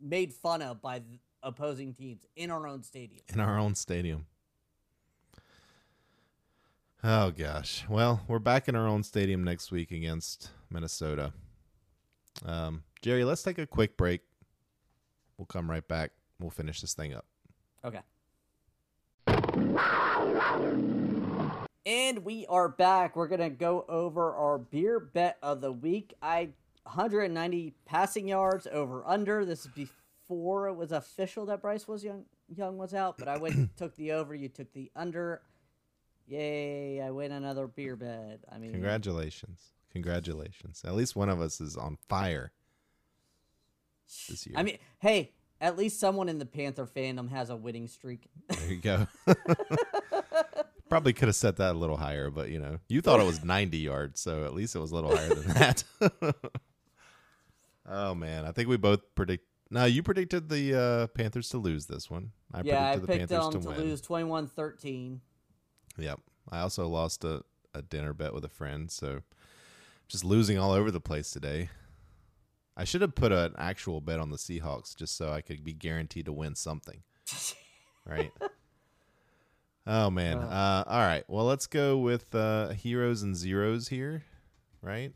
made 0.00 0.32
fun 0.32 0.62
of 0.62 0.80
by 0.80 1.00
the 1.00 1.18
opposing 1.42 1.94
teams 1.94 2.24
in 2.36 2.50
our 2.52 2.64
own 2.66 2.84
stadium. 2.84 3.22
in 3.32 3.40
our 3.40 3.58
own 3.58 3.74
stadium. 3.74 4.26
Oh 7.02 7.30
gosh. 7.32 7.84
Well, 7.88 8.22
we're 8.28 8.38
back 8.38 8.68
in 8.68 8.76
our 8.76 8.86
own 8.86 9.02
stadium 9.02 9.42
next 9.42 9.70
week 9.72 9.90
against 9.90 10.50
Minnesota. 10.70 11.32
Um, 12.44 12.84
Jerry, 13.02 13.24
let's 13.24 13.42
take 13.42 13.58
a 13.58 13.66
quick 13.66 13.96
break. 13.96 14.20
We'll 15.36 15.46
come 15.46 15.68
right 15.68 15.86
back. 15.86 16.12
We'll 16.38 16.50
finish 16.50 16.80
this 16.80 16.94
thing 16.94 17.14
up. 17.14 17.24
Okay. 17.84 18.00
And 21.88 22.22
we 22.22 22.44
are 22.50 22.68
back. 22.68 23.16
We're 23.16 23.28
gonna 23.28 23.48
go 23.48 23.86
over 23.88 24.34
our 24.34 24.58
beer 24.58 25.00
bet 25.00 25.38
of 25.42 25.62
the 25.62 25.72
week. 25.72 26.12
I 26.20 26.50
190 26.82 27.72
passing 27.86 28.28
yards 28.28 28.66
over 28.70 29.02
under. 29.06 29.46
This 29.46 29.60
is 29.64 29.68
before 29.68 30.68
it 30.68 30.74
was 30.74 30.92
official 30.92 31.46
that 31.46 31.62
Bryce 31.62 31.88
was 31.88 32.04
young 32.04 32.26
young 32.54 32.76
was 32.76 32.92
out, 32.92 33.16
but 33.16 33.26
I 33.26 33.38
went 33.38 33.74
took 33.78 33.96
the 33.96 34.12
over. 34.12 34.34
You 34.34 34.50
took 34.50 34.70
the 34.74 34.90
under. 34.94 35.40
Yay! 36.26 37.00
I 37.00 37.10
win 37.10 37.32
another 37.32 37.66
beer 37.66 37.96
bet. 37.96 38.40
I 38.52 38.58
mean, 38.58 38.72
Congratulations. 38.72 39.72
Congratulations. 39.90 40.82
At 40.84 40.94
least 40.94 41.16
one 41.16 41.30
of 41.30 41.40
us 41.40 41.58
is 41.58 41.74
on 41.74 41.96
fire 42.06 42.52
this 44.28 44.46
year. 44.46 44.56
I 44.58 44.62
mean, 44.62 44.76
hey, 44.98 45.32
at 45.58 45.78
least 45.78 45.98
someone 45.98 46.28
in 46.28 46.38
the 46.38 46.44
Panther 46.44 46.84
fandom 46.84 47.30
has 47.30 47.48
a 47.48 47.56
winning 47.56 47.88
streak. 47.88 48.28
there 48.46 48.68
you 48.68 48.76
go. 48.76 49.06
Probably 50.88 51.12
could 51.12 51.28
have 51.28 51.36
set 51.36 51.56
that 51.56 51.74
a 51.74 51.78
little 51.78 51.96
higher, 51.96 52.30
but 52.30 52.50
you 52.50 52.58
know, 52.58 52.78
you 52.88 53.00
thought 53.00 53.20
it 53.20 53.26
was 53.26 53.44
90 53.44 53.78
yards, 53.78 54.20
so 54.20 54.44
at 54.44 54.54
least 54.54 54.74
it 54.74 54.78
was 54.78 54.90
a 54.90 54.94
little 54.94 55.14
higher 55.14 55.34
than 55.34 55.54
that. 55.54 55.84
oh 57.88 58.14
man, 58.14 58.44
I 58.44 58.52
think 58.52 58.68
we 58.68 58.76
both 58.76 59.00
predict. 59.14 59.44
No, 59.70 59.84
you 59.84 60.02
predicted 60.02 60.48
the 60.48 60.74
uh, 60.74 61.06
Panthers 61.08 61.50
to 61.50 61.58
lose 61.58 61.86
this 61.86 62.10
one. 62.10 62.32
I 62.52 62.62
yeah, 62.62 62.90
I 62.90 62.96
predicted 62.96 63.02
the 63.02 63.06
picked 63.06 63.30
Panthers 63.30 63.52
them 63.52 63.62
to, 63.62 63.68
to, 63.68 63.80
win. 63.80 63.88
lose 63.90 64.02
21-13. 64.02 65.18
Yep. 65.98 66.20
I 66.50 66.60
also 66.60 66.88
lost 66.88 67.24
a, 67.24 67.42
a 67.74 67.82
dinner 67.82 68.14
bet 68.14 68.32
with 68.32 68.44
a 68.44 68.48
friend, 68.48 68.90
so 68.90 69.20
just 70.08 70.24
losing 70.24 70.58
all 70.58 70.72
over 70.72 70.90
the 70.90 71.00
place 71.00 71.30
today. 71.30 71.68
I 72.76 72.84
should 72.84 73.02
have 73.02 73.14
put 73.14 73.32
an 73.32 73.54
actual 73.58 74.00
bet 74.00 74.20
on 74.20 74.30
the 74.30 74.36
Seahawks 74.36 74.96
just 74.96 75.16
so 75.16 75.32
I 75.32 75.40
could 75.40 75.64
be 75.64 75.74
guaranteed 75.74 76.26
to 76.26 76.32
win 76.32 76.54
something. 76.54 77.02
right? 78.06 78.32
Oh 79.88 80.10
man. 80.10 80.36
Uh, 80.36 80.84
all 80.86 81.00
right. 81.00 81.24
Well, 81.28 81.46
let's 81.46 81.66
go 81.66 81.96
with 81.96 82.34
uh, 82.34 82.68
heroes 82.68 83.22
and 83.22 83.34
zeros 83.34 83.88
here. 83.88 84.22
Right? 84.82 85.12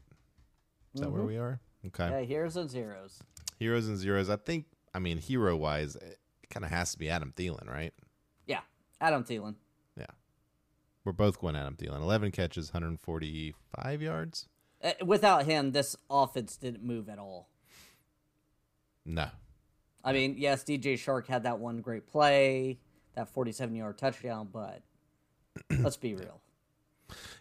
Is 0.94 1.02
that 1.02 1.10
where 1.10 1.22
we 1.22 1.36
are? 1.36 1.60
Okay. 1.86 2.08
Yeah, 2.08 2.20
here's 2.20 2.56
and 2.56 2.70
zeros. 2.70 3.22
Heroes 3.58 3.86
and 3.86 3.98
zeros. 3.98 4.30
I 4.30 4.36
think. 4.36 4.64
I 4.94 4.98
mean, 4.98 5.18
hero 5.18 5.56
wise, 5.56 5.96
it 5.96 6.18
kind 6.50 6.64
of 6.64 6.70
has 6.70 6.92
to 6.92 6.98
be 6.98 7.08
Adam 7.08 7.32
Thielen, 7.34 7.66
right? 7.66 7.94
Yeah, 8.46 8.60
Adam 9.00 9.24
Thielen. 9.24 9.54
Yeah. 9.96 10.04
We're 11.04 11.12
both 11.12 11.40
going 11.40 11.56
Adam 11.56 11.76
Thielen. 11.76 12.02
11 12.02 12.30
catches, 12.30 12.74
145 12.74 14.02
yards. 14.02 14.48
Uh, 14.84 14.92
without 15.04 15.46
him, 15.46 15.72
this 15.72 15.96
offense 16.10 16.58
didn't 16.58 16.84
move 16.84 17.08
at 17.08 17.18
all. 17.18 17.48
No. 19.06 19.28
I 20.04 20.12
mean, 20.12 20.34
yes, 20.36 20.62
DJ 20.62 20.94
Chark 20.94 21.26
had 21.26 21.44
that 21.44 21.58
one 21.58 21.80
great 21.80 22.06
play, 22.06 22.78
that 23.14 23.28
47 23.28 23.74
yard 23.74 23.98
touchdown, 23.98 24.48
but 24.52 24.82
let's 25.80 25.96
be 25.96 26.14
real. 26.14 26.40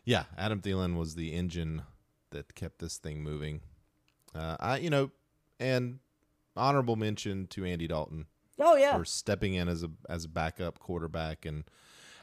Yeah, 0.04 0.26
Adam 0.38 0.62
Thielen 0.62 0.98
was 0.98 1.16
the 1.16 1.34
engine 1.34 1.84
that 2.32 2.56
kept 2.56 2.80
this 2.80 2.98
thing 2.98 3.22
moving. 3.24 3.62
Uh, 4.36 4.58
I, 4.60 4.78
you 4.78 4.90
know, 4.90 5.12
and 5.60 6.00
honorable 6.58 6.96
mention 6.96 7.48
to 7.48 7.66
Andy 7.66 7.88
Dalton 7.88 8.26
Oh, 8.60 8.76
yeah. 8.76 8.98
for 8.98 9.06
stepping 9.06 9.54
in 9.54 9.68
as 9.68 9.84
a 9.84 9.90
as 10.10 10.26
a 10.26 10.30
backup 10.30 10.80
quarterback 10.80 11.46
and 11.46 11.64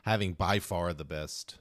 having 0.04 0.34
by 0.34 0.58
far 0.58 0.92
the 0.92 1.04
best 1.04 1.58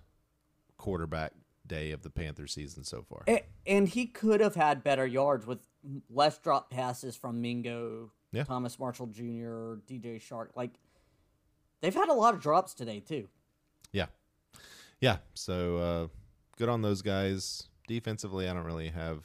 quarterback 0.77 1.33
day 1.65 1.91
of 1.91 2.01
the 2.01 2.09
Panther 2.09 2.47
season 2.47 2.83
so 2.83 3.01
far. 3.01 3.23
A- 3.27 3.45
And 3.65 3.87
he 3.89 4.05
could 4.07 4.39
have 4.41 4.55
had 4.55 4.83
better 4.83 5.05
yards 5.05 5.45
with 5.45 5.59
less 6.09 6.37
drop 6.37 6.69
passes 6.69 7.15
from 7.15 7.41
Mingo, 7.41 8.11
Yeah. 8.31 8.43
Terrace 8.43 8.77
Marshall 8.79 9.07
Jr., 9.07 9.79
DJ 9.87 10.17
Chark. 10.21 10.49
Like, 10.55 10.71
they've 11.81 11.93
had 11.93 12.09
a 12.09 12.13
lot 12.13 12.33
of 12.33 12.41
drops 12.41 12.73
today, 12.73 12.99
too. 12.99 13.27
Yeah. 13.91 14.07
Yeah. 14.99 15.17
So 15.33 15.77
uh, 15.77 16.07
good 16.57 16.69
on 16.69 16.81
those 16.81 17.01
guys. 17.01 17.67
Defensively, 17.87 18.49
I 18.49 18.53
don't 18.53 18.65
really 18.65 18.89
have 18.89 19.23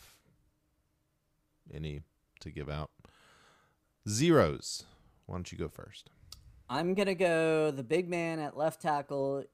any 1.73 2.03
to 2.41 2.51
give 2.51 2.69
out. 2.69 2.91
Zeros. 4.09 4.85
Why 5.27 5.37
don't 5.37 5.51
you 5.51 5.59
go 5.59 5.69
first? 5.69 6.11
I'm 6.69 6.95
going 6.95 7.07
to 7.07 7.15
go 7.15 7.71
the 7.71 7.83
big 7.83 8.09
man 8.09 8.39
at 8.39 8.57
left 8.57 8.81
tackle, 8.81 9.45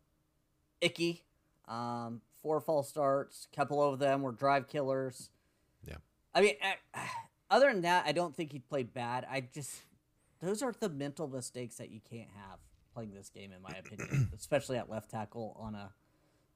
Icky. 0.80 1.24
Um, 1.66 2.20
four 2.42 2.60
false 2.60 2.88
starts. 2.88 3.48
couple 3.54 3.82
of 3.82 3.98
them 3.98 4.22
were 4.22 4.32
drive 4.32 4.68
killers. 4.68 5.30
Yeah. 5.84 5.96
I 6.34 6.40
mean, 6.40 6.54
I, 6.94 7.08
other 7.50 7.72
than 7.72 7.82
that, 7.82 8.04
I 8.06 8.12
don't 8.12 8.34
think 8.34 8.52
he 8.52 8.58
played 8.58 8.92
bad. 8.92 9.26
I 9.30 9.40
just 9.40 9.82
those 10.40 10.62
are 10.62 10.72
the 10.78 10.88
mental 10.88 11.26
mistakes 11.26 11.76
that 11.76 11.90
you 11.90 12.00
can't 12.08 12.30
have 12.36 12.58
playing 12.98 13.14
this 13.14 13.28
game, 13.30 13.52
in 13.52 13.62
my 13.62 13.70
opinion, 13.78 14.30
especially 14.36 14.76
at 14.76 14.90
left 14.90 15.10
tackle 15.10 15.56
on 15.60 15.74
a 15.76 15.92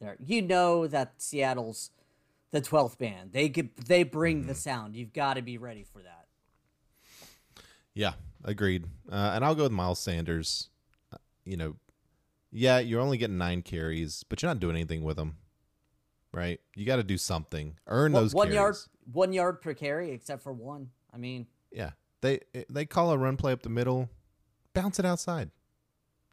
there. 0.00 0.16
You 0.18 0.42
know 0.42 0.86
that 0.88 1.14
Seattle's 1.22 1.90
the 2.50 2.60
twelfth 2.60 2.98
man. 3.00 3.30
They 3.32 3.48
get 3.48 3.76
they 3.86 4.02
bring 4.02 4.46
the 4.46 4.54
sound. 4.54 4.96
You've 4.96 5.12
got 5.12 5.34
to 5.34 5.42
be 5.42 5.56
ready 5.58 5.84
for 5.84 6.02
that. 6.02 6.26
Yeah, 7.94 8.14
agreed. 8.44 8.86
Uh, 9.10 9.32
and 9.34 9.44
I'll 9.44 9.54
go 9.54 9.64
with 9.64 9.72
Miles 9.72 10.00
Sanders. 10.00 10.70
Uh, 11.12 11.18
you 11.44 11.56
know, 11.56 11.76
yeah, 12.50 12.78
you're 12.80 13.00
only 13.00 13.18
getting 13.18 13.38
nine 13.38 13.62
carries, 13.62 14.24
but 14.28 14.42
you're 14.42 14.50
not 14.50 14.60
doing 14.60 14.74
anything 14.76 15.02
with 15.04 15.16
them, 15.16 15.36
right? 16.32 16.58
You 16.74 16.86
got 16.86 16.96
to 16.96 17.02
do 17.04 17.18
something. 17.18 17.76
Earn 17.86 18.12
One- 18.12 18.22
those 18.22 18.34
one 18.34 18.46
carries. 18.48 18.56
yard, 18.56 18.76
one 19.12 19.32
yard 19.32 19.60
per 19.60 19.74
carry, 19.74 20.10
except 20.10 20.42
for 20.42 20.52
one. 20.52 20.90
I 21.14 21.18
mean, 21.18 21.46
Yeah, 21.70 21.90
they 22.22 22.40
they 22.68 22.84
call 22.86 23.12
a 23.12 23.18
run 23.18 23.36
play 23.36 23.52
up 23.52 23.62
the 23.62 23.68
middle, 23.68 24.08
bounce 24.72 24.98
it 24.98 25.04
outside, 25.04 25.50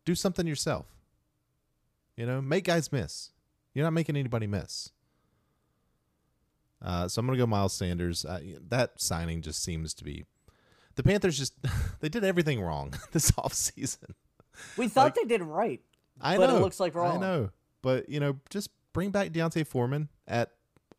do 0.09 0.15
something 0.15 0.47
yourself. 0.47 0.87
You 2.17 2.25
know, 2.25 2.41
make 2.41 2.63
guys 2.63 2.91
miss. 2.91 3.31
You're 3.73 3.85
not 3.85 3.93
making 3.93 4.15
anybody 4.17 4.47
miss. 4.47 4.91
Uh, 6.81 7.07
so 7.07 7.19
I'm 7.19 7.25
gonna 7.27 7.37
go 7.37 7.45
Miles 7.45 7.73
Sanders. 7.73 8.25
Uh, 8.25 8.39
that 8.69 8.99
signing 9.01 9.41
just 9.41 9.61
seems 9.63 9.93
to 9.95 10.03
be 10.03 10.25
the 10.95 11.03
Panthers. 11.03 11.37
Just 11.37 11.53
they 11.99 12.09
did 12.09 12.23
everything 12.23 12.61
wrong 12.61 12.93
this 13.11 13.31
offseason. 13.31 14.11
we 14.77 14.87
thought 14.87 15.05
Like- 15.07 15.15
they 15.15 15.25
did 15.25 15.41
right. 15.43 15.81
I 16.21 16.35
But 16.37 16.49
it 16.49 16.53
know. 16.53 16.59
looks 16.59 16.79
like 16.79 16.95
wrong. 16.95 17.17
I 17.17 17.19
know, 17.19 17.49
but 17.81 18.09
you 18.09 18.19
know, 18.19 18.37
just 18.49 18.69
bring 18.91 19.11
back 19.11 19.31
D'Onta 19.31 19.65
Foreman 19.65 20.09
at 20.27 20.51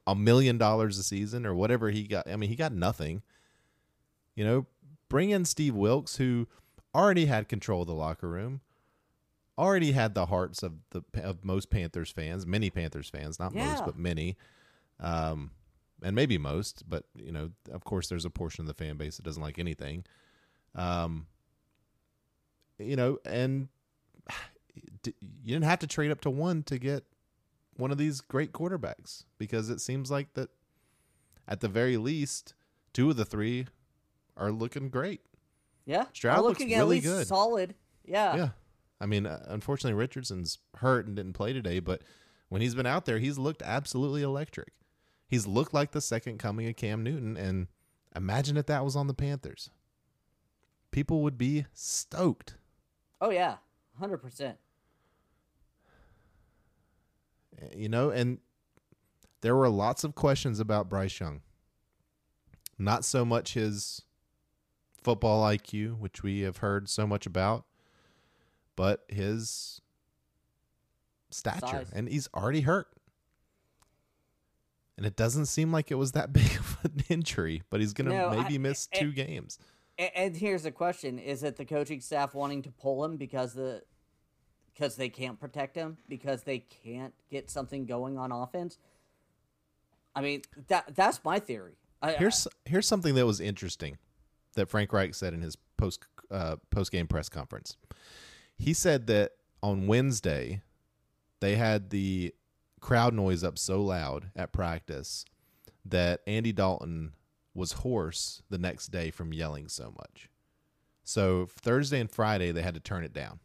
a 0.06 0.14
million 0.14 0.56
dollars 0.56 0.96
a 0.98 1.02
season 1.02 1.44
or 1.44 1.54
whatever 1.54 1.90
he 1.90 2.04
got. 2.04 2.26
I 2.28 2.36
mean, 2.36 2.48
he 2.48 2.56
got 2.56 2.72
nothing. 2.72 3.22
You 4.34 4.44
know, 4.44 4.66
bring 5.10 5.28
in 5.30 5.44
Steve 5.44 5.74
Wilks, 5.74 6.16
who 6.16 6.46
already 6.94 7.26
had 7.26 7.48
control 7.48 7.82
of 7.82 7.86
the 7.88 7.94
locker 7.94 8.28
room, 8.28 8.60
already 9.60 9.92
had 9.92 10.14
the 10.14 10.26
hearts 10.26 10.62
of 10.62 10.72
the 10.90 11.02
of 11.22 11.44
most 11.44 11.70
Panthers 11.70 12.10
fans, 12.10 12.46
many 12.46 12.70
Panthers 12.70 13.08
fans, 13.10 13.38
not 13.38 13.54
most, 13.54 13.84
but 13.84 13.98
many, 13.98 14.36
um, 14.98 15.50
and 16.02 16.16
maybe 16.16 16.38
most. 16.38 16.84
But 16.88 17.04
you 17.14 17.30
know, 17.30 17.50
of 17.70 17.84
course, 17.84 18.08
there's 18.08 18.24
a 18.24 18.30
portion 18.30 18.62
of 18.62 18.66
the 18.66 18.74
fan 18.74 18.96
base 18.96 19.16
that 19.16 19.24
doesn't 19.24 19.42
like 19.42 19.58
anything. 19.58 20.04
Um, 20.74 21.26
you 22.78 22.96
know, 22.96 23.18
and 23.24 23.68
you 25.04 25.12
didn't 25.44 25.64
have 25.64 25.80
to 25.80 25.86
trade 25.86 26.10
up 26.10 26.20
to 26.22 26.30
one 26.30 26.62
to 26.64 26.78
get 26.78 27.04
one 27.76 27.90
of 27.90 27.98
these 27.98 28.20
great 28.20 28.52
quarterbacks 28.52 29.24
because 29.38 29.70
it 29.70 29.80
seems 29.80 30.10
like 30.10 30.32
that 30.34 30.50
at 31.48 31.60
the 31.60 31.68
very 31.68 31.96
least 31.96 32.54
two 32.92 33.10
of 33.10 33.16
the 33.16 33.24
three 33.24 33.66
are 34.36 34.52
looking 34.52 34.88
great 34.88 35.20
Yeah, 35.86 36.04
Stroud 36.12 36.42
looks 36.44 36.60
looking 36.60 36.74
at 36.74 36.78
really 36.78 36.96
least 36.96 37.06
good. 37.06 37.26
solid. 37.26 37.74
Yeah. 38.04 38.36
yeah 38.36 38.48
i 39.00 39.06
mean 39.06 39.26
uh, 39.26 39.44
unfortunately 39.48 39.94
richardson's 39.98 40.58
hurt 40.76 41.06
and 41.06 41.16
didn't 41.16 41.32
play 41.32 41.52
today 41.52 41.80
but 41.80 42.02
when 42.48 42.60
he's 42.62 42.74
been 42.74 42.86
out 42.86 43.04
there 43.04 43.18
he's 43.18 43.38
looked 43.38 43.62
absolutely 43.62 44.22
electric 44.22 44.72
he's 45.26 45.46
looked 45.46 45.72
like 45.74 45.92
the 45.92 46.00
second 46.00 46.38
coming 46.38 46.68
of 46.68 46.76
cam 46.76 47.02
newton 47.02 47.36
and 47.36 47.68
imagine 48.14 48.56
if 48.56 48.66
that 48.66 48.84
was 48.84 48.96
on 48.96 49.06
the 49.06 49.14
panthers 49.14 49.70
people 50.90 51.22
would 51.22 51.38
be 51.38 51.66
stoked 51.72 52.54
Oh 53.22 53.30
yeah, 53.30 53.56
hundred 53.98 54.18
percent. 54.18 54.56
you 57.76 57.88
know, 57.88 58.08
and 58.10 58.38
there 59.42 59.54
were 59.54 59.68
lots 59.68 60.04
of 60.04 60.14
questions 60.14 60.60
about 60.60 60.88
Bryce 60.88 61.20
Young. 61.20 61.42
Not 62.78 63.04
so 63.04 63.24
much 63.24 63.54
his 63.54 64.02
football 65.02 65.44
IQ, 65.44 65.98
which 65.98 66.22
we 66.22 66.40
have 66.40 66.58
heard 66.58 66.88
so 66.88 67.06
much 67.06 67.26
about, 67.26 67.66
but 68.80 69.04
his 69.10 69.82
stature. 71.28 71.60
Size. 71.66 71.90
And 71.92 72.08
he's 72.08 72.30
already 72.34 72.62
hurt. 72.62 72.86
And 74.96 75.04
it 75.04 75.16
doesn't 75.16 75.46
seem 75.46 75.70
like 75.70 75.90
it 75.90 75.96
was 75.96 76.12
that 76.12 76.32
big 76.32 76.50
of 76.58 76.78
an 76.84 77.04
injury, 77.10 77.62
but 77.68 77.80
he's 77.80 77.92
going 77.92 78.08
to 78.08 78.16
No, 78.16 78.28
I- 78.30 78.42
maybe 78.42 78.56
miss 78.56 78.88
I- 78.94 79.00
two 79.00 79.12
games. 79.12 79.58
And, 79.98 80.34
here's 80.34 80.62
the 80.62 80.70
question: 80.70 81.18
Is 81.18 81.42
it 81.42 81.56
the 81.56 81.66
coaching 81.66 82.00
staff 82.00 82.32
wanting 82.34 82.62
to 82.62 82.70
pull 82.70 83.04
him 83.04 83.18
because 83.18 83.52
the 83.52 83.82
because 84.72 84.96
they 84.96 85.10
can't 85.10 85.38
protect 85.38 85.76
him 85.76 85.98
because 86.08 86.42
they 86.44 86.60
can't 86.60 87.12
get 87.30 87.50
something 87.50 87.84
going 87.84 88.16
on 88.16 88.32
offense? 88.32 88.78
I 90.14 90.22
mean, 90.22 90.40
that 90.68 90.96
that's 90.96 91.22
my 91.22 91.38
theory. 91.38 91.74
I, 92.00 92.12
Here's 92.12 92.48
here's 92.64 92.86
something 92.88 93.14
that 93.14 93.26
was 93.26 93.40
interesting 93.40 93.98
that 94.54 94.70
Frank 94.70 94.90
Reich 94.90 95.14
said 95.14 95.34
in 95.34 95.42
his 95.42 95.58
post 95.76 96.06
uh, 96.30 96.56
post 96.70 96.92
game 96.92 97.06
press 97.06 97.28
conference. 97.28 97.76
He 98.60 98.74
said 98.74 99.06
that 99.06 99.32
on 99.62 99.86
Wednesday 99.86 100.60
they 101.40 101.56
had 101.56 101.88
the 101.88 102.34
crowd 102.78 103.14
noise 103.14 103.42
up 103.42 103.56
so 103.56 103.80
loud 103.80 104.30
at 104.36 104.52
practice 104.52 105.24
that 105.86 106.20
Andy 106.26 106.52
Dalton 106.52 107.14
was 107.54 107.72
hoarse 107.72 108.42
the 108.50 108.58
next 108.58 108.88
day 108.88 109.10
from 109.10 109.32
yelling 109.32 109.68
so 109.68 109.94
much. 109.96 110.28
So 111.02 111.46
Thursday 111.46 112.00
and 112.00 112.10
Friday 112.10 112.52
they 112.52 112.60
had 112.60 112.74
to 112.74 112.80
turn 112.80 113.02
it 113.02 113.14
down. 113.14 113.40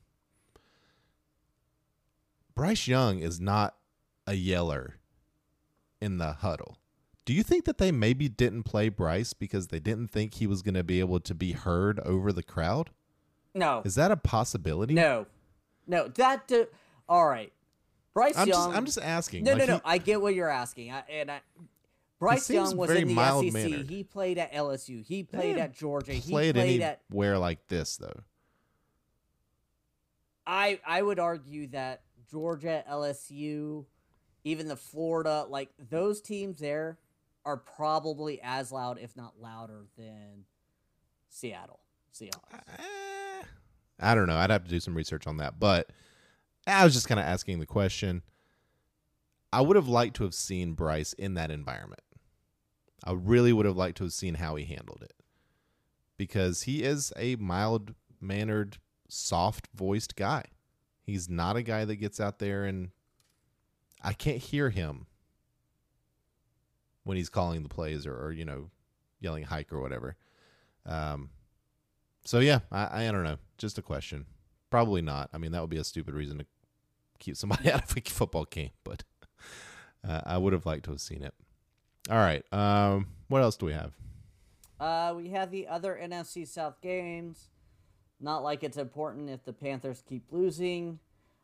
Bryce 2.54 2.86
Young 2.86 3.20
is 3.20 3.40
not 3.40 3.78
a 4.28 4.34
yeller 4.34 4.96
in 6.02 6.18
the 6.18 6.34
huddle. 6.34 6.78
Do 7.24 7.32
you 7.32 7.42
think 7.42 7.64
that 7.64 7.78
they 7.78 7.94
maybe 7.94 8.28
didn't 8.28 8.64
play 8.64 8.90
Bryce 8.90 9.32
because 9.32 9.68
they 9.68 9.80
didn't 9.80 10.10
think 10.10 10.34
he 10.34 10.46
was 10.46 10.62
going 10.62 10.76
to 10.76 10.84
be 10.84 11.00
able 11.00 11.22
to 11.22 11.34
be 11.34 11.54
heard 11.54 12.02
over 12.02 12.34
the 12.34 12.44
crowd? 12.44 12.90
No, 13.56 13.82
Is 13.86 13.96
that 13.96 14.12
a 14.12 14.18
possibility? 14.18 14.94
no, 14.94 15.26
no. 15.88 16.08
That 16.10 16.52
uh, 16.52 16.66
all 17.10 17.26
right. 17.28 17.52
Bryce 18.14 18.38
I'm 18.38 18.48
Young. 18.48 18.68
just 18.68 18.78
I'm 18.78 18.86
just 18.86 18.98
asking. 19.02 19.44
No, 19.46 19.54
Like, 19.54 19.60
no, 19.60 19.66
no. 19.66 19.76
he- 19.78 19.82
I 19.86 19.98
get 19.98 20.22
what 20.22 20.36
you're 20.36 20.50
asking. 20.50 20.92
I, 20.92 21.04
and 21.10 21.32
I, 21.32 21.40
Bryce 22.20 22.50
Young 22.50 22.76
was 22.78 22.90
very 22.90 23.02
in 23.02 23.16
the 23.16 23.52
SEC. 23.52 23.88
He 23.90 24.04
played 24.04 24.38
at 24.38 24.54
LSU. 24.54 25.04
He 25.06 25.24
played 25.24 25.58
at 25.58 25.74
Georgia. 25.74 26.14
He 26.14 26.32
played 26.32 26.56
played 26.56 26.82
at. 26.82 27.02
anywhere 27.12 27.38
like 27.38 27.66
this 27.68 27.98
though. 27.98 28.22
I 30.48 30.80
I 30.86 31.02
would 31.02 31.20
argue 31.20 31.68
that 31.68 32.02
Georgia, 32.30 32.84
LSU, 32.90 33.86
even 34.44 34.68
the 34.68 34.76
Florida, 34.76 35.46
like 35.50 35.70
those 35.90 36.22
teams 36.22 36.60
there 36.60 36.98
are 37.46 37.58
probably 37.58 38.40
as 38.44 38.72
loud, 38.72 38.98
if 39.00 39.16
not 39.16 39.34
louder, 39.40 39.86
than 39.98 40.46
Seattle 41.30 41.80
Seahawks. 42.14 42.54
Eh, 42.80 42.84
I 44.00 44.16
don't 44.16 44.28
know. 44.28 44.38
I'd 44.38 44.50
have 44.50 44.64
to 44.66 44.70
do 44.70 44.80
some 44.80 44.96
research 44.96 45.28
on 45.28 45.38
that, 45.38 45.60
but 45.60 45.90
I 46.68 46.84
was 46.84 46.94
just 46.94 47.08
kind 47.08 47.20
of 47.20 47.26
asking 47.26 47.60
the 47.60 47.66
question. 47.66 48.24
I 49.54 49.62
would 49.62 49.76
have 49.76 49.88
liked 49.88 50.18
to 50.18 50.24
have 50.24 50.34
seen 50.34 50.74
Bryce 50.74 51.14
in 51.14 51.36
that 51.36 51.52
environment. 51.52 52.02
I 53.04 53.14
really 53.14 53.54
would 53.54 53.66
have 53.66 53.78
liked 53.78 53.98
to 53.98 54.04
have 54.06 54.14
seen 54.14 54.36
how 54.36 54.56
he 54.56 54.66
handled 54.66 55.04
it 55.04 55.14
because 56.18 56.64
he 56.64 56.84
is 56.84 57.14
a 57.16 57.36
mild 57.36 57.94
mannered, 58.20 58.78
soft 59.08 59.70
voiced 59.74 60.16
guy. 60.16 60.46
He's 61.02 61.30
not 61.30 61.56
a 61.56 61.62
guy 61.62 61.86
that 61.86 61.98
gets 61.98 62.20
out 62.20 62.40
there 62.40 62.66
and 62.66 62.90
I 64.02 64.14
can't 64.14 64.38
hear 64.38 64.72
him 64.72 65.06
when 67.04 67.18
he's 67.18 67.30
calling 67.30 67.64
the 67.64 67.70
plays 67.70 68.06
or, 68.08 68.16
or 68.16 68.32
you 68.32 68.46
know, 68.46 68.70
yelling 69.20 69.44
hike 69.44 69.72
or 69.72 69.80
whatever. 69.80 70.16
Um, 70.86 71.30
so 72.26 72.40
yeah, 72.40 72.60
I, 72.72 73.06
I 73.06 73.12
don't 73.12 73.24
know. 73.24 73.38
Just 73.58 73.78
a 73.78 73.82
question. 73.82 74.26
Probably 74.70 75.02
not. 75.02 75.30
I 75.34 75.38
mean, 75.38 75.52
that 75.54 75.62
would 75.62 75.70
be 75.70 75.78
a 75.78 75.84
stupid 75.84 76.14
reason 76.14 76.40
to 76.40 76.46
keep 77.20 77.38
somebody 77.38 77.72
out 77.72 77.84
of 77.84 77.98
a 77.98 78.02
football 78.02 78.46
game, 78.46 78.72
but 78.84 79.04
uh, 80.08 80.22
I 80.26 80.38
would 80.38 80.54
have 80.54 80.66
liked 80.66 80.86
to 80.86 80.92
have 80.92 81.02
seen 81.02 81.24
it. 81.24 81.34
All 82.10 82.18
right. 82.18 82.44
Um, 82.54 83.08
what 83.30 83.42
else 83.42 83.56
do 83.58 83.66
we 83.66 83.74
have? 83.74 83.94
Uh, 84.80 85.14
we 85.16 85.30
have 85.30 85.52
the 85.52 85.68
other 85.68 85.98
NFC 86.02 86.48
South 86.48 86.82
games. 86.82 87.50
Not 88.20 88.44
like 88.44 88.64
it's 88.64 88.78
important 88.78 89.30
if 89.30 89.44
the 89.44 89.54
Panthers 89.54 90.04
keep 90.08 90.32
losing. 90.32 91.00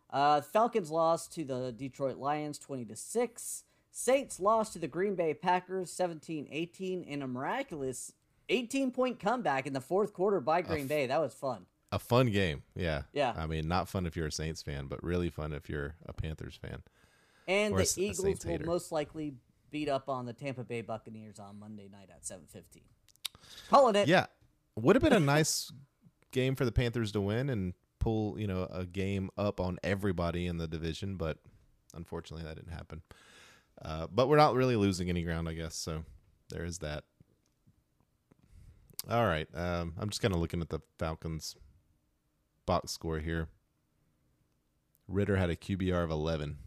Uh, 0.10 0.42
Falcons 0.42 0.92
lost 0.92 1.34
to 1.36 1.46
the 1.46 1.72
Detroit 1.72 2.18
Lions 2.18 2.60
20 2.60 2.86
to 2.86 2.96
6. 2.96 3.64
Saints 3.92 4.40
lost 4.40 4.74
to 4.74 4.80
the 4.80 4.88
Green 4.88 5.16
Bay 5.16 5.34
Packers 5.34 5.92
17-18 5.92 7.06
in 7.06 7.22
a 7.22 7.28
miraculous 7.28 8.14
18 8.52 8.92
point 8.92 9.20
comeback 9.20 9.66
in 9.66 9.74
the 9.74 9.82
fourth 9.82 10.14
quarter 10.14 10.40
by 10.40 10.62
Green 10.62 10.88
Bay. 10.88 11.08
That 11.08 11.22
was 11.22 11.34
fun. 11.34 11.66
A 11.92 12.00
fun 12.00 12.28
game. 12.32 12.64
Yeah. 12.76 13.04
Yeah. 13.14 13.34
I 13.36 13.48
mean, 13.48 13.68
not 13.68 13.90
fun 13.90 14.06
if 14.06 14.16
you're 14.16 14.28
a 14.28 14.32
Saints 14.32 14.62
fan, 14.62 14.88
but 14.88 15.04
really 15.04 15.30
fun 15.30 15.52
if 15.54 15.70
you're 15.70 15.96
a 16.06 16.14
Panthers 16.14 16.56
fan. 16.56 16.84
And 17.48 17.74
Or 17.74 17.78
the 17.78 17.84
a 17.84 18.02
Eagles 18.02 18.20
Saints 18.20 18.46
will 18.46 18.60
most 18.60 18.92
likely 18.92 19.34
beat 19.72 19.90
up 19.90 20.08
on 20.10 20.26
the 20.26 20.34
Tampa 20.34 20.64
Bay 20.64 20.82
Buccaneers 20.82 21.40
on 21.40 21.60
Monday 21.60 21.90
night 21.92 22.10
at 22.10 22.24
7:15. 22.24 22.82
Calling 23.70 23.96
it. 23.96 24.08
Yeah. 24.08 24.28
Would 24.76 24.96
have 24.96 25.04
been 25.04 25.14
a 25.14 25.20
nice 25.20 25.72
game 26.32 26.56
for 26.56 26.64
the 26.66 26.72
Panthers 26.72 27.12
to 27.14 27.22
win 27.22 27.50
and 27.50 27.74
pull, 28.00 28.40
you 28.40 28.48
know, 28.48 28.68
a 28.72 28.86
game 28.86 29.30
up 29.38 29.60
on 29.60 29.78
everybody 29.84 30.48
in 30.48 30.58
the 30.58 30.68
division, 30.68 31.16
but 31.18 31.38
unfortunately 31.94 32.46
that 32.46 32.56
didn't 32.56 32.72
happen. 32.74 33.02
Uh, 33.82 34.08
but 34.12 34.28
we're 34.28 34.38
not 34.38 34.56
really 34.56 34.76
losing 34.76 35.10
any 35.10 35.24
ground, 35.24 35.50
I 35.50 35.54
guess. 35.54 35.76
So 35.76 36.04
there 36.50 36.64
is 36.64 36.80
that. 36.80 37.04
All 39.10 39.26
right. 39.26 39.48
Um, 39.54 39.94
I'm 40.00 40.10
just 40.10 40.22
kind 40.22 40.34
of 40.34 40.40
looking 40.40 40.62
at 40.62 40.70
the 40.70 40.80
Falcons 41.00 41.56
box 42.66 42.92
score 42.92 43.20
here. 43.20 43.48
Ridder 45.08 45.36
had 45.38 45.50
a 45.50 45.56
QBR 45.56 46.04
of 46.04 46.12
11. 46.12 46.58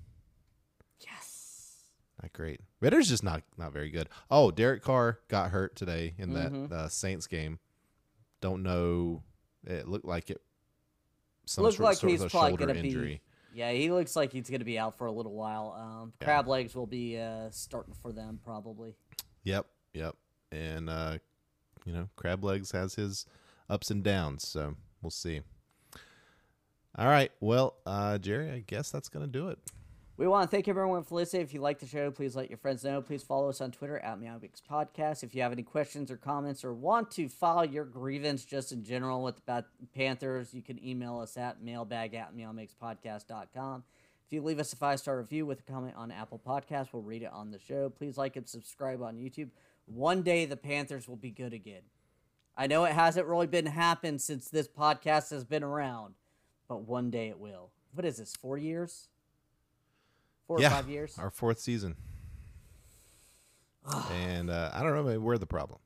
Yes. 1.00 1.84
Not 2.20 2.32
great. 2.32 2.60
Ridder's 2.80 3.08
just 3.08 3.22
not 3.22 3.42
not 3.56 3.72
very 3.72 3.90
good. 3.90 4.08
Oh, 4.30 4.50
Derek 4.50 4.82
Carr 4.82 5.20
got 5.28 5.50
hurt 5.50 5.76
today 5.76 6.14
in 6.18 6.30
Mhm. 6.30 6.68
that 6.68 6.74
uh, 6.74 6.88
Saints 6.88 7.26
game. 7.26 7.58
Don't 8.40 8.62
know. 8.62 9.22
It 9.66 9.88
looked 9.88 10.04
like 10.04 10.30
it. 10.30 10.42
Some 11.46 11.64
Looked 11.64 11.76
sort, 11.76 11.84
like 11.84 11.96
sort 11.98 12.10
he's 12.10 12.20
probably 12.26 12.50
shoulder 12.50 12.66
gonna 12.66 12.78
injury. 12.80 13.22
be. 13.52 13.58
Yeah, 13.58 13.70
he 13.72 13.90
looks 13.90 14.16
like 14.16 14.32
he's 14.32 14.50
going 14.50 14.58
to 14.60 14.64
be 14.64 14.78
out 14.78 14.98
for 14.98 15.06
a 15.06 15.12
little 15.12 15.34
while. 15.34 15.72
Um, 15.78 16.12
Yeah. 16.20 16.24
Crab 16.24 16.48
legs 16.48 16.74
will 16.74 16.86
be 16.88 17.18
uh, 17.18 17.50
starting 17.50 17.94
for 17.94 18.12
them 18.12 18.40
probably. 18.42 18.96
Yep, 19.44 19.66
yep. 19.92 20.16
And 20.50 20.90
uh, 20.90 21.18
you 21.84 21.92
know, 21.92 22.08
Crab 22.16 22.44
Legs 22.44 22.72
has 22.72 22.94
his 22.94 23.26
ups 23.68 23.90
and 23.90 24.02
downs, 24.02 24.46
so 24.46 24.76
we'll 25.02 25.10
see. 25.10 25.40
All 26.96 27.08
right. 27.08 27.32
Well, 27.40 27.74
uh, 27.86 28.18
Jerry, 28.18 28.50
I 28.50 28.62
guess 28.66 28.90
that's 28.90 29.08
gonna 29.08 29.26
do 29.26 29.48
it. 29.48 29.58
We 30.16 30.28
want 30.28 30.48
to 30.48 30.56
thank 30.56 30.68
everyone 30.68 31.02
for 31.02 31.16
listening. 31.16 31.42
If 31.42 31.52
you 31.52 31.60
like 31.60 31.80
the 31.80 31.86
show, 31.86 32.08
please 32.12 32.36
let 32.36 32.48
your 32.48 32.56
friends 32.56 32.84
know. 32.84 33.02
Please 33.02 33.24
follow 33.24 33.48
us 33.48 33.60
on 33.60 33.72
Twitter 33.72 33.98
at 33.98 34.20
Meowmix 34.20 34.62
Podcast. 34.62 35.24
If 35.24 35.34
you 35.34 35.42
have 35.42 35.50
any 35.50 35.64
questions 35.64 36.08
or 36.08 36.16
comments 36.16 36.64
or 36.64 36.72
want 36.72 37.10
to 37.12 37.28
file 37.28 37.64
your 37.64 37.84
grievance 37.84 38.44
just 38.44 38.70
in 38.70 38.84
general 38.84 39.24
with 39.24 39.38
about 39.38 39.64
Panthers, 39.92 40.54
you 40.54 40.62
can 40.62 40.82
email 40.86 41.18
us 41.18 41.36
at 41.36 41.64
mailbag 41.64 42.14
at 42.14 42.32
meowmixpodcast.com. 42.36 43.82
If 44.24 44.32
you 44.32 44.40
leave 44.40 44.60
us 44.60 44.72
a 44.72 44.76
five 44.76 45.00
star 45.00 45.18
review 45.18 45.46
with 45.46 45.60
a 45.60 45.72
comment 45.72 45.94
on 45.96 46.12
Apple 46.12 46.40
Podcasts, 46.46 46.92
we'll 46.92 47.02
read 47.02 47.24
it 47.24 47.32
on 47.32 47.50
the 47.50 47.58
show. 47.58 47.88
Please 47.90 48.16
like 48.16 48.36
and 48.36 48.48
subscribe 48.48 49.02
on 49.02 49.16
YouTube. 49.16 49.48
One 49.86 50.22
day 50.22 50.44
the 50.46 50.56
Panthers 50.56 51.08
will 51.08 51.16
be 51.16 51.30
good 51.30 51.52
again. 51.52 51.82
I 52.56 52.66
know 52.66 52.84
it 52.84 52.92
hasn't 52.92 53.26
really 53.26 53.46
been 53.46 53.66
happened 53.66 54.20
since 54.22 54.48
this 54.48 54.68
podcast 54.68 55.30
has 55.30 55.44
been 55.44 55.64
around, 55.64 56.14
but 56.68 56.82
one 56.82 57.10
day 57.10 57.28
it 57.28 57.38
will. 57.38 57.70
What 57.92 58.04
is 58.04 58.18
this? 58.18 58.34
Four 58.34 58.58
years? 58.58 59.08
Four 60.46 60.60
yeah, 60.60 60.68
or 60.68 60.70
five 60.70 60.88
years? 60.88 61.18
our 61.18 61.30
fourth 61.30 61.58
season. 61.58 61.96
and 64.12 64.50
uh, 64.50 64.70
I 64.72 64.82
don't 64.82 64.94
know. 64.94 65.02
Maybe 65.02 65.18
we're 65.18 65.38
the 65.38 65.46
problem. 65.46 65.80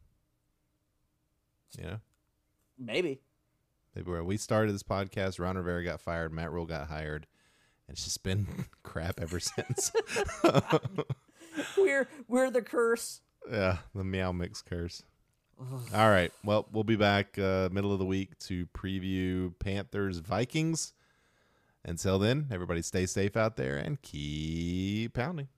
You 1.79 1.85
know. 1.85 2.01
Maybe. 2.79 3.21
Maybe 3.95 4.11
we 4.21 4.37
started 4.37 4.73
this 4.73 4.83
podcast, 4.83 5.41
Ron 5.41 5.57
Rivera 5.57 5.83
got 5.83 6.01
fired, 6.01 6.33
Matt 6.33 6.53
Rhule 6.53 6.67
got 6.67 6.89
hired, 6.89 7.27
and 7.87 7.95
it's 7.95 8.05
just 8.05 8.23
been 8.23 8.47
crap 8.83 9.21
ever 9.21 9.41
since. 9.41 9.91
We're 11.77 12.09
we're 12.29 12.51
the 12.53 12.63
curse. 12.63 13.21
Yeah, 13.51 13.79
the 13.95 14.05
meow 14.05 14.33
mix 14.33 14.63
curse. 14.63 15.03
All 15.93 16.11
right. 16.11 16.33
Well, 16.45 16.67
we'll 16.73 16.85
be 16.85 16.97
back 16.97 17.37
uh, 17.39 17.69
middle 17.73 17.93
of 17.93 17.99
the 17.99 18.05
week 18.05 18.39
to 18.41 18.67
preview 18.67 19.53
Panthers 19.59 20.19
Vikings. 20.19 20.93
Until 21.85 22.19
then, 22.19 22.47
everybody 22.51 22.83
stay 22.83 23.07
safe 23.07 23.37
out 23.37 23.57
there 23.57 23.77
and 23.77 24.01
keep 24.01 25.15
pounding. 25.15 25.49